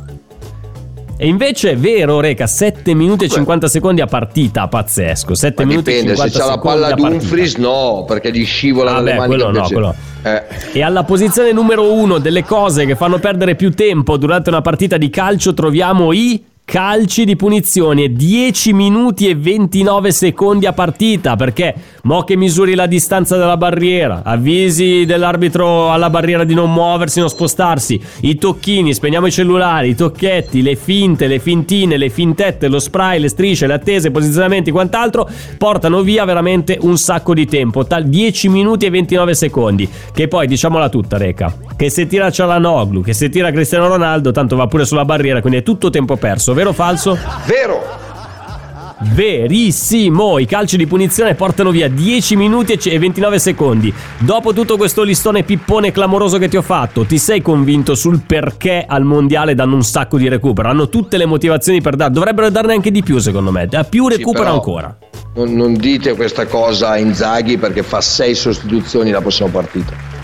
E 1.16 1.26
invece 1.26 1.72
è 1.72 1.76
vero, 1.76 2.20
Reca, 2.20 2.46
7 2.46 2.94
minuti 2.94 3.24
e 3.24 3.28
50 3.28 3.66
secondi 3.66 4.00
a 4.00 4.06
partita, 4.06 4.68
pazzesco. 4.68 5.34
7 5.34 5.64
Ma 5.64 5.68
minuti 5.68 5.90
dipende, 5.90 6.12
e 6.12 6.14
se 6.14 6.30
50 6.30 6.38
c'ha 6.38 6.46
la 6.46 6.52
secondi 6.52 6.78
palla. 6.78 6.94
Dumfries 6.94 7.56
no, 7.56 8.04
perché 8.06 8.30
gli 8.30 8.44
scivola 8.44 8.94
Ah, 8.94 9.02
dalle 9.02 9.26
quello 9.26 9.50
no, 9.50 9.66
quello. 9.66 9.94
Eh. 10.22 10.42
E 10.74 10.82
alla 10.84 11.02
posizione 11.02 11.50
numero 11.50 11.92
uno 11.92 12.18
delle 12.18 12.44
cose 12.44 12.86
che 12.86 12.94
fanno 12.94 13.18
perdere 13.18 13.56
più 13.56 13.72
tempo 13.74 14.16
durante 14.16 14.50
una 14.50 14.60
partita 14.60 14.98
di 14.98 15.10
calcio 15.10 15.52
troviamo 15.52 16.12
i 16.12 16.44
calci 16.70 17.24
di 17.24 17.35
punizione 17.35 18.12
10 18.12 18.72
minuti 18.74 19.28
e 19.28 19.35
29 19.35 20.12
secondi 20.12 20.66
a 20.66 20.72
partita 20.72 21.35
perché 21.35 21.74
mo 22.04 22.22
che 22.22 22.37
misuri 22.37 22.76
la 22.76 22.87
distanza 22.87 23.37
dalla 23.37 23.56
barriera 23.56 24.20
avvisi 24.22 25.04
dell'arbitro 25.04 25.90
alla 25.90 26.11
barriera 26.11 26.44
di 26.44 26.54
non 26.54 26.72
muoversi 26.72 27.18
non 27.18 27.28
spostarsi 27.28 28.00
i 28.20 28.37
tocchini 28.37 28.94
spegniamo 28.94 29.26
i 29.26 29.33
cellulari 29.33 29.88
i 29.88 29.94
tocchetti 29.96 30.62
le 30.62 30.76
finte 30.76 31.26
le 31.26 31.40
fintine 31.40 31.96
le 31.96 32.09
fintette 32.09 32.68
lo 32.68 32.78
spray 32.78 33.18
le 33.18 33.30
strisce 33.30 33.66
le 33.66 33.72
attese 33.72 34.06
i 34.06 34.12
posizionamenti 34.12 34.70
quant'altro 34.70 35.28
portano 35.59 36.02
via 36.02 36.24
veramente 36.24 36.78
un 36.83 36.96
sacco 36.96 37.35
di 37.35 37.46
tempo 37.46 37.85
tal 37.85 38.04
10 38.04 38.48
minuti 38.48 38.87
e 38.87 38.90
29 38.90 39.35
secondi 39.35 39.90
che 40.12 40.28
poi 40.28 40.46
diciamola 40.46 40.88
tutta 40.88 41.16
Reca 41.16 41.52
che 41.74 41.90
se 41.90 42.06
tira 42.06 42.30
Cialanoglu 42.30 43.02
che 43.02 43.12
se 43.12 43.28
tira 43.28 43.50
Cristiano 43.50 43.88
Ronaldo 43.88 44.30
tanto 44.30 44.54
va 44.54 44.68
pure 44.68 44.85
sulla 44.85 45.04
barriera 45.04 45.40
quindi 45.40 45.59
è 45.59 45.62
tutto 45.64 45.90
tempo 45.90 46.16
perso 46.16 46.59
vero 46.60 46.70
o 46.70 46.72
falso? 46.74 47.18
Vero. 47.46 47.98
Verissimo, 49.02 50.38
i 50.38 50.44
calci 50.44 50.76
di 50.76 50.86
punizione 50.86 51.34
portano 51.34 51.70
via 51.70 51.88
10 51.88 52.36
minuti 52.36 52.72
e 52.72 52.76
c- 52.76 52.88
e 52.88 52.98
29 52.98 53.38
secondi. 53.38 53.90
Dopo 54.18 54.52
tutto 54.52 54.76
questo 54.76 55.02
listone 55.02 55.42
pippone 55.42 55.90
clamoroso 55.90 56.36
che 56.36 56.48
ti 56.48 56.58
ho 56.58 56.62
fatto, 56.62 57.06
ti 57.06 57.16
sei 57.16 57.40
convinto 57.40 57.94
sul 57.94 58.20
perché 58.26 58.84
al 58.86 59.04
mondiale 59.04 59.54
danno 59.54 59.76
un 59.76 59.82
sacco 59.84 60.18
di 60.18 60.28
recupero? 60.28 60.68
Hanno 60.68 60.90
tutte 60.90 61.16
le 61.16 61.24
motivazioni 61.24 61.80
per 61.80 61.96
dare, 61.96 62.10
dovrebbero 62.12 62.50
darne 62.50 62.74
anche 62.74 62.90
di 62.90 63.02
più 63.02 63.16
secondo 63.16 63.50
me. 63.50 63.66
Da 63.66 63.84
più 63.84 64.06
Sì, 64.10 64.18
recupero 64.18 64.42
però 64.44 64.54
ancora. 64.54 64.98
Non, 65.36 65.54
non 65.54 65.72
dite 65.72 66.14
questa 66.14 66.44
cosa 66.44 66.90
a 66.90 66.98
Inzaghi 66.98 67.56
perché 67.56 67.82
fa 67.82 68.02
sei 68.02 68.34
sostituzioni 68.34 69.10
la 69.10 69.22
prossima 69.22 69.48
partita. 69.48 70.19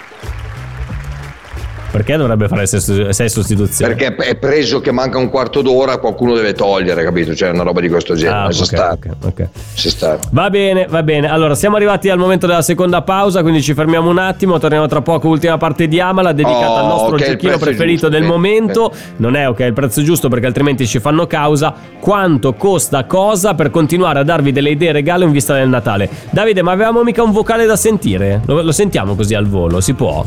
Perché 1.96 2.18
dovrebbe 2.18 2.46
fare 2.46 2.66
6 2.66 3.28
sostituzioni? 3.30 3.94
Perché 3.94 4.14
è 4.14 4.36
preso 4.36 4.80
che 4.82 4.92
manca 4.92 5.16
un 5.16 5.30
quarto 5.30 5.62
d'ora, 5.62 5.96
qualcuno 5.96 6.34
deve 6.34 6.52
togliere, 6.52 7.02
capito? 7.02 7.34
Cioè 7.34 7.48
una 7.50 7.62
roba 7.62 7.80
di 7.80 7.88
questo 7.88 8.14
genere. 8.14 8.36
Ah, 8.36 8.44
Lascia 8.44 8.60
ok, 8.62 8.66
stare. 8.66 8.92
ok, 8.92 9.08
ok. 9.24 9.48
Lascia 9.72 9.88
stare. 9.88 10.18
Va 10.30 10.50
bene, 10.50 10.86
va 10.90 11.02
bene. 11.02 11.30
Allora, 11.30 11.54
siamo 11.54 11.76
arrivati 11.76 12.10
al 12.10 12.18
momento 12.18 12.46
della 12.46 12.60
seconda 12.60 13.00
pausa, 13.00 13.40
quindi 13.40 13.62
ci 13.62 13.72
fermiamo 13.72 14.10
un 14.10 14.18
attimo, 14.18 14.58
torniamo 14.58 14.86
tra 14.88 15.00
poco, 15.00 15.28
ultima 15.28 15.56
parte 15.56 15.88
di 15.88 15.98
Amala 15.98 16.32
dedicata 16.32 16.54
Oh, 16.66 16.76
al 16.76 16.86
nostro 16.86 17.16
giochino 17.16 17.54
è 17.54 17.58
preferito 17.58 17.92
giusto, 17.92 18.08
del 18.10 18.20
bene, 18.20 18.32
momento. 18.32 18.92
Non 19.16 19.34
è 19.34 19.48
ok 19.48 19.60
il 19.60 19.72
prezzo 19.72 20.02
giusto 20.02 20.28
perché 20.28 20.44
altrimenti 20.46 20.86
ci 20.86 21.00
fanno 21.00 21.26
causa. 21.26 21.72
Quanto 21.98 22.52
costa 22.52 23.04
cosa 23.04 23.54
per 23.54 23.70
continuare 23.70 24.18
a 24.18 24.22
darvi 24.22 24.52
delle 24.52 24.68
idee 24.70 24.92
regalo 24.92 25.24
in 25.24 25.30
vista 25.30 25.54
del 25.54 25.70
Natale? 25.70 26.10
Davide, 26.28 26.60
ma 26.60 26.72
avevamo 26.72 27.02
mica 27.02 27.22
un 27.22 27.32
vocale 27.32 27.64
da 27.64 27.76
sentire? 27.76 28.42
Lo, 28.44 28.60
lo 28.60 28.72
sentiamo 28.72 29.14
così 29.14 29.34
al 29.34 29.46
volo, 29.46 29.80
si 29.80 29.94
può? 29.94 30.24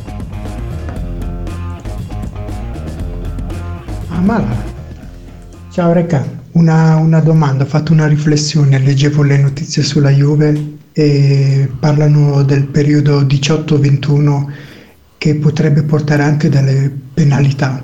Amala. 4.19 4.53
Ciao 5.71 5.93
Reca, 5.93 6.21
una, 6.51 6.97
una 6.97 7.21
domanda, 7.21 7.63
ho 7.63 7.67
fatto 7.67 7.93
una 7.93 8.05
riflessione, 8.05 8.77
leggevo 8.77 9.23
le 9.23 9.37
notizie 9.37 9.81
sulla 9.81 10.09
Juve 10.09 10.77
e 10.91 11.69
parlano 11.79 12.43
del 12.43 12.65
periodo 12.65 13.21
18-21 13.21 14.45
che 15.17 15.35
potrebbe 15.35 15.83
portare 15.83 16.23
anche 16.23 16.49
delle 16.49 16.93
penalità. 17.13 17.81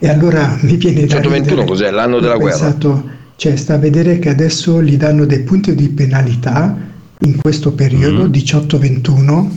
E 0.00 0.08
allora 0.08 0.58
mi 0.62 0.74
viene 0.74 1.06
da 1.06 1.20
18-21 1.20 1.30
ridere. 1.30 1.64
cos'è? 1.64 1.90
L'anno 1.92 2.18
della 2.18 2.36
guerra? 2.36 2.58
pensato, 2.58 3.08
cioè 3.36 3.54
sta 3.54 3.74
a 3.74 3.78
vedere 3.78 4.18
che 4.18 4.28
adesso 4.28 4.82
gli 4.82 4.96
danno 4.96 5.24
dei 5.24 5.42
punti 5.44 5.72
di 5.76 5.88
penalità 5.90 6.76
in 7.20 7.36
questo 7.36 7.70
periodo 7.74 8.26
Mm. 8.26 8.32
18-21 8.32 9.50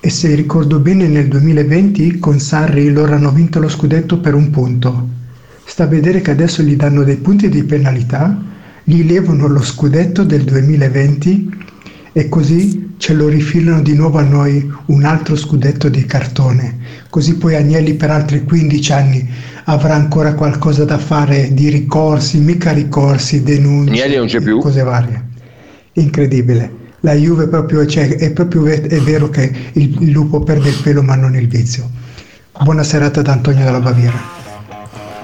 e 0.00 0.08
se 0.08 0.34
ricordo 0.34 0.78
bene 0.78 1.06
nel 1.06 1.28
2020 1.28 2.18
con 2.18 2.40
Sarri 2.40 2.90
loro 2.90 3.12
hanno 3.12 3.30
vinto 3.30 3.60
lo 3.60 3.68
scudetto 3.68 4.20
per 4.20 4.32
un 4.32 4.48
punto. 4.48 5.18
Sta 5.70 5.84
a 5.84 5.86
vedere 5.86 6.20
che 6.20 6.32
adesso 6.32 6.64
gli 6.64 6.74
danno 6.74 7.04
dei 7.04 7.14
punti 7.14 7.48
di 7.48 7.62
penalità, 7.62 8.36
gli 8.82 9.04
levano 9.04 9.46
lo 9.46 9.62
scudetto 9.62 10.24
del 10.24 10.42
2020 10.42 11.48
e 12.10 12.28
così 12.28 12.94
ce 12.96 13.14
lo 13.14 13.28
rifilano 13.28 13.80
di 13.80 13.94
nuovo 13.94 14.18
a 14.18 14.22
noi 14.22 14.68
un 14.86 15.04
altro 15.04 15.36
scudetto 15.36 15.88
di 15.88 16.04
cartone. 16.06 16.76
Così 17.08 17.36
poi 17.36 17.54
Agnelli 17.54 17.94
per 17.94 18.10
altri 18.10 18.42
15 18.42 18.92
anni 18.92 19.30
avrà 19.66 19.94
ancora 19.94 20.34
qualcosa 20.34 20.84
da 20.84 20.98
fare 20.98 21.54
di 21.54 21.68
ricorsi, 21.68 22.40
mica 22.40 22.72
ricorsi, 22.72 23.44
denunce, 23.44 23.92
Agnelli 23.92 24.16
non 24.16 24.26
c'è 24.26 24.40
più? 24.40 24.58
cose 24.58 24.82
varie. 24.82 25.24
Incredibile. 25.92 26.78
La 27.02 27.14
Juve 27.14 27.46
proprio, 27.46 27.86
cioè, 27.86 28.16
è 28.16 28.32
proprio 28.32 28.66
è 28.66 29.00
vero 29.02 29.28
che 29.28 29.52
il, 29.74 29.96
il 30.00 30.10
lupo 30.10 30.40
perde 30.40 30.70
il 30.70 30.80
pelo 30.82 31.04
ma 31.04 31.14
non 31.14 31.36
il 31.36 31.46
vizio. 31.46 31.88
Buona 32.60 32.82
serata 32.82 33.22
da 33.22 33.30
Antonio 33.30 33.64
dalla 33.64 33.78
Baviera. 33.78 34.39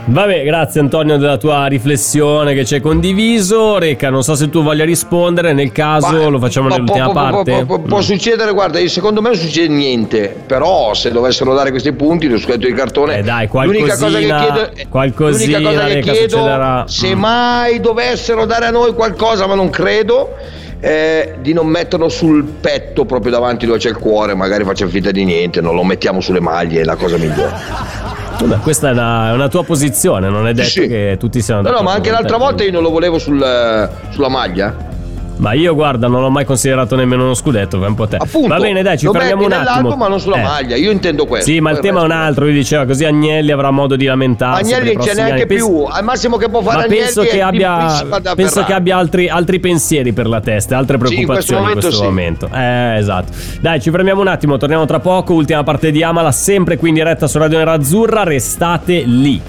Vabbè, 0.09 0.45
grazie 0.45 0.81
Antonio 0.81 1.17
della 1.17 1.37
tua 1.37 1.67
riflessione 1.67 2.55
che 2.55 2.65
ci 2.65 2.75
hai 2.75 2.81
condiviso. 2.81 3.77
Reca, 3.79 4.09
non 4.09 4.23
so 4.23 4.37
se 4.37 4.49
tu 4.49 4.63
voglia 4.63 4.85
rispondere, 4.85 5.53
nel 5.53 5.73
caso 5.73 6.13
Ma- 6.13 6.27
lo 6.29 6.39
facciamo 6.39 6.69
ma 6.69 6.77
nell'ultima 6.77 7.11
parte. 7.11 7.51
può- 7.53 7.65
può- 7.65 7.79
può 7.81 7.99
Mm. 7.99 8.03
succedere, 8.03 8.53
guarda, 8.53 8.79
secondo 8.87 9.21
me 9.21 9.31
non 9.31 9.37
succede 9.39 9.67
niente, 9.75 10.33
però 10.47 10.95
se 10.95 11.11
dovessero 11.11 11.55
dare 11.55 11.71
questi 11.71 11.93
punti, 11.93 12.29
lo 12.29 12.39
scudetto 12.39 12.67
di 12.69 12.73
cartone, 12.73 13.19
Eh 13.19 13.23
dai, 13.23 13.49
l'unica 13.53 13.97
cosa 13.99 14.19
che 14.19 14.27
qualcosina- 14.27 14.39
chiedo, 14.39 14.61
l'unica 14.61 15.61
cosa 15.61 15.85
che 15.87 15.95
Reca, 15.95 16.13
chiedo 16.13 16.29
succederà. 16.37 16.85
se 16.87 17.15
Mm. 17.15 17.19
mai 17.19 17.81
dovessero 17.81 18.45
dare 18.47 18.67
a 18.67 18.71
noi 18.71 18.95
qualcosa, 18.95 19.47
ma 19.49 19.57
non 19.57 19.71
credo, 19.71 20.37
è 20.79 21.35
di 21.41 21.53
non 21.53 21.67
metterlo 21.67 22.09
sul 22.09 22.45
petto 22.45 23.07
proprio 23.07 23.33
davanti 23.33 23.67
dove 23.67 23.79
c'è 23.79 23.89
il 23.89 23.97
cuore, 23.97 24.35
magari 24.37 24.63
facciamo 24.63 24.91
finta 24.93 25.11
di 25.11 25.25
niente, 25.25 25.61
non 25.61 25.75
lo 25.75 25.83
mettiamo 25.83 26.21
sulle 26.21 26.41
maglie, 26.41 26.83
è 26.83 26.85
la 26.85 26.95
cosa 26.95 27.17
migliore. 27.17 28.15
Vabbè, 28.39 28.59
questa 28.61 28.89
è 28.91 28.93
una, 28.93 29.31
è 29.31 29.33
una 29.33 29.49
tua 29.49 29.65
posizione, 29.65 30.29
non 30.29 30.47
è 30.47 30.53
detto 30.53 30.69
sì. 30.69 30.87
che 30.87 31.17
tutti 31.19 31.41
siano 31.41 31.63
No, 31.63 31.69
no, 31.69 31.73
d'accordo 31.73 31.91
ma 31.91 31.97
anche 31.97 32.11
l'altra 32.11 32.37
volta 32.37 32.63
io 32.65 32.73
non 32.73 32.83
lo 32.83 32.91
volevo 32.91 33.19
sul- 33.19 33.91
sulla 34.11 34.29
maglia. 34.29 34.95
Ma 35.39 35.53
io 35.53 35.75
guarda, 35.75 36.09
non 36.09 36.23
ho 36.25 36.31
mai 36.31 36.45
considerato 36.45 36.97
nemmeno 36.97 37.25
uno 37.25 37.35
scudetto, 37.35 37.79
fai 37.79 37.89
un 37.89 37.95
po' 37.95 38.07
te. 38.09 38.17
Appunto, 38.17 38.49
Va 38.49 38.59
bene, 38.59 38.83
dai, 38.83 38.97
ci 38.99 39.07
fermiamo 39.11 39.45
un 39.45 39.53
attimo. 39.53 39.95
ma 39.97 40.09
non 40.09 40.19
sulla 40.19 40.37
Eh. 40.39 40.43
maglia. 40.43 40.77
Io 40.77 40.91
intendo 40.91 41.27
questo. 41.27 41.51
Sì, 41.51 41.61
ma 41.61 41.71
il 41.71 41.79
tema 41.81 42.01
è 42.01 42.05
un 42.05 42.11
altro, 42.11 42.45
lui 42.45 42.55
diceva 42.55 42.87
così 42.87 43.05
Agnelli 43.05 43.51
avrà 43.51 43.71
modo 43.71 43.97
di 43.97 44.07
lamentarsi. 44.07 44.73
Agnelli 44.73 44.93
prossimi 44.95 45.15
neanche 45.17 45.33
anni. 45.35 45.47
Penso- 45.47 45.67
più. 45.67 45.83
Al 45.85 46.05
massimo 46.05 46.37
che 46.37 46.49
può 46.49 46.61
fare 46.63 46.77
Ma 46.77 46.83
Agnelli 46.85 47.01
penso 47.03 47.23
che 47.23 47.43
abbia, 47.43 48.05
penso 48.35 48.65
che 48.65 48.73
abbia 48.73 48.97
altri, 48.97 49.29
altri 49.29 49.61
pensieri 49.61 50.13
per 50.13 50.27
la 50.27 50.41
testa, 50.41 50.77
altre 50.79 50.97
Sì, 51.07 51.21
in 51.21 51.27
questo 51.27 51.53
preoccupazioni 51.53 51.73
in 51.73 51.79
questo, 51.81 52.03
momento 52.03 52.49
momento. 52.49 52.49
Eh, 52.57 52.97
esatto. 52.99 53.33
Dai, 53.61 53.81
ci 53.81 53.91
fermiamo 53.91 54.21
un 54.21 54.29
attimo, 54.29 54.57
torniamo 54.57 54.85
tra 54.87 55.01
poco. 55.01 55.35
Ultima 55.35 55.63
parte 55.63 55.91
di 55.91 56.03
Amala, 56.03 56.33
sempre 56.33 56.77
qui 56.77 56.89
in 56.89 56.95
diretta 56.95 57.27
su 57.27 57.39
Radio 57.39 57.59
Nerazzurra. 57.59 58.23
Restate 58.23 59.03
lì. 59.05 59.41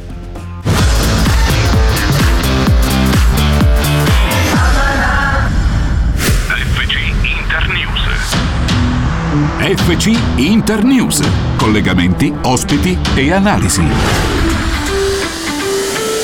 FC 9.67 10.17
Internews. 10.38 11.19
Collegamenti, 11.58 12.34
ospiti 12.43 12.97
e 13.15 13.34
analisi. 13.34 13.84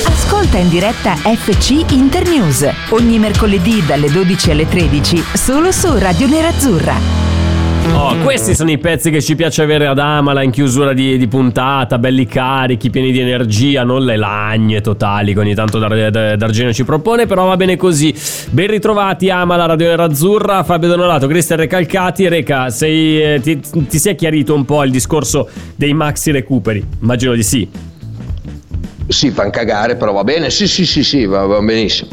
Ascolta 0.06 0.58
in 0.58 0.70
diretta 0.70 1.16
FC 1.16 1.92
Internews 1.92 2.66
ogni 2.92 3.20
mercoledì 3.20 3.84
dalle 3.86 4.10
12 4.10 4.52
alle 4.52 4.70
13 4.70 5.24
solo 5.34 5.74
su 5.74 5.94
Radio 5.98 6.28
Nerazzurra. 6.28 7.23
Oh, 7.92 8.16
questi 8.24 8.56
sono 8.56 8.72
i 8.72 8.78
pezzi 8.78 9.12
che 9.12 9.22
ci 9.22 9.36
piace 9.36 9.62
avere 9.62 9.88
ad 9.88 10.00
Amala 10.00 10.42
in 10.42 10.52
chiusura 10.52 10.94
di, 10.94 11.18
di 11.18 11.28
puntata, 11.28 11.98
belli 11.98 12.26
carichi, 12.26 12.90
pieni 12.90 13.12
di 13.12 13.20
energia, 13.20 13.84
non 13.84 14.04
le 14.04 14.16
lagne 14.16 14.82
totali 14.82 15.34
che 15.34 15.40
ogni 15.40 15.54
tanto 15.54 15.80
Dar- 15.80 16.10
Dar- 16.10 16.38
D'Argenio 16.38 16.74
ci 16.74 16.84
propone, 16.86 17.26
però 17.26 17.46
va 17.46 17.58
bene 17.58 17.76
così. 17.76 18.14
Ben 18.52 18.68
ritrovati 18.68 19.30
Amala, 19.30 19.66
Radio 19.66 19.88
Nerazzurra, 19.88 20.64
Fabio 20.64 20.88
Donorato, 20.88 21.28
Cristian 21.28 21.60
Recalcati. 21.60 22.28
Reca, 22.28 22.70
sei, 22.70 23.22
eh, 23.22 23.40
ti, 23.42 23.60
ti 23.60 24.00
si 24.00 24.10
è 24.10 24.16
chiarito 24.16 24.56
un 24.56 24.66
po' 24.66 24.84
il 24.84 24.92
discorso 24.92 25.50
dei 25.76 25.94
maxi 25.94 26.32
recuperi? 26.32 26.86
Immagino 27.02 27.34
di 27.34 27.44
sì. 27.44 27.70
Sì, 29.08 29.32
fan 29.32 29.50
cagare, 29.50 29.96
però 29.98 30.14
va 30.14 30.24
bene. 30.24 30.50
Sì, 30.50 30.68
sì, 30.68 30.86
sì, 30.86 31.04
sì, 31.04 31.26
va, 31.26 31.46
va 31.46 31.60
benissimo. 31.62 32.10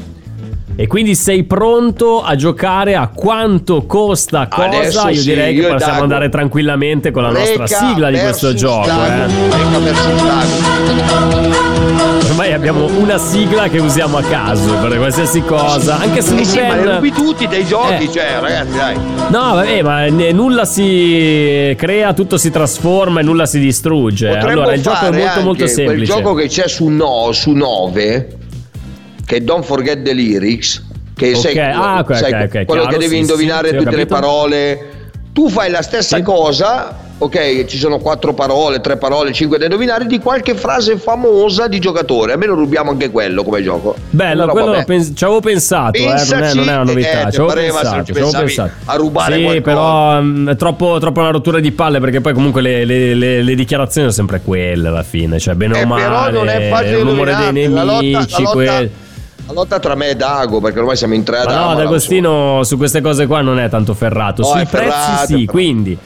E 0.81 0.87
quindi 0.87 1.14
sei 1.14 1.45
pronto 1.45 2.22
a 2.22 2.35
giocare 2.37 2.95
a 2.95 3.09
quanto 3.14 3.85
costa 3.85 4.49
cosa? 4.49 4.66
Adesso 4.68 5.09
io 5.09 5.14
sì, 5.20 5.28
direi 5.28 5.55
che 5.55 5.61
io 5.61 5.66
e 5.68 5.72
possiamo 5.72 5.93
Dago. 5.93 6.05
andare 6.05 6.31
tranquillamente 6.31 7.11
con 7.11 7.22
la 7.22 7.28
nostra 7.33 7.66
Reca 7.66 7.66
sigla 7.66 8.09
di 8.11 8.18
questo 8.18 8.55
gioco. 8.55 8.87
Dago. 8.87 9.05
eh. 9.05 9.26
Ormai 12.31 12.55
abbiamo 12.55 12.87
una 12.99 13.18
sigla 13.18 13.68
che 13.68 13.78
usiamo 13.78 14.16
a 14.16 14.22
caso 14.22 14.72
per 14.76 14.97
qualsiasi 14.97 15.43
cosa. 15.43 15.99
Anche 15.99 16.22
se 16.22 16.39
Eh 16.39 16.45
sì, 16.47 16.59
ma 16.61 16.68
Lupin- 16.68 16.85
le 16.87 16.95
rubi 16.95 17.12
tutti 17.12 17.47
dei 17.47 17.66
giochi, 17.66 18.05
Eh. 18.05 18.11
cioè, 18.11 18.39
ragazzi, 18.41 18.76
dai. 18.78 18.97
No, 19.28 19.55
vabbè, 19.57 19.83
ma 19.83 20.09
nulla 20.09 20.64
si 20.64 21.74
crea, 21.76 22.14
tutto 22.14 22.39
si 22.39 22.51
trasforma 22.51 23.20
e 23.20 23.22
nulla 23.22 23.45
si 23.45 23.59
distrugge. 23.59 24.28
Potremmo 24.28 24.62
allora, 24.62 24.72
il 24.74 24.81
gioco 24.81 25.05
è 25.05 25.11
molto 25.11 25.41
molto 25.43 25.66
semplice. 25.66 26.11
gioco 26.11 26.33
che 26.33 26.49
c'è 26.49 26.66
su, 26.68 26.87
no, 26.89 27.28
su 27.33 27.51
9 27.51 28.28
che 29.31 29.45
Don't 29.45 29.62
Forget 29.64 30.03
the 30.03 30.12
Lyrics 30.12 30.83
che 31.14 31.31
Ok, 31.35 31.37
sai, 31.37 31.59
ah, 31.59 31.99
ok, 32.01 32.16
sai, 32.16 32.33
ok, 32.33 32.41
ok, 32.43 32.64
quello 32.64 32.83
chiaro, 32.83 32.87
che 32.89 32.99
devi 32.99 33.14
sì, 33.14 33.20
indovinare 33.20 33.68
sì, 33.68 33.76
tutte 33.76 33.95
le 33.97 34.07
parole 34.07 34.91
tu 35.33 35.49
fai 35.49 35.70
la 35.70 35.83
stessa 35.83 36.16
Sì. 36.16 36.22
cosa 36.22 36.97
ok 37.22 37.66
ci 37.66 37.76
sono 37.76 37.99
quattro 37.99 38.33
parole 38.33 38.81
tre 38.81 38.97
parole 38.97 39.33
cinque 39.33 39.59
da 39.59 39.64
indovinare 39.66 40.07
di 40.07 40.18
qualche 40.18 40.55
frase 40.55 40.97
famosa 40.97 41.68
di 41.68 41.78
giocatore 41.78 42.33
almeno 42.33 42.55
rubiamo 42.55 42.91
anche 42.91 43.11
quello 43.11 43.45
come 43.45 43.62
gioco 43.62 43.95
Bello, 44.09 44.45
Allora, 44.45 44.62
quello 44.64 44.85
pens- 44.85 45.12
ci 45.14 45.22
avevo 45.24 45.41
pensato, 45.41 45.99
eh, 45.99 46.05
non, 46.07 46.43
è, 46.43 46.55
non 46.55 46.68
è 46.68 46.72
una 46.74 46.83
novità. 46.85 47.28
eh, 47.28 47.31
ci 47.31 47.37
avevo 47.41 47.51
se 47.51 47.55
pensato, 47.57 48.05
ci 48.05 48.12
pensato. 48.14 48.70
a 48.87 48.95
rubare 48.97 49.35
Sì, 49.37 49.43
qualcosa. 49.43 49.61
però 49.62 50.20
mm, 50.22 50.49
è 50.49 50.57
troppo, 50.57 50.99
troppo 50.99 51.20
una 51.20 51.31
rottura 51.31 51.61
di 51.61 51.70
palle 51.70 52.01
perché 52.01 52.20
poi 52.22 52.33
comunque 52.33 52.62
le, 52.62 52.85
le- 52.87 53.14
le- 53.14 53.43
le 53.43 53.55
dichiarazioni 53.55 54.11
sono 54.11 54.26
sempre 54.26 54.41
quelle 54.43 54.89
alla 54.89 55.03
fine, 55.05 55.39
cioè 55.39 55.53
bene 55.55 55.74
o 55.74 55.76
Eh, 55.76 55.85
male, 55.85 56.03
però 56.03 56.31
non 56.31 56.49
è 56.49 56.68
facile 56.70 56.97
il 56.99 57.05
rumore 57.05 57.35
dei 57.37 57.47
indovinarle. 57.49 57.74
La 57.74 57.85
lotta- 57.85 58.01
nemici, 58.01 58.43
la 58.43 58.53
lotta- 58.55 58.89
la 59.51 59.53
lotta 59.53 59.78
tra 59.80 59.94
me 59.96 60.11
e 60.11 60.14
Dago 60.14 60.61
perché 60.61 60.78
ormai 60.78 60.96
siamo 60.96 61.14
in 61.14 61.24
tre 61.24 61.38
ad 61.40 61.51
no, 61.51 61.74
D'Agostino 61.74 62.62
su 62.62 62.76
queste 62.76 63.01
cose 63.01 63.26
qua 63.26 63.40
non 63.40 63.59
è 63.59 63.68
tanto 63.68 63.94
ferrato. 63.94 64.42
No, 64.42 64.48
Sui 64.48 64.64
prezzi 64.66 64.88
ferrato, 64.88 65.26
sì, 65.26 65.32
ferrato. 65.32 65.51
quindi. 65.51 65.98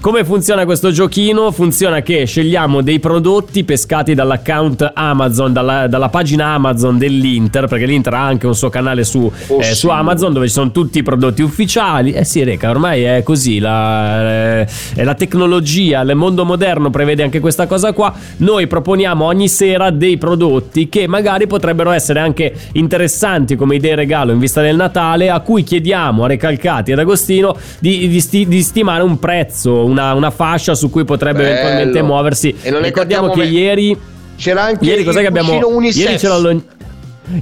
Come 0.00 0.24
funziona 0.24 0.64
questo 0.64 0.90
giochino? 0.92 1.50
Funziona 1.50 2.00
che 2.00 2.24
scegliamo 2.24 2.80
dei 2.80 2.98
prodotti 3.00 3.64
pescati 3.64 4.14
dall'account 4.14 4.92
Amazon, 4.94 5.52
dalla, 5.52 5.88
dalla 5.88 6.08
pagina 6.08 6.46
Amazon 6.54 6.96
dell'Inter, 6.96 7.66
perché 7.66 7.84
l'Inter 7.84 8.14
ha 8.14 8.24
anche 8.24 8.46
un 8.46 8.54
suo 8.54 8.70
canale 8.70 9.04
su, 9.04 9.30
Oh, 9.48 9.58
eh, 9.60 9.64
sì. 9.64 9.74
su 9.74 9.88
Amazon 9.90 10.32
dove 10.32 10.46
ci 10.46 10.54
sono 10.54 10.70
tutti 10.70 11.00
i 11.00 11.02
prodotti 11.02 11.42
ufficiali. 11.42 12.12
Eh 12.12 12.24
sì, 12.24 12.42
Reca, 12.44 12.70
ormai 12.70 13.02
è 13.02 13.22
così. 13.22 13.58
La, 13.58 14.60
eh, 14.62 14.66
la 15.04 15.14
tecnologia, 15.14 16.00
il 16.00 16.14
mondo 16.14 16.46
moderno 16.46 16.88
prevede 16.88 17.22
anche 17.22 17.38
questa 17.40 17.66
cosa 17.66 17.92
qua. 17.92 18.10
Noi 18.38 18.66
proponiamo 18.66 19.26
ogni 19.26 19.48
sera 19.48 19.90
dei 19.90 20.16
prodotti 20.16 20.88
che 20.88 21.06
magari 21.08 21.46
potrebbero 21.46 21.90
essere 21.90 22.20
anche 22.20 22.54
interessanti 22.72 23.54
come 23.54 23.74
idee 23.74 23.96
regalo 23.96 24.32
in 24.32 24.38
vista 24.38 24.62
del 24.62 24.76
Natale, 24.76 25.28
a 25.28 25.40
cui 25.40 25.62
chiediamo 25.62 26.24
a 26.24 26.26
Recalcati 26.26 26.90
ed 26.92 26.98
Agostino 26.98 27.54
di, 27.78 28.08
di 28.08 28.20
sti- 28.20 28.48
di 28.48 28.62
stimare 28.62 29.02
un 29.02 29.18
prezzo, 29.18 29.88
una, 29.90 30.14
una 30.14 30.30
fascia 30.30 30.74
su 30.74 30.88
cui 30.90 31.04
potrebbe 31.04 31.42
Bello. 31.42 31.50
eventualmente 31.50 32.02
muoversi. 32.02 32.54
E 32.62 32.70
non 32.70 32.82
Ricordiamo 32.82 33.30
che 33.30 33.40
me- 33.40 33.46
ieri. 33.46 33.96
c'era 34.36 34.62
anche 34.62 34.84
Ieri 34.84 35.04
cos'è 35.04 35.18
il 35.18 35.22
che 35.22 35.28
abbiamo? 35.28 35.66
unisex. 35.68 36.02
Ieri 36.04 36.16
c'era 36.16 36.36
lo- 36.38 36.62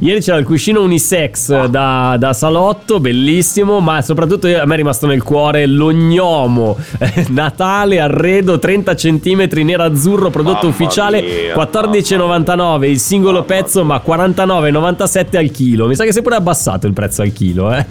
Ieri 0.01 0.21
c'era 0.21 0.39
il 0.39 0.45
cuscino 0.45 0.83
unisex 0.83 1.67
da, 1.67 2.17
da 2.19 2.33
salotto, 2.33 3.01
bellissimo, 3.01 3.81
ma 3.81 4.03
soprattutto 4.03 4.47
a 4.47 4.65
me 4.67 4.75
è 4.75 4.77
rimasto 4.77 5.07
nel 5.07 5.23
cuore 5.23 5.67
l'ognomo 5.67 6.77
eh, 6.99 7.27
Natale 7.31 8.01
arredo 8.01 8.59
30 8.59 8.95
cm 8.95 9.49
nero-azzurro, 9.63 10.31
prodotto 10.31 10.67
Mamma 10.67 10.69
ufficiale, 10.69 11.23
mia, 11.23 11.55
14,99 11.55 12.85
il 12.85 12.99
singolo 12.99 13.45
pezzo, 13.45 13.85
ma 13.85 14.03
49,97 14.05 15.37
al 15.37 15.51
chilo. 15.51 15.87
Mi 15.87 15.95
sa 15.95 16.05
che 16.05 16.13
si 16.13 16.19
è 16.19 16.23
pure 16.23 16.37
abbassato 16.37 16.87
il 16.87 16.93
prezzo 16.93 17.23
al 17.23 17.33
chilo, 17.33 17.73
eh. 17.75 17.87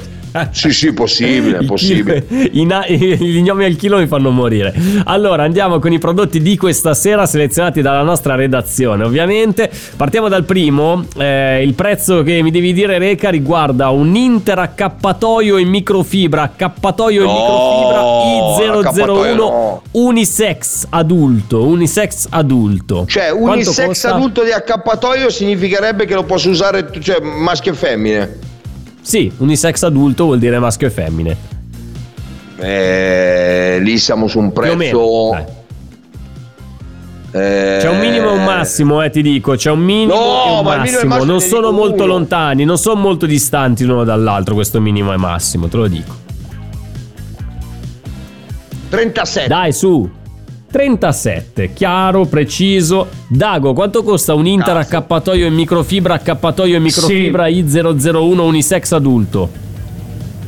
Sì, 0.52 0.72
sì, 0.72 0.93
possibile, 0.93 1.64
possibile. 1.66 2.26
na- 2.66 2.86
gli 2.88 3.41
gnomi 3.41 3.66
al 3.66 3.76
chilo 3.76 3.98
mi 3.98 4.08
fanno 4.08 4.30
morire. 4.30 4.74
Allora, 5.06 5.43
andiamo 5.43 5.80
con 5.80 5.91
i 5.91 6.00
prodotti 6.00 6.41
di 6.41 6.56
questa 6.58 6.93
sera, 6.93 7.26
selezionati 7.26 7.82
dalla 7.82 8.04
nostra 8.04 8.36
redazione, 8.36 9.04
ovviamente. 9.04 9.70
Partiamo 9.95 10.28
dal 10.30 10.43
primo. 10.43 11.06
eh, 11.18 11.64
il 11.64 11.74
prezzo 11.74 11.87
che 12.24 12.42
mi 12.42 12.52
devi 12.52 12.74
dire, 12.74 12.98
Reca, 12.98 13.30
riguarda 13.30 13.90
un 13.90 14.16
Inter 14.16 14.60
accappatoio 14.60 15.58
in 15.58 15.70
microfibra. 15.70 16.42
Accappatoio 16.44 17.22
in 17.24 17.28
No, 17.28 17.34
microfibra 18.54 18.80
accappatoio 18.80 19.34
I001 19.34 19.36
no. 19.36 19.82
unisex 19.92 20.88
adulto. 20.90 21.66
Unisex 21.66 22.28
adulto. 22.30 23.06
Cioè, 23.08 23.32
unisex 23.32 23.86
costa? 23.86 24.16
adulto 24.16 24.44
di 24.44 24.52
accappatoio 24.52 25.30
significherebbe 25.30 26.06
che 26.06 26.14
lo 26.14 26.24
posso 26.24 26.50
usare 26.50 26.90
cioè, 27.00 27.20
maschio 27.22 27.72
e 27.72 27.76
femmine. 27.76 28.40
Sì, 29.02 29.32
unisex 29.38 29.84
adulto 29.84 30.26
vuol 30.26 30.40
dire 30.40 30.60
maschio 30.60 30.88
e 30.88 30.92
femmine. 30.92 31.38
Eh, 32.60 33.78
lì 33.82 33.98
siamo 33.98 34.28
su 34.28 34.40
un 34.40 34.52
Più 34.52 34.62
o 34.72 34.76
meno, 34.76 35.30
prezzo. 35.30 35.57
Eh, 37.32 37.78
C'è 37.82 37.90
un 37.90 38.00
minimo 38.00 38.30
e 38.30 38.38
un 38.38 38.44
massimo, 38.44 39.02
eh, 39.04 39.10
ti 39.10 39.22
dico. 39.22 39.54
C'è 39.56 39.70
un 39.72 39.80
minimo 39.80 40.14
No, 40.14 40.46
e 40.46 40.58
un 40.60 40.64
ma 40.64 40.76
il 40.76 40.82
minimo 40.82 41.00
e 41.00 41.02
il 41.04 41.08
massimo. 41.08 41.08
massimo 41.10 41.26
Non 41.32 41.40
sono 41.42 41.72
molto 41.72 42.04
uno. 42.04 42.14
lontani, 42.14 42.64
non 42.66 42.78
sono 42.78 43.00
molto 43.00 43.26
distanti 43.26 43.84
l'uno 43.86 44.04
dall'altro. 44.04 44.54
Questo 44.56 44.80
minimo 44.82 45.14
e 45.14 45.18
massimo, 45.18 45.68
te 45.68 45.78
lo 45.78 45.88
dico. 45.88 46.16
37. 48.90 49.48
Dai, 49.48 49.74
su. 49.74 50.10
37, 50.70 51.72
chiaro, 51.74 52.26
preciso. 52.26 53.08
Dago, 53.28 53.74
quanto 53.74 54.04
costa 54.04 54.34
un 54.34 54.46
Inter 54.46 54.74
Cazzo. 54.76 54.80
accappatoio 54.88 55.46
in 55.48 55.54
microfibra, 55.54 56.14
accappatoio 56.16 56.76
in 56.76 56.84
microfibra 56.84 57.48
I001 57.48 58.38
unisex 58.40 58.92
adulto? 58.92 59.50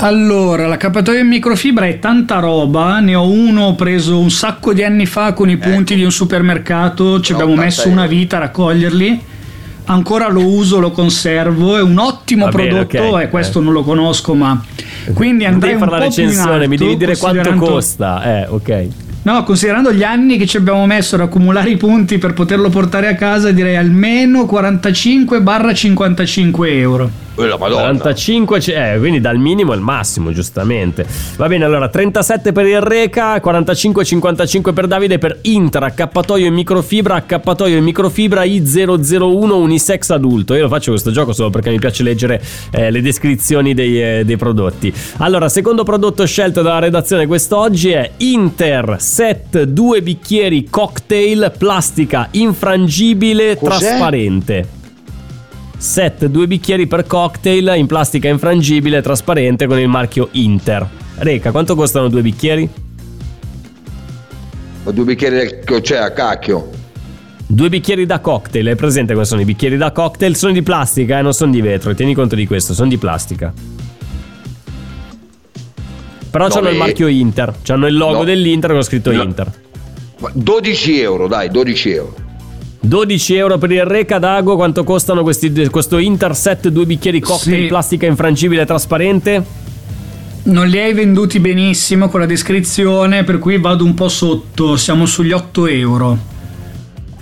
Allora, 0.02 0.66
l'accappatoio 0.66 1.20
in 1.20 1.28
microfibra 1.28 1.86
è 1.86 2.00
tanta 2.00 2.40
roba. 2.40 3.02
Ne 3.02 3.16
ho 3.16 3.30
uno 3.30 3.76
preso 3.76 4.18
un 4.18 4.32
sacco 4.32 4.72
di 4.74 4.82
anni 4.82 5.06
fa 5.06 5.34
con 5.34 5.50
i 5.50 5.58
punti 5.58 5.96
di 5.96 6.04
un 6.04 6.12
supermercato. 6.12 7.20
Ci 7.20 7.34
abbiamo 7.34 7.52
80 7.52 7.68
messo 7.68 7.90
una 7.90 8.04
euro. 8.04 8.16
vita 8.16 8.38
a 8.38 8.40
raccoglierli. 8.40 9.22
Ancora 9.86 10.30
lo 10.30 10.46
uso, 10.46 10.80
lo 10.80 10.92
conservo. 10.92 11.76
È 11.76 11.82
un 11.82 11.98
ottimo 11.98 12.46
Va 12.46 12.52
bene, 12.52 12.86
prodotto. 12.86 13.16
ok. 13.16 13.22
E 13.24 13.30
questo 13.30 13.60
non 13.60 13.74
lo 13.74 13.84
conosco, 13.84 14.34
ma. 14.36 14.64
Quindi 15.14 15.44
andrei 15.44 15.74
un 15.74 15.80
fare 15.80 15.92
la 15.92 15.98
recensione, 15.98 16.68
mi 16.68 16.76
alto, 16.76 16.86
devi 16.86 16.96
dire 16.98 17.18
quanto 17.18 17.54
costa. 17.56 18.24
Eh, 18.24 18.46
ok. 18.48 18.88
No, 19.24 19.44
considerando 19.44 19.92
gli 19.92 20.04
anni 20.04 20.38
che 20.38 20.48
ci 20.48 20.56
abbiamo 20.56 20.86
messo 20.86 21.16
ad 21.16 21.22
accumulare 21.22 21.72
i 21.72 21.78
punti 21.78 22.18
per 22.20 22.32
poterlo 22.32 22.70
portare 22.70 23.10
a 23.10 23.16
casa, 23.16 23.52
direi 23.52 23.76
almeno 23.76 24.44
45-55 24.44 26.68
euro. 26.70 27.28
La 27.48 27.58
Madonna. 27.58 27.82
45, 27.82 28.60
c- 28.60 28.68
eh, 28.70 28.96
quindi 29.00 29.20
dal 29.22 29.38
minimo 29.38 29.72
al 29.72 29.80
massimo, 29.82 30.32
giustamente. 30.32 31.06
Va 31.38 31.48
bene, 31.48 31.66
allora 31.66 31.88
37 31.90 32.52
per 32.52 32.66
il 32.66 32.82
Reca, 32.82 33.36
45-55 33.38 34.74
per 34.74 34.88
Davide 34.88 35.18
per 35.18 35.40
Inter, 35.44 35.84
accappatoio 35.84 36.46
in 36.46 36.54
microfibra, 36.54 37.16
accappatoio 37.16 37.78
in 37.78 37.84
microfibra 37.84 38.44
I001 38.44 39.52
unisex 39.52 40.10
adulto. 40.10 40.54
Io 40.56 40.64
lo 40.64 40.68
faccio 40.70 40.92
questo 40.92 41.12
gioco 41.12 41.34
solo 41.34 41.50
perché 41.50 41.70
mi 41.70 41.80
piace 41.80 42.04
leggere 42.04 42.42
eh, 42.72 42.92
le 42.92 43.02
descrizioni 43.02 43.74
dei, 43.74 44.02
eh, 44.20 44.24
dei 44.26 44.38
prodotti. 44.38 44.94
Allora, 45.18 45.50
secondo 45.50 45.84
prodotto 45.84 46.26
scelto 46.26 46.62
dalla 46.62 46.80
redazione 46.80 47.28
quest'oggi 47.28 47.92
è 47.92 48.12
Inter 48.18 48.98
set 49.00 49.64
2 49.64 50.02
bicchieri 50.02 50.68
cocktail 50.70 51.54
plastica 51.58 52.28
infrangibile 52.32 53.56
Cos'è? 53.58 53.78
trasparente. 53.80 54.78
Set 55.80 56.26
due 56.26 56.46
bicchieri 56.46 56.88
per 56.88 57.06
cocktail 57.08 57.72
in 57.78 57.88
plastica 57.88 58.28
infrangibile 58.28 59.02
trasparente 59.02 59.66
con 59.66 59.80
il 59.80 59.88
marchio 59.88 60.28
Inter. 60.32 60.86
Reca, 61.20 61.52
quanto 61.52 61.74
costano 61.76 62.10
due 62.10 62.22
bicchieri? 62.22 62.70
Ho 64.84 64.92
due 64.92 65.04
bicchieri 65.06 65.36
del- 65.64 65.82
cioè 65.82 66.00
a 66.00 66.12
cacchio. 66.12 66.70
Due 67.48 67.70
bicchieri 67.70 68.06
da 68.06 68.20
cocktail, 68.20 68.68
hai 68.68 68.76
presente 68.76 69.14
come 69.14 69.24
sono 69.26 69.40
i 69.40 69.46
bicchieri 69.46 69.78
da 69.78 69.92
cocktail? 69.94 70.36
Sono 70.36 70.52
di 70.52 70.62
plastica 70.64 71.18
e 71.18 71.22
non 71.22 71.34
sono 71.34 71.52
di 71.52 71.62
vetro, 71.62 71.94
tieni 71.96 72.14
conto 72.14 72.36
di 72.36 72.46
questo, 72.46 72.74
sono 72.74 72.90
di 72.90 72.98
plastica. 72.98 73.54
Però 76.30 76.44
No, 76.48 76.54
c'hanno 76.54 76.70
il 76.70 76.78
marchio 76.78 77.08
Inter, 77.08 77.56
c'hanno 77.64 77.88
il 77.88 77.96
logo 77.96 78.18
no. 78.20 78.24
dell'Inter 78.26 78.72
con 78.72 78.82
scritto 78.84 79.12
No. 79.12 79.24
Inter. 79.24 79.52
Ma 80.20 80.30
12 80.34 81.00
euro, 81.00 81.28
dai, 81.28 81.50
12 81.50 81.90
euro. 81.92 82.28
12 82.82 83.36
euro 83.36 83.58
per 83.58 83.72
il 83.72 83.84
Reca 83.84 84.20
Dago, 84.20 84.56
quanto 84.56 84.84
costano 84.84 85.22
questi, 85.22 85.52
questo 85.70 85.98
Inter 85.98 86.36
set 86.36 86.70
due 86.70 86.86
bicchieri 86.86 87.20
cocktail 87.20 87.64
Sì. 87.64 87.68
plastica 87.68 88.06
infrangibile 88.06 88.66
trasparente? 88.66 89.44
Non 90.44 90.68
li 90.68 90.80
hai 90.80 90.94
venduti 90.94 91.40
benissimo 91.40 92.08
con 92.08 92.22
la 92.22 92.26
descrizione, 92.26 93.24
per 93.24 93.38
cui 93.40 93.60
vado 93.60 93.84
un 93.84 93.94
po' 93.94 94.08
sotto, 94.08 94.78
siamo 94.78 95.06
sugli 95.06 95.32
8 95.34 95.68
euro. 95.68 96.18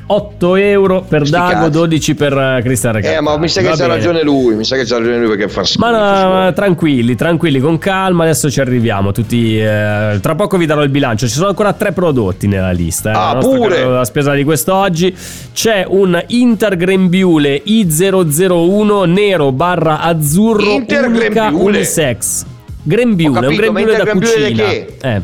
8 0.09 0.55
euro 0.55 1.01
per 1.07 1.21
Sti 1.23 1.31
Dago, 1.31 1.51
cazzi. 1.51 1.69
12 1.71 2.15
per 2.15 2.33
eh, 2.37 2.61
Cristian 2.63 2.93
Recatto. 2.93 3.17
Eh, 3.17 3.21
ma 3.21 3.37
mi 3.37 3.49
sa 3.49 3.59
che 3.61 3.67
Va 3.67 3.73
c'ha 3.75 3.81
bene. 3.83 3.93
ragione 3.95 4.23
lui, 4.23 4.55
mi 4.55 4.63
sa 4.63 4.75
che 4.77 4.85
c'ha 4.85 4.97
ragione 4.97 5.17
lui 5.19 5.27
perché 5.27 5.49
fa 5.49 5.63
schifo. 5.65 5.79
Ma 5.85 6.45
no, 6.45 6.53
tranquilli, 6.53 7.15
tranquilli, 7.15 7.59
con 7.59 7.77
calma, 7.77 8.23
adesso 8.23 8.49
ci 8.49 8.61
arriviamo. 8.61 9.11
Tutti, 9.11 9.59
eh, 9.59 10.17
tra 10.21 10.35
poco 10.35 10.57
vi 10.57 10.65
darò 10.65 10.81
il 10.83 10.89
bilancio. 10.89 11.27
Ci 11.27 11.33
sono 11.33 11.49
ancora 11.49 11.73
tre 11.73 11.91
prodotti 11.91 12.47
nella 12.47 12.71
lista. 12.71 13.11
eh, 13.11 13.15
Ah, 13.15 13.33
la 13.33 13.39
pure? 13.39 13.83
La 13.85 14.05
spesa 14.05 14.33
di 14.33 14.43
quest'oggi. 14.45 15.13
C'è 15.53 15.85
un 15.87 16.23
Inter 16.27 16.77
Grembiule 16.77 17.61
I001 17.65 19.05
nero 19.11 19.51
barra 19.51 19.99
azzurro 20.01 20.69
Inter 20.71 21.05
unica 21.07 21.27
Grembiule? 21.49 21.77
unisex. 21.77 22.45
Grembiule, 22.83 23.33
capito, 23.41 23.49
un 23.51 23.55
grembiule 23.73 23.97
da 23.97 24.03
Grembiule 24.03 24.33
cucina. 24.35 24.63
che? 24.63 24.95
Eh, 25.01 25.21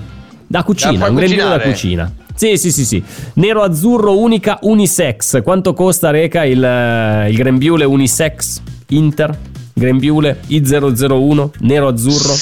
da 0.54 0.62
cucina, 0.62 1.06
Da 1.06 1.10
un 1.10 1.16
grembiule 1.16 1.50
da 1.50 1.60
cucina. 1.60 2.14
Sì, 2.36 2.58
sì, 2.58 2.72
sì, 2.72 2.86
sì. 2.86 3.04
Nero 3.36 3.64
azzurro 3.64 4.20
unica 4.20 4.60
unisex. 4.62 5.42
Quanto 5.42 5.74
costa 5.74 6.12
Reca 6.12 6.46
il, 6.46 6.64
eh, 6.64 7.32
il 7.32 7.36
grembiule 7.36 7.86
unisex 7.86 8.62
Inter? 8.90 9.36
Grembiule 9.74 10.42
I001 10.48 11.50
nero 11.62 11.88
azzurro. 11.88 12.36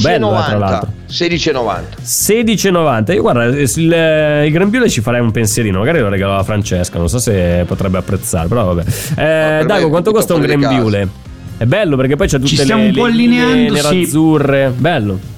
Bello, 0.00 0.30
eh, 0.30 0.44
tra 0.44 0.54
16,90. 0.54 0.58
l'altro. 0.58 0.92
16,90. 1.10 1.82
16,90. 2.04 3.12
Io 3.14 3.22
guarda, 3.22 3.44
il, 3.46 3.58
il 3.58 4.52
grembiule 4.52 4.88
ci 4.88 5.00
farei 5.00 5.20
un 5.20 5.32
pensierino. 5.32 5.80
Magari 5.80 5.98
lo 5.98 6.08
regalo 6.08 6.36
a 6.36 6.44
Francesca. 6.44 6.98
Non 6.98 7.08
so 7.08 7.18
se 7.18 7.64
potrebbe 7.66 7.98
apprezzare, 7.98 8.46
però 8.46 8.72
vabbè. 8.72 8.84
Eh, 9.16 9.58
me 9.62 9.64
Dago, 9.66 9.88
quanto 9.88 10.12
costa 10.12 10.34
un 10.34 10.40
grembiule? 10.40 11.08
È 11.56 11.64
bello 11.64 11.96
perché 11.96 12.14
poi 12.14 12.28
c'è 12.28 12.36
tutte 12.36 12.48
Ci 12.50 12.58
stiamo 12.58 12.82
le, 12.82 12.88
un 12.90 12.94
po' 12.94 13.06
le 13.06 13.10
allineando, 13.10 13.54
linee 13.56 13.82
sì. 13.82 14.02
azzurre. 14.02 14.72
Bello. 14.76 15.34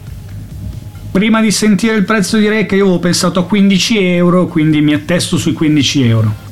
Prima 1.11 1.41
di 1.41 1.51
sentire 1.51 1.97
il 1.97 2.05
prezzo 2.05 2.37
di 2.37 2.49
Reca 2.49 2.77
io 2.77 2.85
avevo 2.85 2.99
pensato 2.99 3.41
a 3.41 3.45
15 3.45 3.99
euro, 3.99 4.47
quindi 4.47 4.81
mi 4.81 4.93
attesto 4.93 5.37
sui 5.37 5.53
15 5.53 6.03
euro. 6.05 6.48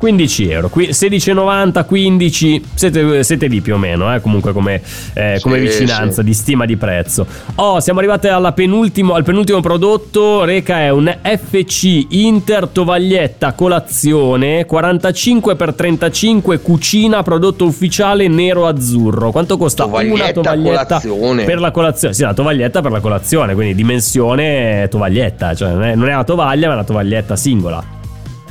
15 0.00 0.50
euro, 0.50 0.70
Qui- 0.70 0.88
16,90, 0.94 1.84
15, 1.84 2.64
siete, 2.72 3.22
siete 3.22 3.46
lì 3.48 3.60
più 3.60 3.74
o 3.74 3.76
meno, 3.76 4.14
eh, 4.14 4.22
comunque 4.22 4.54
come, 4.54 4.80
eh, 5.12 5.38
come 5.42 5.58
Sì, 5.58 5.66
vicinanza 5.66 6.22
sì. 6.22 6.24
di 6.24 6.32
stima 6.32 6.64
di 6.64 6.78
prezzo. 6.78 7.26
Oh, 7.56 7.80
siamo 7.80 7.98
arrivati 7.98 8.26
penultimo, 8.54 9.12
al 9.12 9.24
penultimo 9.24 9.60
prodotto, 9.60 10.44
Reca 10.44 10.78
è 10.78 10.88
un 10.88 11.14
FC 11.22 12.06
Inter 12.08 12.68
tovaglietta 12.68 13.52
colazione 13.52 14.66
45x35 14.66 16.62
cucina 16.62 17.22
prodotto 17.22 17.66
ufficiale 17.66 18.26
nero 18.26 18.66
azzurro. 18.66 19.30
Quanto 19.30 19.58
costa 19.58 19.84
una 19.84 19.98
Tovaglietta 20.00 20.32
tovaglietta 20.40 21.00
colazione. 21.00 21.44
per 21.44 21.60
la 21.60 21.70
colazione? 21.70 22.14
Sì, 22.14 22.22
la 22.22 22.32
tovaglietta 22.32 22.80
per 22.80 22.90
la 22.90 23.00
colazione, 23.00 23.52
quindi 23.52 23.74
dimensione 23.74 24.88
tovaglietta, 24.90 25.54
cioè 25.54 25.72
non 25.72 25.82
è, 25.82 25.94
non 25.94 26.08
è 26.08 26.14
una 26.14 26.24
tovaglia 26.24 26.68
ma 26.68 26.72
è 26.72 26.76
una 26.76 26.84
tovaglietta 26.86 27.36
singola. 27.36 27.98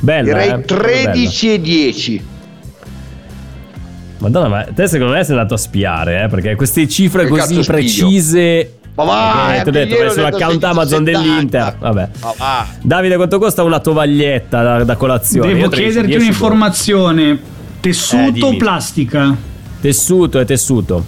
Bella, 0.00 0.22
Direi 0.24 0.48
eh? 0.48 0.52
Molto 0.54 0.74
bella. 0.76 1.12
13,10. 1.12 2.20
Madonna, 4.18 4.48
ma 4.48 4.64
te 4.64 4.86
secondo 4.86 5.14
me 5.14 5.24
sei 5.24 5.34
andato 5.36 5.54
a 5.54 5.56
spiare, 5.56 6.24
eh? 6.24 6.28
Perché 6.28 6.54
queste 6.54 6.86
cifre 6.88 7.22
Che 7.24 7.28
così 7.30 7.42
spiglio? 7.62 7.64
precise. 7.64 8.74
Ma 8.94 9.04
va, 9.04 9.54
Eh, 9.56 9.62
ti 9.62 9.68
ho 9.68 9.72
detto, 9.72 9.96
vai 9.96 10.10
sull'account 10.10 10.64
Amazon 10.64 11.04
70. 11.06 11.10
dell'Inter. 11.20 11.76
Vabbè. 11.78 12.08
Ma. 12.38 12.66
Davide, 12.82 13.16
quanto 13.16 13.38
costa 13.38 13.62
una 13.62 13.78
tovaglietta 13.80 14.62
da, 14.62 14.84
da 14.84 14.96
colazione? 14.96 15.54
Devo 15.54 15.68
chiederti 15.68 16.06
10 16.08 16.20
un'informazione. 16.22 17.30
Eh, 17.30 17.38
Tessuto 17.80 18.46
o 18.46 18.56
plastica? 18.56 19.26
boh. 19.28 19.36
Tessuto 19.80 20.38
e 20.40 20.44
tessuto. 20.44 21.04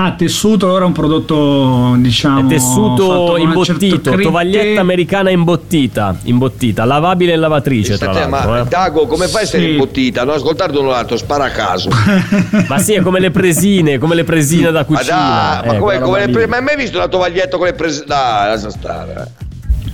Ah, 0.00 0.12
tessuto 0.12 0.66
allora 0.66 0.84
è 0.84 0.86
un 0.86 0.92
prodotto, 0.92 1.96
diciamo. 1.98 2.40
È 2.48 2.52
tessuto 2.52 3.36
imbottito, 3.36 4.10
crete. 4.12 4.22
tovaglietta 4.22 4.80
americana 4.80 5.30
imbottita, 5.30 6.16
imbottita, 6.22 6.84
lavabile 6.84 7.32
in 7.34 7.40
lavatrice, 7.40 7.96
Pensa 7.98 8.04
tra 8.04 8.14
te, 8.14 8.28
l'altro. 8.30 8.50
ma 8.52 8.60
eh. 8.60 8.64
Dago, 8.66 9.06
come 9.08 9.26
fai 9.26 9.40
a 9.40 9.44
essere 9.44 9.64
Sì. 9.64 9.70
imbottita? 9.70 10.22
Non 10.22 10.36
ascoltare 10.36 10.78
uno 10.78 10.90
l'altro, 10.90 11.16
spara 11.16 11.46
a 11.46 11.50
caso. 11.50 11.88
Ma 12.68 12.78
sì, 12.78 12.92
è 12.92 13.00
come 13.00 13.18
le 13.18 13.32
presine, 13.32 13.98
come 13.98 14.14
le 14.14 14.22
presine 14.22 14.70
da 14.70 14.84
Ma 14.88 14.96
cucina. 14.96 15.16
ma 15.16 15.62
eh, 15.62 15.66
come, 15.66 15.78
quella 15.80 15.98
come 16.00 16.18
roba 16.18 16.26
le 16.26 16.32
pre- 16.32 16.46
ma 16.46 16.56
hai 16.58 16.62
mai 16.62 16.76
visto 16.76 16.96
una 16.98 17.08
tovaglietta 17.08 17.56
con 17.56 17.66
le 17.66 17.72
prese? 17.72 18.04
Dai, 18.06 18.48
lascia 18.50 18.70
stare. 18.70 19.32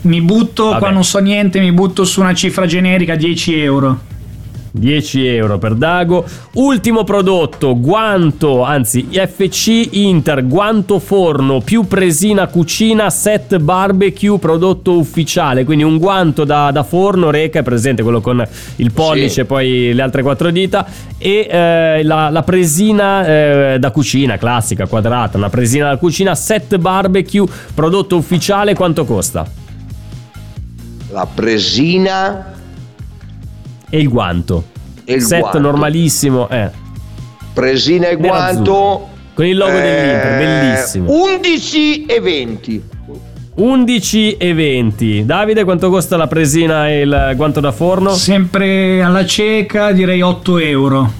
Mi 0.02 0.20
butto, 0.20 0.66
Vabbè. 0.66 0.78
qua 0.80 0.90
non 0.90 1.04
so 1.04 1.18
niente, 1.18 1.60
mi 1.60 1.72
butto 1.72 2.04
su 2.04 2.20
una 2.20 2.34
cifra 2.34 2.66
generica 2.66 3.14
10 3.14 3.58
euro. 3.58 3.98
10 4.76 5.26
euro 5.26 5.58
per 5.58 5.74
Dago. 5.74 6.24
Ultimo 6.54 7.04
prodotto, 7.04 7.78
guanto, 7.78 8.62
anzi 8.62 9.06
FC 9.12 9.88
Inter, 9.92 10.46
guanto 10.46 10.98
forno 10.98 11.60
più 11.60 11.86
presina 11.86 12.48
cucina, 12.48 13.08
set 13.08 13.58
barbecue, 13.58 14.36
prodotto 14.38 14.98
ufficiale. 14.98 15.64
Quindi 15.64 15.84
un 15.84 15.98
guanto 15.98 16.44
da, 16.44 16.72
da 16.72 16.82
forno, 16.82 17.30
reca, 17.30 17.60
è 17.60 17.62
presente 17.62 18.02
quello 18.02 18.20
con 18.20 18.44
il 18.76 18.92
pollice 18.92 19.42
e 19.42 19.44
poi 19.44 19.92
le 19.94 20.02
altre 20.02 20.22
quattro 20.22 20.50
dita. 20.50 20.84
E 21.18 21.46
eh, 21.48 22.02
la, 22.02 22.30
la 22.30 22.42
presina 22.42 23.26
eh, 23.26 23.76
da 23.78 23.90
cucina, 23.92 24.36
classica, 24.38 24.88
quadrata, 24.88 25.36
una 25.36 25.50
presina 25.50 25.88
da 25.88 25.96
cucina, 25.98 26.34
set 26.34 26.76
barbecue, 26.78 27.46
prodotto 27.72 28.16
ufficiale, 28.16 28.74
quanto 28.74 29.04
costa? 29.04 29.46
La 31.10 31.28
presina 31.32 32.53
E 33.90 33.98
il 33.98 34.08
guanto. 34.08 34.64
e 35.04 35.14
il 35.14 35.22
set 35.22 35.40
guanto. 35.40 35.58
normalissimo, 35.58 36.48
eh. 36.48 36.70
Presina 37.52 38.08
e 38.08 38.16
Nero 38.16 38.28
guanto. 38.28 39.08
Con 39.34 39.44
il 39.46 39.56
logo 39.56 39.76
eh, 39.76 39.80
dell'Inter, 39.80 40.38
bellissimo. 40.38 41.12
11 41.12 42.06
e 42.06 42.20
20. 42.20 42.82
11 43.56 44.36
e 44.36 44.54
20. 44.54 45.24
Davide, 45.24 45.64
quanto 45.64 45.90
costa 45.90 46.16
la 46.16 46.26
presina 46.26 46.88
e 46.88 47.02
il 47.02 47.32
guanto 47.36 47.60
da 47.60 47.70
forno? 47.72 48.12
Sempre 48.14 49.02
alla 49.02 49.24
cieca 49.24 49.92
direi 49.92 50.20
8 50.22 50.58
euro. 50.58 51.12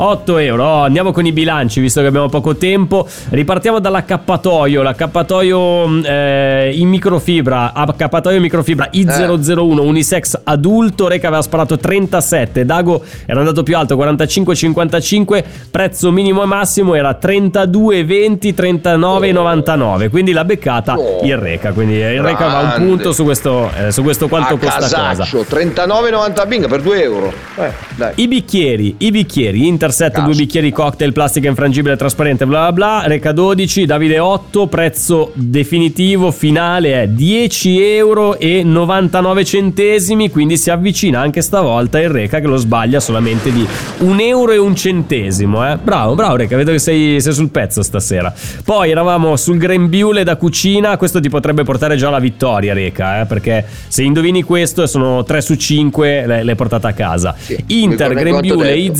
8 0.00 0.38
euro. 0.38 0.64
Oh, 0.64 0.82
andiamo 0.84 1.12
con 1.12 1.26
i 1.26 1.32
bilanci, 1.32 1.80
visto 1.80 2.00
che 2.00 2.06
abbiamo 2.06 2.28
poco 2.28 2.54
tempo. 2.56 3.06
Ripartiamo 3.30 3.78
dall'accappatoio. 3.80 4.82
L'accappatoio 4.82 5.86
mh, 5.86 6.04
eh, 6.06 6.70
in 6.74 6.88
microfibra. 6.88 7.72
Accappatoio 7.72 8.36
in 8.36 8.42
microfibra 8.42 8.90
I001 8.92 9.78
unisex 9.78 10.40
adulto. 10.44 11.08
Reca 11.08 11.26
aveva 11.28 11.42
sparato 11.42 11.76
37. 11.78 12.64
Dago 12.64 13.02
era 13.26 13.40
andato 13.40 13.62
più 13.62 13.76
alto, 13.76 13.96
45,55. 13.96 15.44
Prezzo 15.70 16.12
minimo 16.12 16.42
e 16.42 16.46
massimo 16.46 16.94
era 16.94 17.18
32,20, 17.20 18.54
39,99. 18.54 20.08
Quindi 20.10 20.32
l'ha 20.32 20.44
beccata 20.44 20.96
Oh. 20.98 21.24
il 21.24 21.36
Reca. 21.36 21.72
Quindi 21.72 21.94
il 21.94 22.22
Reca 22.22 22.46
va 22.46 22.60
un 22.60 22.86
punto 22.86 23.12
su 23.12 23.24
questo, 23.24 23.70
eh, 23.76 23.90
su 23.92 24.02
questo 24.02 24.28
quanto 24.28 24.54
a 24.54 24.58
costa 24.58 24.80
cosa. 24.80 24.96
casaccio, 25.24 25.44
39,90 25.48 26.46
binga 26.46 26.68
per 26.68 26.82
2 26.82 27.02
euro. 27.02 27.32
Eh. 27.56 27.72
I 28.16 28.28
bicchieri, 28.28 28.94
i 28.98 29.10
bicchieri, 29.10 29.66
Interset, 29.88 30.12
Cazzo. 30.12 30.26
due 30.26 30.34
bicchieri 30.34 30.70
cocktail, 30.70 31.12
plastica 31.12 31.48
infrangibile 31.48 31.96
trasparente, 31.96 32.44
bla 32.44 32.70
bla 32.70 32.72
bla, 32.72 33.02
Reca 33.06 33.32
12, 33.32 33.86
Davide 33.86 34.18
8, 34.18 34.66
prezzo 34.66 35.32
definitivo 35.34 36.30
finale 36.30 37.02
è 37.02 37.08
10 37.08 37.82
euro 37.82 38.38
e 38.38 38.62
99 38.62 39.44
centesimi, 39.46 40.30
quindi 40.30 40.58
si 40.58 40.70
avvicina 40.70 41.20
anche 41.20 41.40
stavolta 41.40 41.98
il 42.00 42.10
Reca 42.10 42.40
che 42.40 42.46
lo 42.46 42.56
sbaglia 42.56 43.00
solamente 43.00 43.50
di 43.50 43.66
un 44.00 44.20
euro 44.20 44.52
e 44.52 44.58
un 44.58 44.76
centesimo, 44.76 45.66
eh. 45.66 45.78
Bravo, 45.82 46.14
bravo 46.14 46.36
Reca, 46.36 46.56
vedo 46.56 46.72
che 46.72 46.78
sei, 46.78 47.20
sei 47.20 47.32
sul 47.32 47.48
pezzo 47.48 47.82
stasera. 47.82 48.32
Poi 48.64 48.90
eravamo 48.90 49.36
sul 49.36 49.56
grembiule 49.56 50.22
da 50.22 50.36
cucina, 50.36 50.98
questo 50.98 51.18
ti 51.18 51.30
potrebbe 51.30 51.62
portare 51.62 51.96
già 51.96 52.08
alla 52.08 52.18
vittoria 52.18 52.74
Reca, 52.74 53.22
eh, 53.22 53.24
perché 53.24 53.64
se 53.88 54.02
indovini 54.02 54.42
questo 54.42 54.86
sono 54.86 55.24
3 55.24 55.40
su 55.40 55.54
5 55.54 56.26
l'hai 56.26 56.54
portata 56.56 56.88
a 56.88 56.92
casa. 56.92 57.34
Inter, 57.68 58.14
mi 58.14 58.22
ricordo 58.22 58.56
grembiule, 58.56 58.74
quanto 58.74 58.96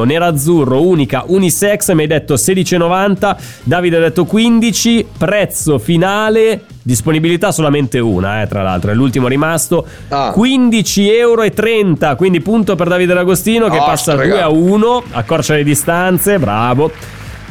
ho 0.00 0.04
I001, 0.04 0.06
nerazzurro, 0.06 0.82
unica, 0.82 1.24
unisex, 1.26 1.92
mi 1.92 2.02
hai 2.02 2.06
detto 2.06 2.34
16,90, 2.34 3.36
Davide 3.62 3.96
ha 3.96 4.00
detto 4.00 4.24
15, 4.24 5.06
prezzo 5.18 5.78
finale, 5.78 6.62
disponibilità 6.82 7.52
solamente 7.52 7.98
una, 7.98 8.42
eh, 8.42 8.46
tra 8.46 8.62
l'altro, 8.62 8.90
è 8.90 8.94
l'ultimo 8.94 9.28
rimasto, 9.28 9.86
Ah. 10.08 10.30
15,30 10.32 11.12
euro, 11.16 12.16
quindi 12.16 12.40
punto 12.40 12.74
per 12.76 12.88
Davide 12.88 13.14
D'Agostino 13.14 13.68
che 13.68 13.78
Ah, 13.78 13.84
passa 13.84 14.12
strega. 14.12 14.32
2 14.34 14.42
a 14.42 14.48
1, 14.48 15.02
accorcia 15.12 15.54
le 15.54 15.64
distanze, 15.64 16.38
bravo. 16.38 16.90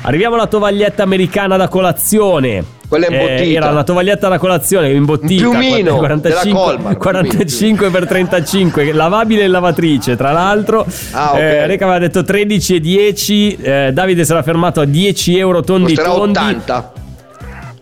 Arriviamo 0.08 0.36
alla 0.36 0.46
tovaglietta 0.46 1.02
americana 1.02 1.58
da 1.58 1.68
colazione. 1.68 2.64
Quella 2.88 3.08
imbottita. 3.08 3.42
Eh, 3.42 3.54
era 3.54 3.70
una 3.72 3.84
tovaglietta 3.84 4.28
da 4.30 4.38
colazione 4.38 4.92
imbottita. 4.92 5.50
Piumino 5.50 5.96
45, 5.96 6.52
della 6.52 6.56
Colmar. 6.56 6.98
45 6.98 7.90
per 7.90 8.08
35, 8.08 8.94
lavabile 8.94 9.46
in 9.46 9.52
lavatrice, 9.52 10.16
tra 10.16 10.32
l'altro. 10.32 10.86
Ah, 11.12 11.32
ok. 11.32 11.40
eh, 11.40 11.66
Reca 11.66 11.86
aveva 11.86 11.98
detto 12.00 12.24
13 12.24 12.76
e 12.76 12.80
10. 12.80 13.56
eh, 13.56 13.90
Davide 13.92 14.24
si 14.24 14.32
era 14.32 14.44
fermato 14.44 14.80
a 14.80 14.86
10 14.86 15.38
euro 15.40 15.62
tondi 15.62 15.96
Costerà 15.96 16.16
tondi. 16.16 16.38
80. 16.38 16.92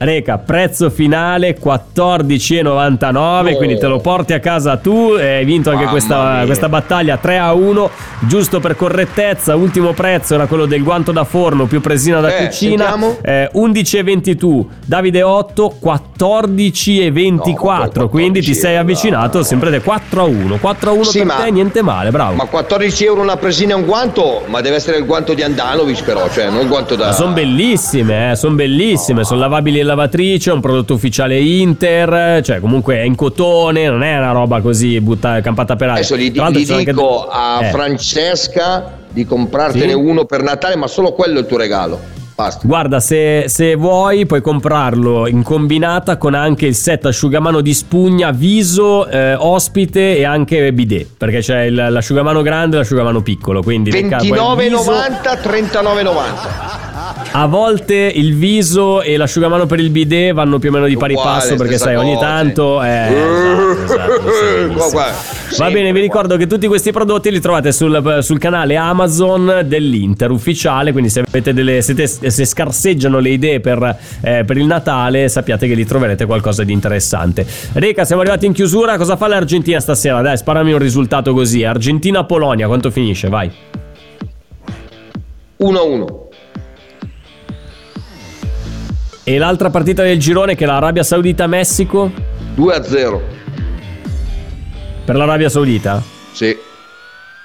Reca, 0.03 0.37
prezzo 0.37 0.89
finale 0.89 1.57
14,99, 1.57 3.55
quindi 3.55 3.77
te 3.77 3.87
lo 3.87 3.99
porti 3.99 4.33
a 4.33 4.39
casa 4.39 4.75
tu 4.77 5.15
e 5.17 5.35
hai 5.37 5.45
vinto 5.45 5.69
anche 5.69 5.85
questa, 5.85 6.41
questa 6.45 6.67
battaglia 6.67 7.15
3 7.17 7.37
a 7.37 7.53
1, 7.53 7.89
giusto 8.21 8.59
per 8.59 8.75
correttezza, 8.75 9.55
ultimo 9.55 9.93
prezzo 9.93 10.33
era 10.35 10.45
quello 10.47 10.65
del 10.65 10.83
guanto 10.83 11.11
da 11.11 11.23
forno 11.23 11.65
più 11.67 11.79
presina 11.81 12.19
da 12.19 12.35
Eh, 12.35 12.45
cucina, 12.47 12.95
eh, 13.21 13.49
11,20 13.53 14.35
tu, 14.37 14.67
Davide 14.85 15.21
8, 15.23 15.77
14,24, 15.81 18.01
No, 18.01 18.09
quindi 18.09 18.41
ti 18.41 18.47
14 18.47 18.53
sei 18.53 18.75
avvicinato 18.77 19.37
no. 19.39 19.43
sempre 19.43 19.69
te 19.71 19.81
4 19.81 20.21
a 20.21 20.25
1, 20.25 20.57
4 20.57 20.89
a 20.89 20.93
1 20.93 21.03
Sì, 21.03 21.17
per 21.19 21.27
ma- 21.27 21.35
te, 21.35 21.51
niente 21.51 21.81
male, 21.81 22.11
bravo. 22.11 22.33
Ma 22.35 22.45
14 22.45 23.05
euro 23.05 23.21
una 23.21 23.37
presina 23.37 23.73
e 23.73 23.75
un 23.75 23.85
guanto, 23.85 24.43
ma 24.47 24.61
deve 24.61 24.75
essere 24.75 24.97
il 24.97 25.05
guanto 25.05 25.33
di 25.33 25.41
Andanovic 25.43 26.03
però, 26.03 26.29
cioè 26.29 26.49
non 26.49 26.61
il 26.61 26.67
guanto 26.67 26.95
da... 26.95 27.05
Ma 27.07 27.11
sono 27.13 27.33
bellissime, 27.33 28.31
eh, 28.31 28.35
sono 28.35 28.55
bellissime, 28.55 29.23
sono 29.23 29.39
lavabili 29.39 29.79
in 29.79 29.85
lavatrice, 29.95 30.49
è 30.49 30.53
un 30.53 30.59
prodotto 30.61 30.93
ufficiale 30.93 31.39
Inter, 31.39 32.41
cioè 32.43 32.59
comunque 32.59 32.95
è 32.97 33.01
in 33.01 33.15
cotone, 33.15 33.87
non 33.87 34.03
è 34.03 34.17
una 34.17 34.31
roba 34.31 34.61
così 34.61 34.99
butta, 34.99 35.41
campata 35.41 35.75
per 35.75 35.89
aria. 35.89 35.99
Adesso 35.99 36.17
gli, 36.17 36.31
gli 36.31 36.65
sono 36.65 36.77
anche- 36.79 36.91
dico 36.93 37.27
a 37.29 37.59
Eh. 37.63 37.69
Francesca 37.69 38.99
di 39.09 39.25
comprartene 39.25 39.89
Sì? 39.91 39.93
uno 39.93 40.25
per 40.25 40.41
Natale, 40.41 40.75
ma 40.75 40.87
solo 40.87 41.13
quello 41.13 41.37
è 41.37 41.41
il 41.41 41.47
tuo 41.47 41.57
regalo. 41.57 41.99
Basta. 42.35 42.65
Guarda, 42.65 42.99
se, 42.99 43.45
se 43.47 43.75
vuoi 43.75 44.25
puoi 44.25 44.41
comprarlo 44.41 45.27
in 45.27 45.43
combinata 45.43 46.17
con 46.17 46.33
anche 46.33 46.65
il 46.65 46.73
set 46.75 47.05
asciugamano 47.05 47.61
di 47.61 47.73
spugna, 47.73 48.31
viso, 48.31 49.07
eh, 49.07 49.35
ospite 49.35 50.17
e 50.17 50.25
anche 50.25 50.73
bidet, 50.73 51.07
perché 51.17 51.39
c'è 51.39 51.63
il- 51.65 51.87
l'asciugamano 51.89 52.41
grande 52.41 52.75
e 52.75 52.79
l'asciugamano 52.79 53.21
piccolo, 53.21 53.61
quindi 53.61 53.91
nel 53.91 54.09
caso- 54.09 54.25
il 54.25 54.31
viso- 54.31 54.53
29,90, 54.55 55.35
39,90. 55.37 56.91
A 57.35 57.45
volte 57.47 57.95
il 57.95 58.35
viso 58.35 59.01
e 59.01 59.17
l'asciugamano 59.17 59.65
per 59.65 59.79
il 59.79 59.89
bidet 59.89 60.33
vanno 60.33 60.59
più 60.59 60.69
o 60.69 60.71
meno 60.71 60.85
di 60.87 60.97
pari 60.97 61.13
Uguale, 61.13 61.39
passo 61.39 61.55
perché 61.55 61.77
sai 61.77 61.95
ogni 61.95 62.13
cosa. 62.15 62.25
tanto 62.25 62.83
eh, 62.83 63.07
esatto, 63.07 63.83
esatto, 63.83 64.21
sì, 64.31 64.91
Qua. 64.91 65.11
Va 65.57 65.69
bene, 65.71 65.91
vi 65.91 65.99
ricordo 65.99 66.35
che 66.37 66.47
tutti 66.47 66.67
questi 66.67 66.91
prodotti 66.91 67.31
li 67.31 67.39
trovate 67.39 67.71
sul, 67.71 68.19
sul 68.21 68.37
canale 68.39 68.75
Amazon 68.75 69.61
dell'Inter 69.65 70.31
ufficiale, 70.31 70.91
quindi 70.91 71.09
se 71.09 71.21
avete 71.27 71.53
delle 71.53 71.81
siete- 71.81 72.07
se 72.29 72.45
scarseggiano 72.45 73.19
le 73.19 73.29
idee 73.29 73.59
per, 73.59 73.97
eh, 74.21 74.43
per 74.45 74.57
il 74.57 74.65
Natale, 74.65 75.27
sappiate 75.29 75.67
che 75.67 75.73
lì 75.73 75.85
troverete 75.85 76.25
qualcosa 76.25 76.63
di 76.63 76.71
interessante. 76.71 77.45
Reca, 77.73 78.05
siamo 78.05 78.21
arrivati 78.21 78.45
in 78.45 78.53
chiusura, 78.53 78.97
cosa 78.97 79.15
fa 79.15 79.27
l'Argentina 79.27 79.79
stasera? 79.79 80.21
Dai, 80.21 80.37
sparami 80.37 80.73
un 80.73 80.79
risultato 80.79 81.33
così. 81.33 81.63
Argentina-Polonia, 81.63 82.67
quanto 82.67 82.91
finisce? 82.91 83.29
Vai. 83.29 83.51
1-1. 85.59 86.21
E 89.25 89.37
l'altra 89.37 89.69
partita 89.69 90.03
del 90.03 90.19
girone 90.19 90.55
che 90.55 90.65
è 90.65 90.67
l'Arabia 90.67 91.03
Saudita-Messico? 91.03 92.11
2-0. 92.55 93.21
Per 95.05 95.15
l'Arabia 95.15 95.49
Saudita? 95.49 96.03
Sì. 96.33 96.55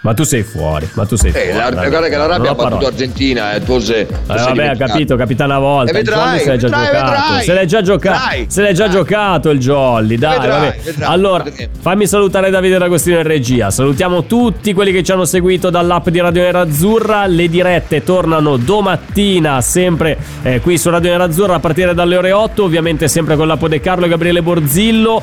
Ma 0.01 0.15
tu 0.15 0.23
sei 0.23 0.45
fuori, 0.45 0.89
ma 0.93 1.05
tu 1.07 1.17
sei 1.17 1.33
fuori. 1.33 1.49
Eh, 1.49 1.53
la- 1.55 1.71
dai, 1.71 1.89
guarda 1.89 2.09
che 2.09 2.17
ho 2.17 2.23
ha 2.23 2.55
battuto. 2.55 2.87
Argentina, 2.87 3.55
eh, 3.55 3.63
tu 3.65 3.81
sei, 3.81 4.07
tu 4.07 4.13
Eh, 4.13 4.17
sei 4.27 4.37
vabbè, 4.37 4.53
dimenticato. 4.53 4.93
capito, 4.93 5.17
capitana 5.17 5.57
una 5.59 5.67
volta. 5.67 5.91
E 5.93 5.99
il 5.99 6.05
vedrai, 6.05 6.39
se 6.39 6.45
l'è 6.51 6.57
già 6.57 6.69
vedrai, 6.69 6.85
giocato. 6.87 7.11
vedrai. 7.11 7.45
Se 7.45 7.53
l'è 7.53 7.65
già 7.67 7.83
giocato. 7.83 8.19
Vedrai, 8.19 8.47
Se 8.49 8.63
l'è 8.63 8.73
già 8.75 8.89
giocato 8.89 9.51
il 9.51 9.59
Jolly. 9.59 10.17
Dai, 10.17 10.39
Vedrai, 10.39 10.61
vabbè. 10.61 10.79
vedrai, 10.85 11.13
allora, 11.13 11.45
fammi 11.81 12.07
salutare 12.07 12.51
Davide 12.51 12.79
D'Agostino 12.79 13.17
in 13.17 13.23
regia. 13.25 13.71
Salutiamo 13.71 14.25
tutti 14.27 14.73
quelli 14.73 14.93
che 14.93 15.03
ci 15.03 15.11
hanno 15.11 15.25
seguito 15.25 15.69
dall'app 15.69 16.09
di 16.11 16.21
Radio 16.21 16.43
Nerazzurra. 16.43 17.27
Le 17.27 17.49
dirette 17.49 18.05
tornano 18.05 18.57
domattina, 18.57 19.61
sempre 19.61 20.17
eh, 20.43 20.61
qui 20.61 20.79
su 20.79 20.91
Radio 20.91 21.11
Nerazzurra 21.11 21.57
a 21.57 21.59
partire 21.61 21.93
dalle 21.93 22.17
ore 22.17 22.31
8. 22.31 22.63
Ovviamente 22.63 23.09
sempre 23.09 23.35
con 23.35 23.49
l'app 23.49 23.65
De 23.67 23.81
Carlo 23.81 24.07
e 24.07 24.09
Gabriele 24.09 24.43
Borzillo. 24.43 25.23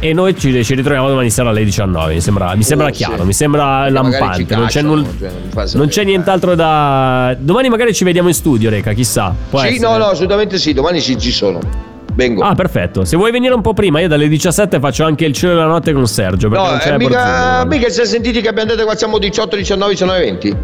E 0.00 0.12
noi 0.12 0.36
ci, 0.38 0.62
ci 0.64 0.74
ritroviamo 0.74 1.08
domani 1.08 1.30
sera 1.30 1.48
alle 1.48 1.64
19. 1.64 2.14
Mi 2.14 2.20
sembra, 2.20 2.54
mi 2.54 2.62
sembra 2.62 2.88
Oh, 2.88 2.90
chiaro, 2.90 3.18
sì. 3.20 3.24
mi 3.24 3.32
sembra 3.32 3.84
ci 3.86 3.92
lampante. 3.92 4.56
Non 4.56 4.66
c'è, 4.66 4.82
nulla- 4.82 5.06
cioè, 5.18 5.30
non 5.54 5.66
non 5.74 5.86
c'è 5.88 6.04
nient'altro 6.04 6.54
da. 6.54 7.34
Domani 7.38 7.68
magari 7.70 7.94
ci 7.94 8.04
vediamo 8.04 8.28
in 8.28 8.34
studio, 8.34 8.68
Reca, 8.70 8.92
chissà. 8.92 9.34
Può 9.48 9.60
Sì, 9.60 9.68
essere. 9.68 9.88
no, 9.88 9.96
no, 9.96 10.04
assolutamente 10.06 10.58
sì, 10.58 10.72
domani 10.74 11.00
sì, 11.00 11.18
ci 11.18 11.30
sono. 11.32 11.58
Vengo. 12.14 12.42
Ah, 12.42 12.54
perfetto. 12.54 13.04
Se 13.04 13.16
vuoi 13.16 13.32
venire 13.32 13.54
un 13.54 13.60
po' 13.62 13.72
prima, 13.72 13.98
io 14.00 14.08
dalle 14.08 14.28
17 14.28 14.78
faccio 14.78 15.04
anche 15.04 15.24
il 15.24 15.32
cielo 15.32 15.54
della 15.54 15.66
notte 15.66 15.92
con 15.92 16.06
Sergio. 16.06 16.48
No, 16.48 16.68
non 16.68 16.78
c'è 16.78 16.92
eh, 16.94 16.98
mica, 16.98 17.64
mica 17.66 17.88
si 17.88 18.00
è 18.02 18.04
sentiti 18.04 18.40
che 18.40 18.48
abbiamo 18.48 18.74
detto 18.74 18.86
che 18.86 18.96
siamo 18.96 19.18
18, 19.18 19.56
19, 19.56 19.90
19, 19.92 20.20
20. 20.20 20.56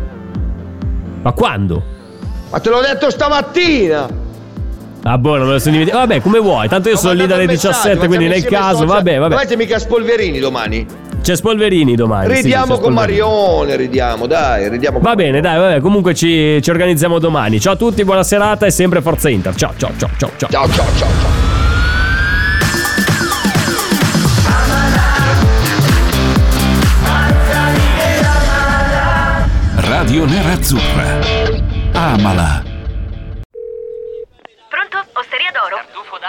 Ma 1.22 1.32
quando? 1.32 1.82
Ma 2.50 2.58
te 2.60 2.68
l'ho 2.70 2.80
detto 2.80 3.10
stamattina. 3.10 4.19
Ah, 5.02 5.16
boh, 5.16 5.36
non 5.36 5.46
me 5.46 5.52
lo 5.54 5.58
sono 5.58 5.72
dimenticato. 5.72 6.06
Vabbè, 6.06 6.20
come 6.20 6.38
vuoi. 6.40 6.68
Tanto 6.68 6.88
io 6.88 6.94
Ho 6.96 6.98
sono 6.98 7.14
lì 7.14 7.26
dalle 7.26 7.44
il 7.44 7.48
messaggio, 7.48 7.76
17, 7.76 8.06
quindi 8.06 8.28
nel 8.28 8.44
caso, 8.44 8.78
social. 8.78 8.86
vabbè, 8.86 9.18
vabbè. 9.18 9.28
Domani 9.30 9.48
c'è 9.48 9.56
mica 9.56 9.78
Spolverini 9.78 10.38
domani. 10.38 10.86
C'è 11.22 11.36
Spolverini 11.36 11.94
domani. 11.94 12.28
sì, 12.28 12.36
sì, 12.36 12.42
ridiamo 12.42 12.76
c'è 12.76 12.80
con. 12.82 12.92
Marione, 12.92 13.76
ridiamo, 13.76 14.26
dai, 14.26 14.68
ridiamo 14.68 14.98
con 14.98 15.06
Va 15.08 15.14
bene, 15.14 15.40
dai, 15.40 15.58
vabbè. 15.58 15.80
Comunque 15.80 16.14
ci, 16.14 16.60
ci 16.62 16.70
organizziamo 16.70 17.18
domani. 17.18 17.60
Ciao 17.60 17.72
a 17.74 17.76
tutti, 17.76 18.04
buona 18.04 18.22
serata 18.22 18.66
e 18.66 18.70
sempre 18.70 19.00
Forza 19.00 19.28
Inter. 19.30 19.54
Ciao, 19.54 19.72
ciao, 19.76 19.90
ciao, 19.96 20.10
ciao, 20.18 20.30
ciao. 20.36 20.48
Ciao, 20.50 20.68
ciao, 20.68 20.86
ciao, 20.96 21.08
ciao. 21.20 21.48
Radio 29.76 30.24
Nerazzurra. 30.26 31.18
Amala. 31.92 32.69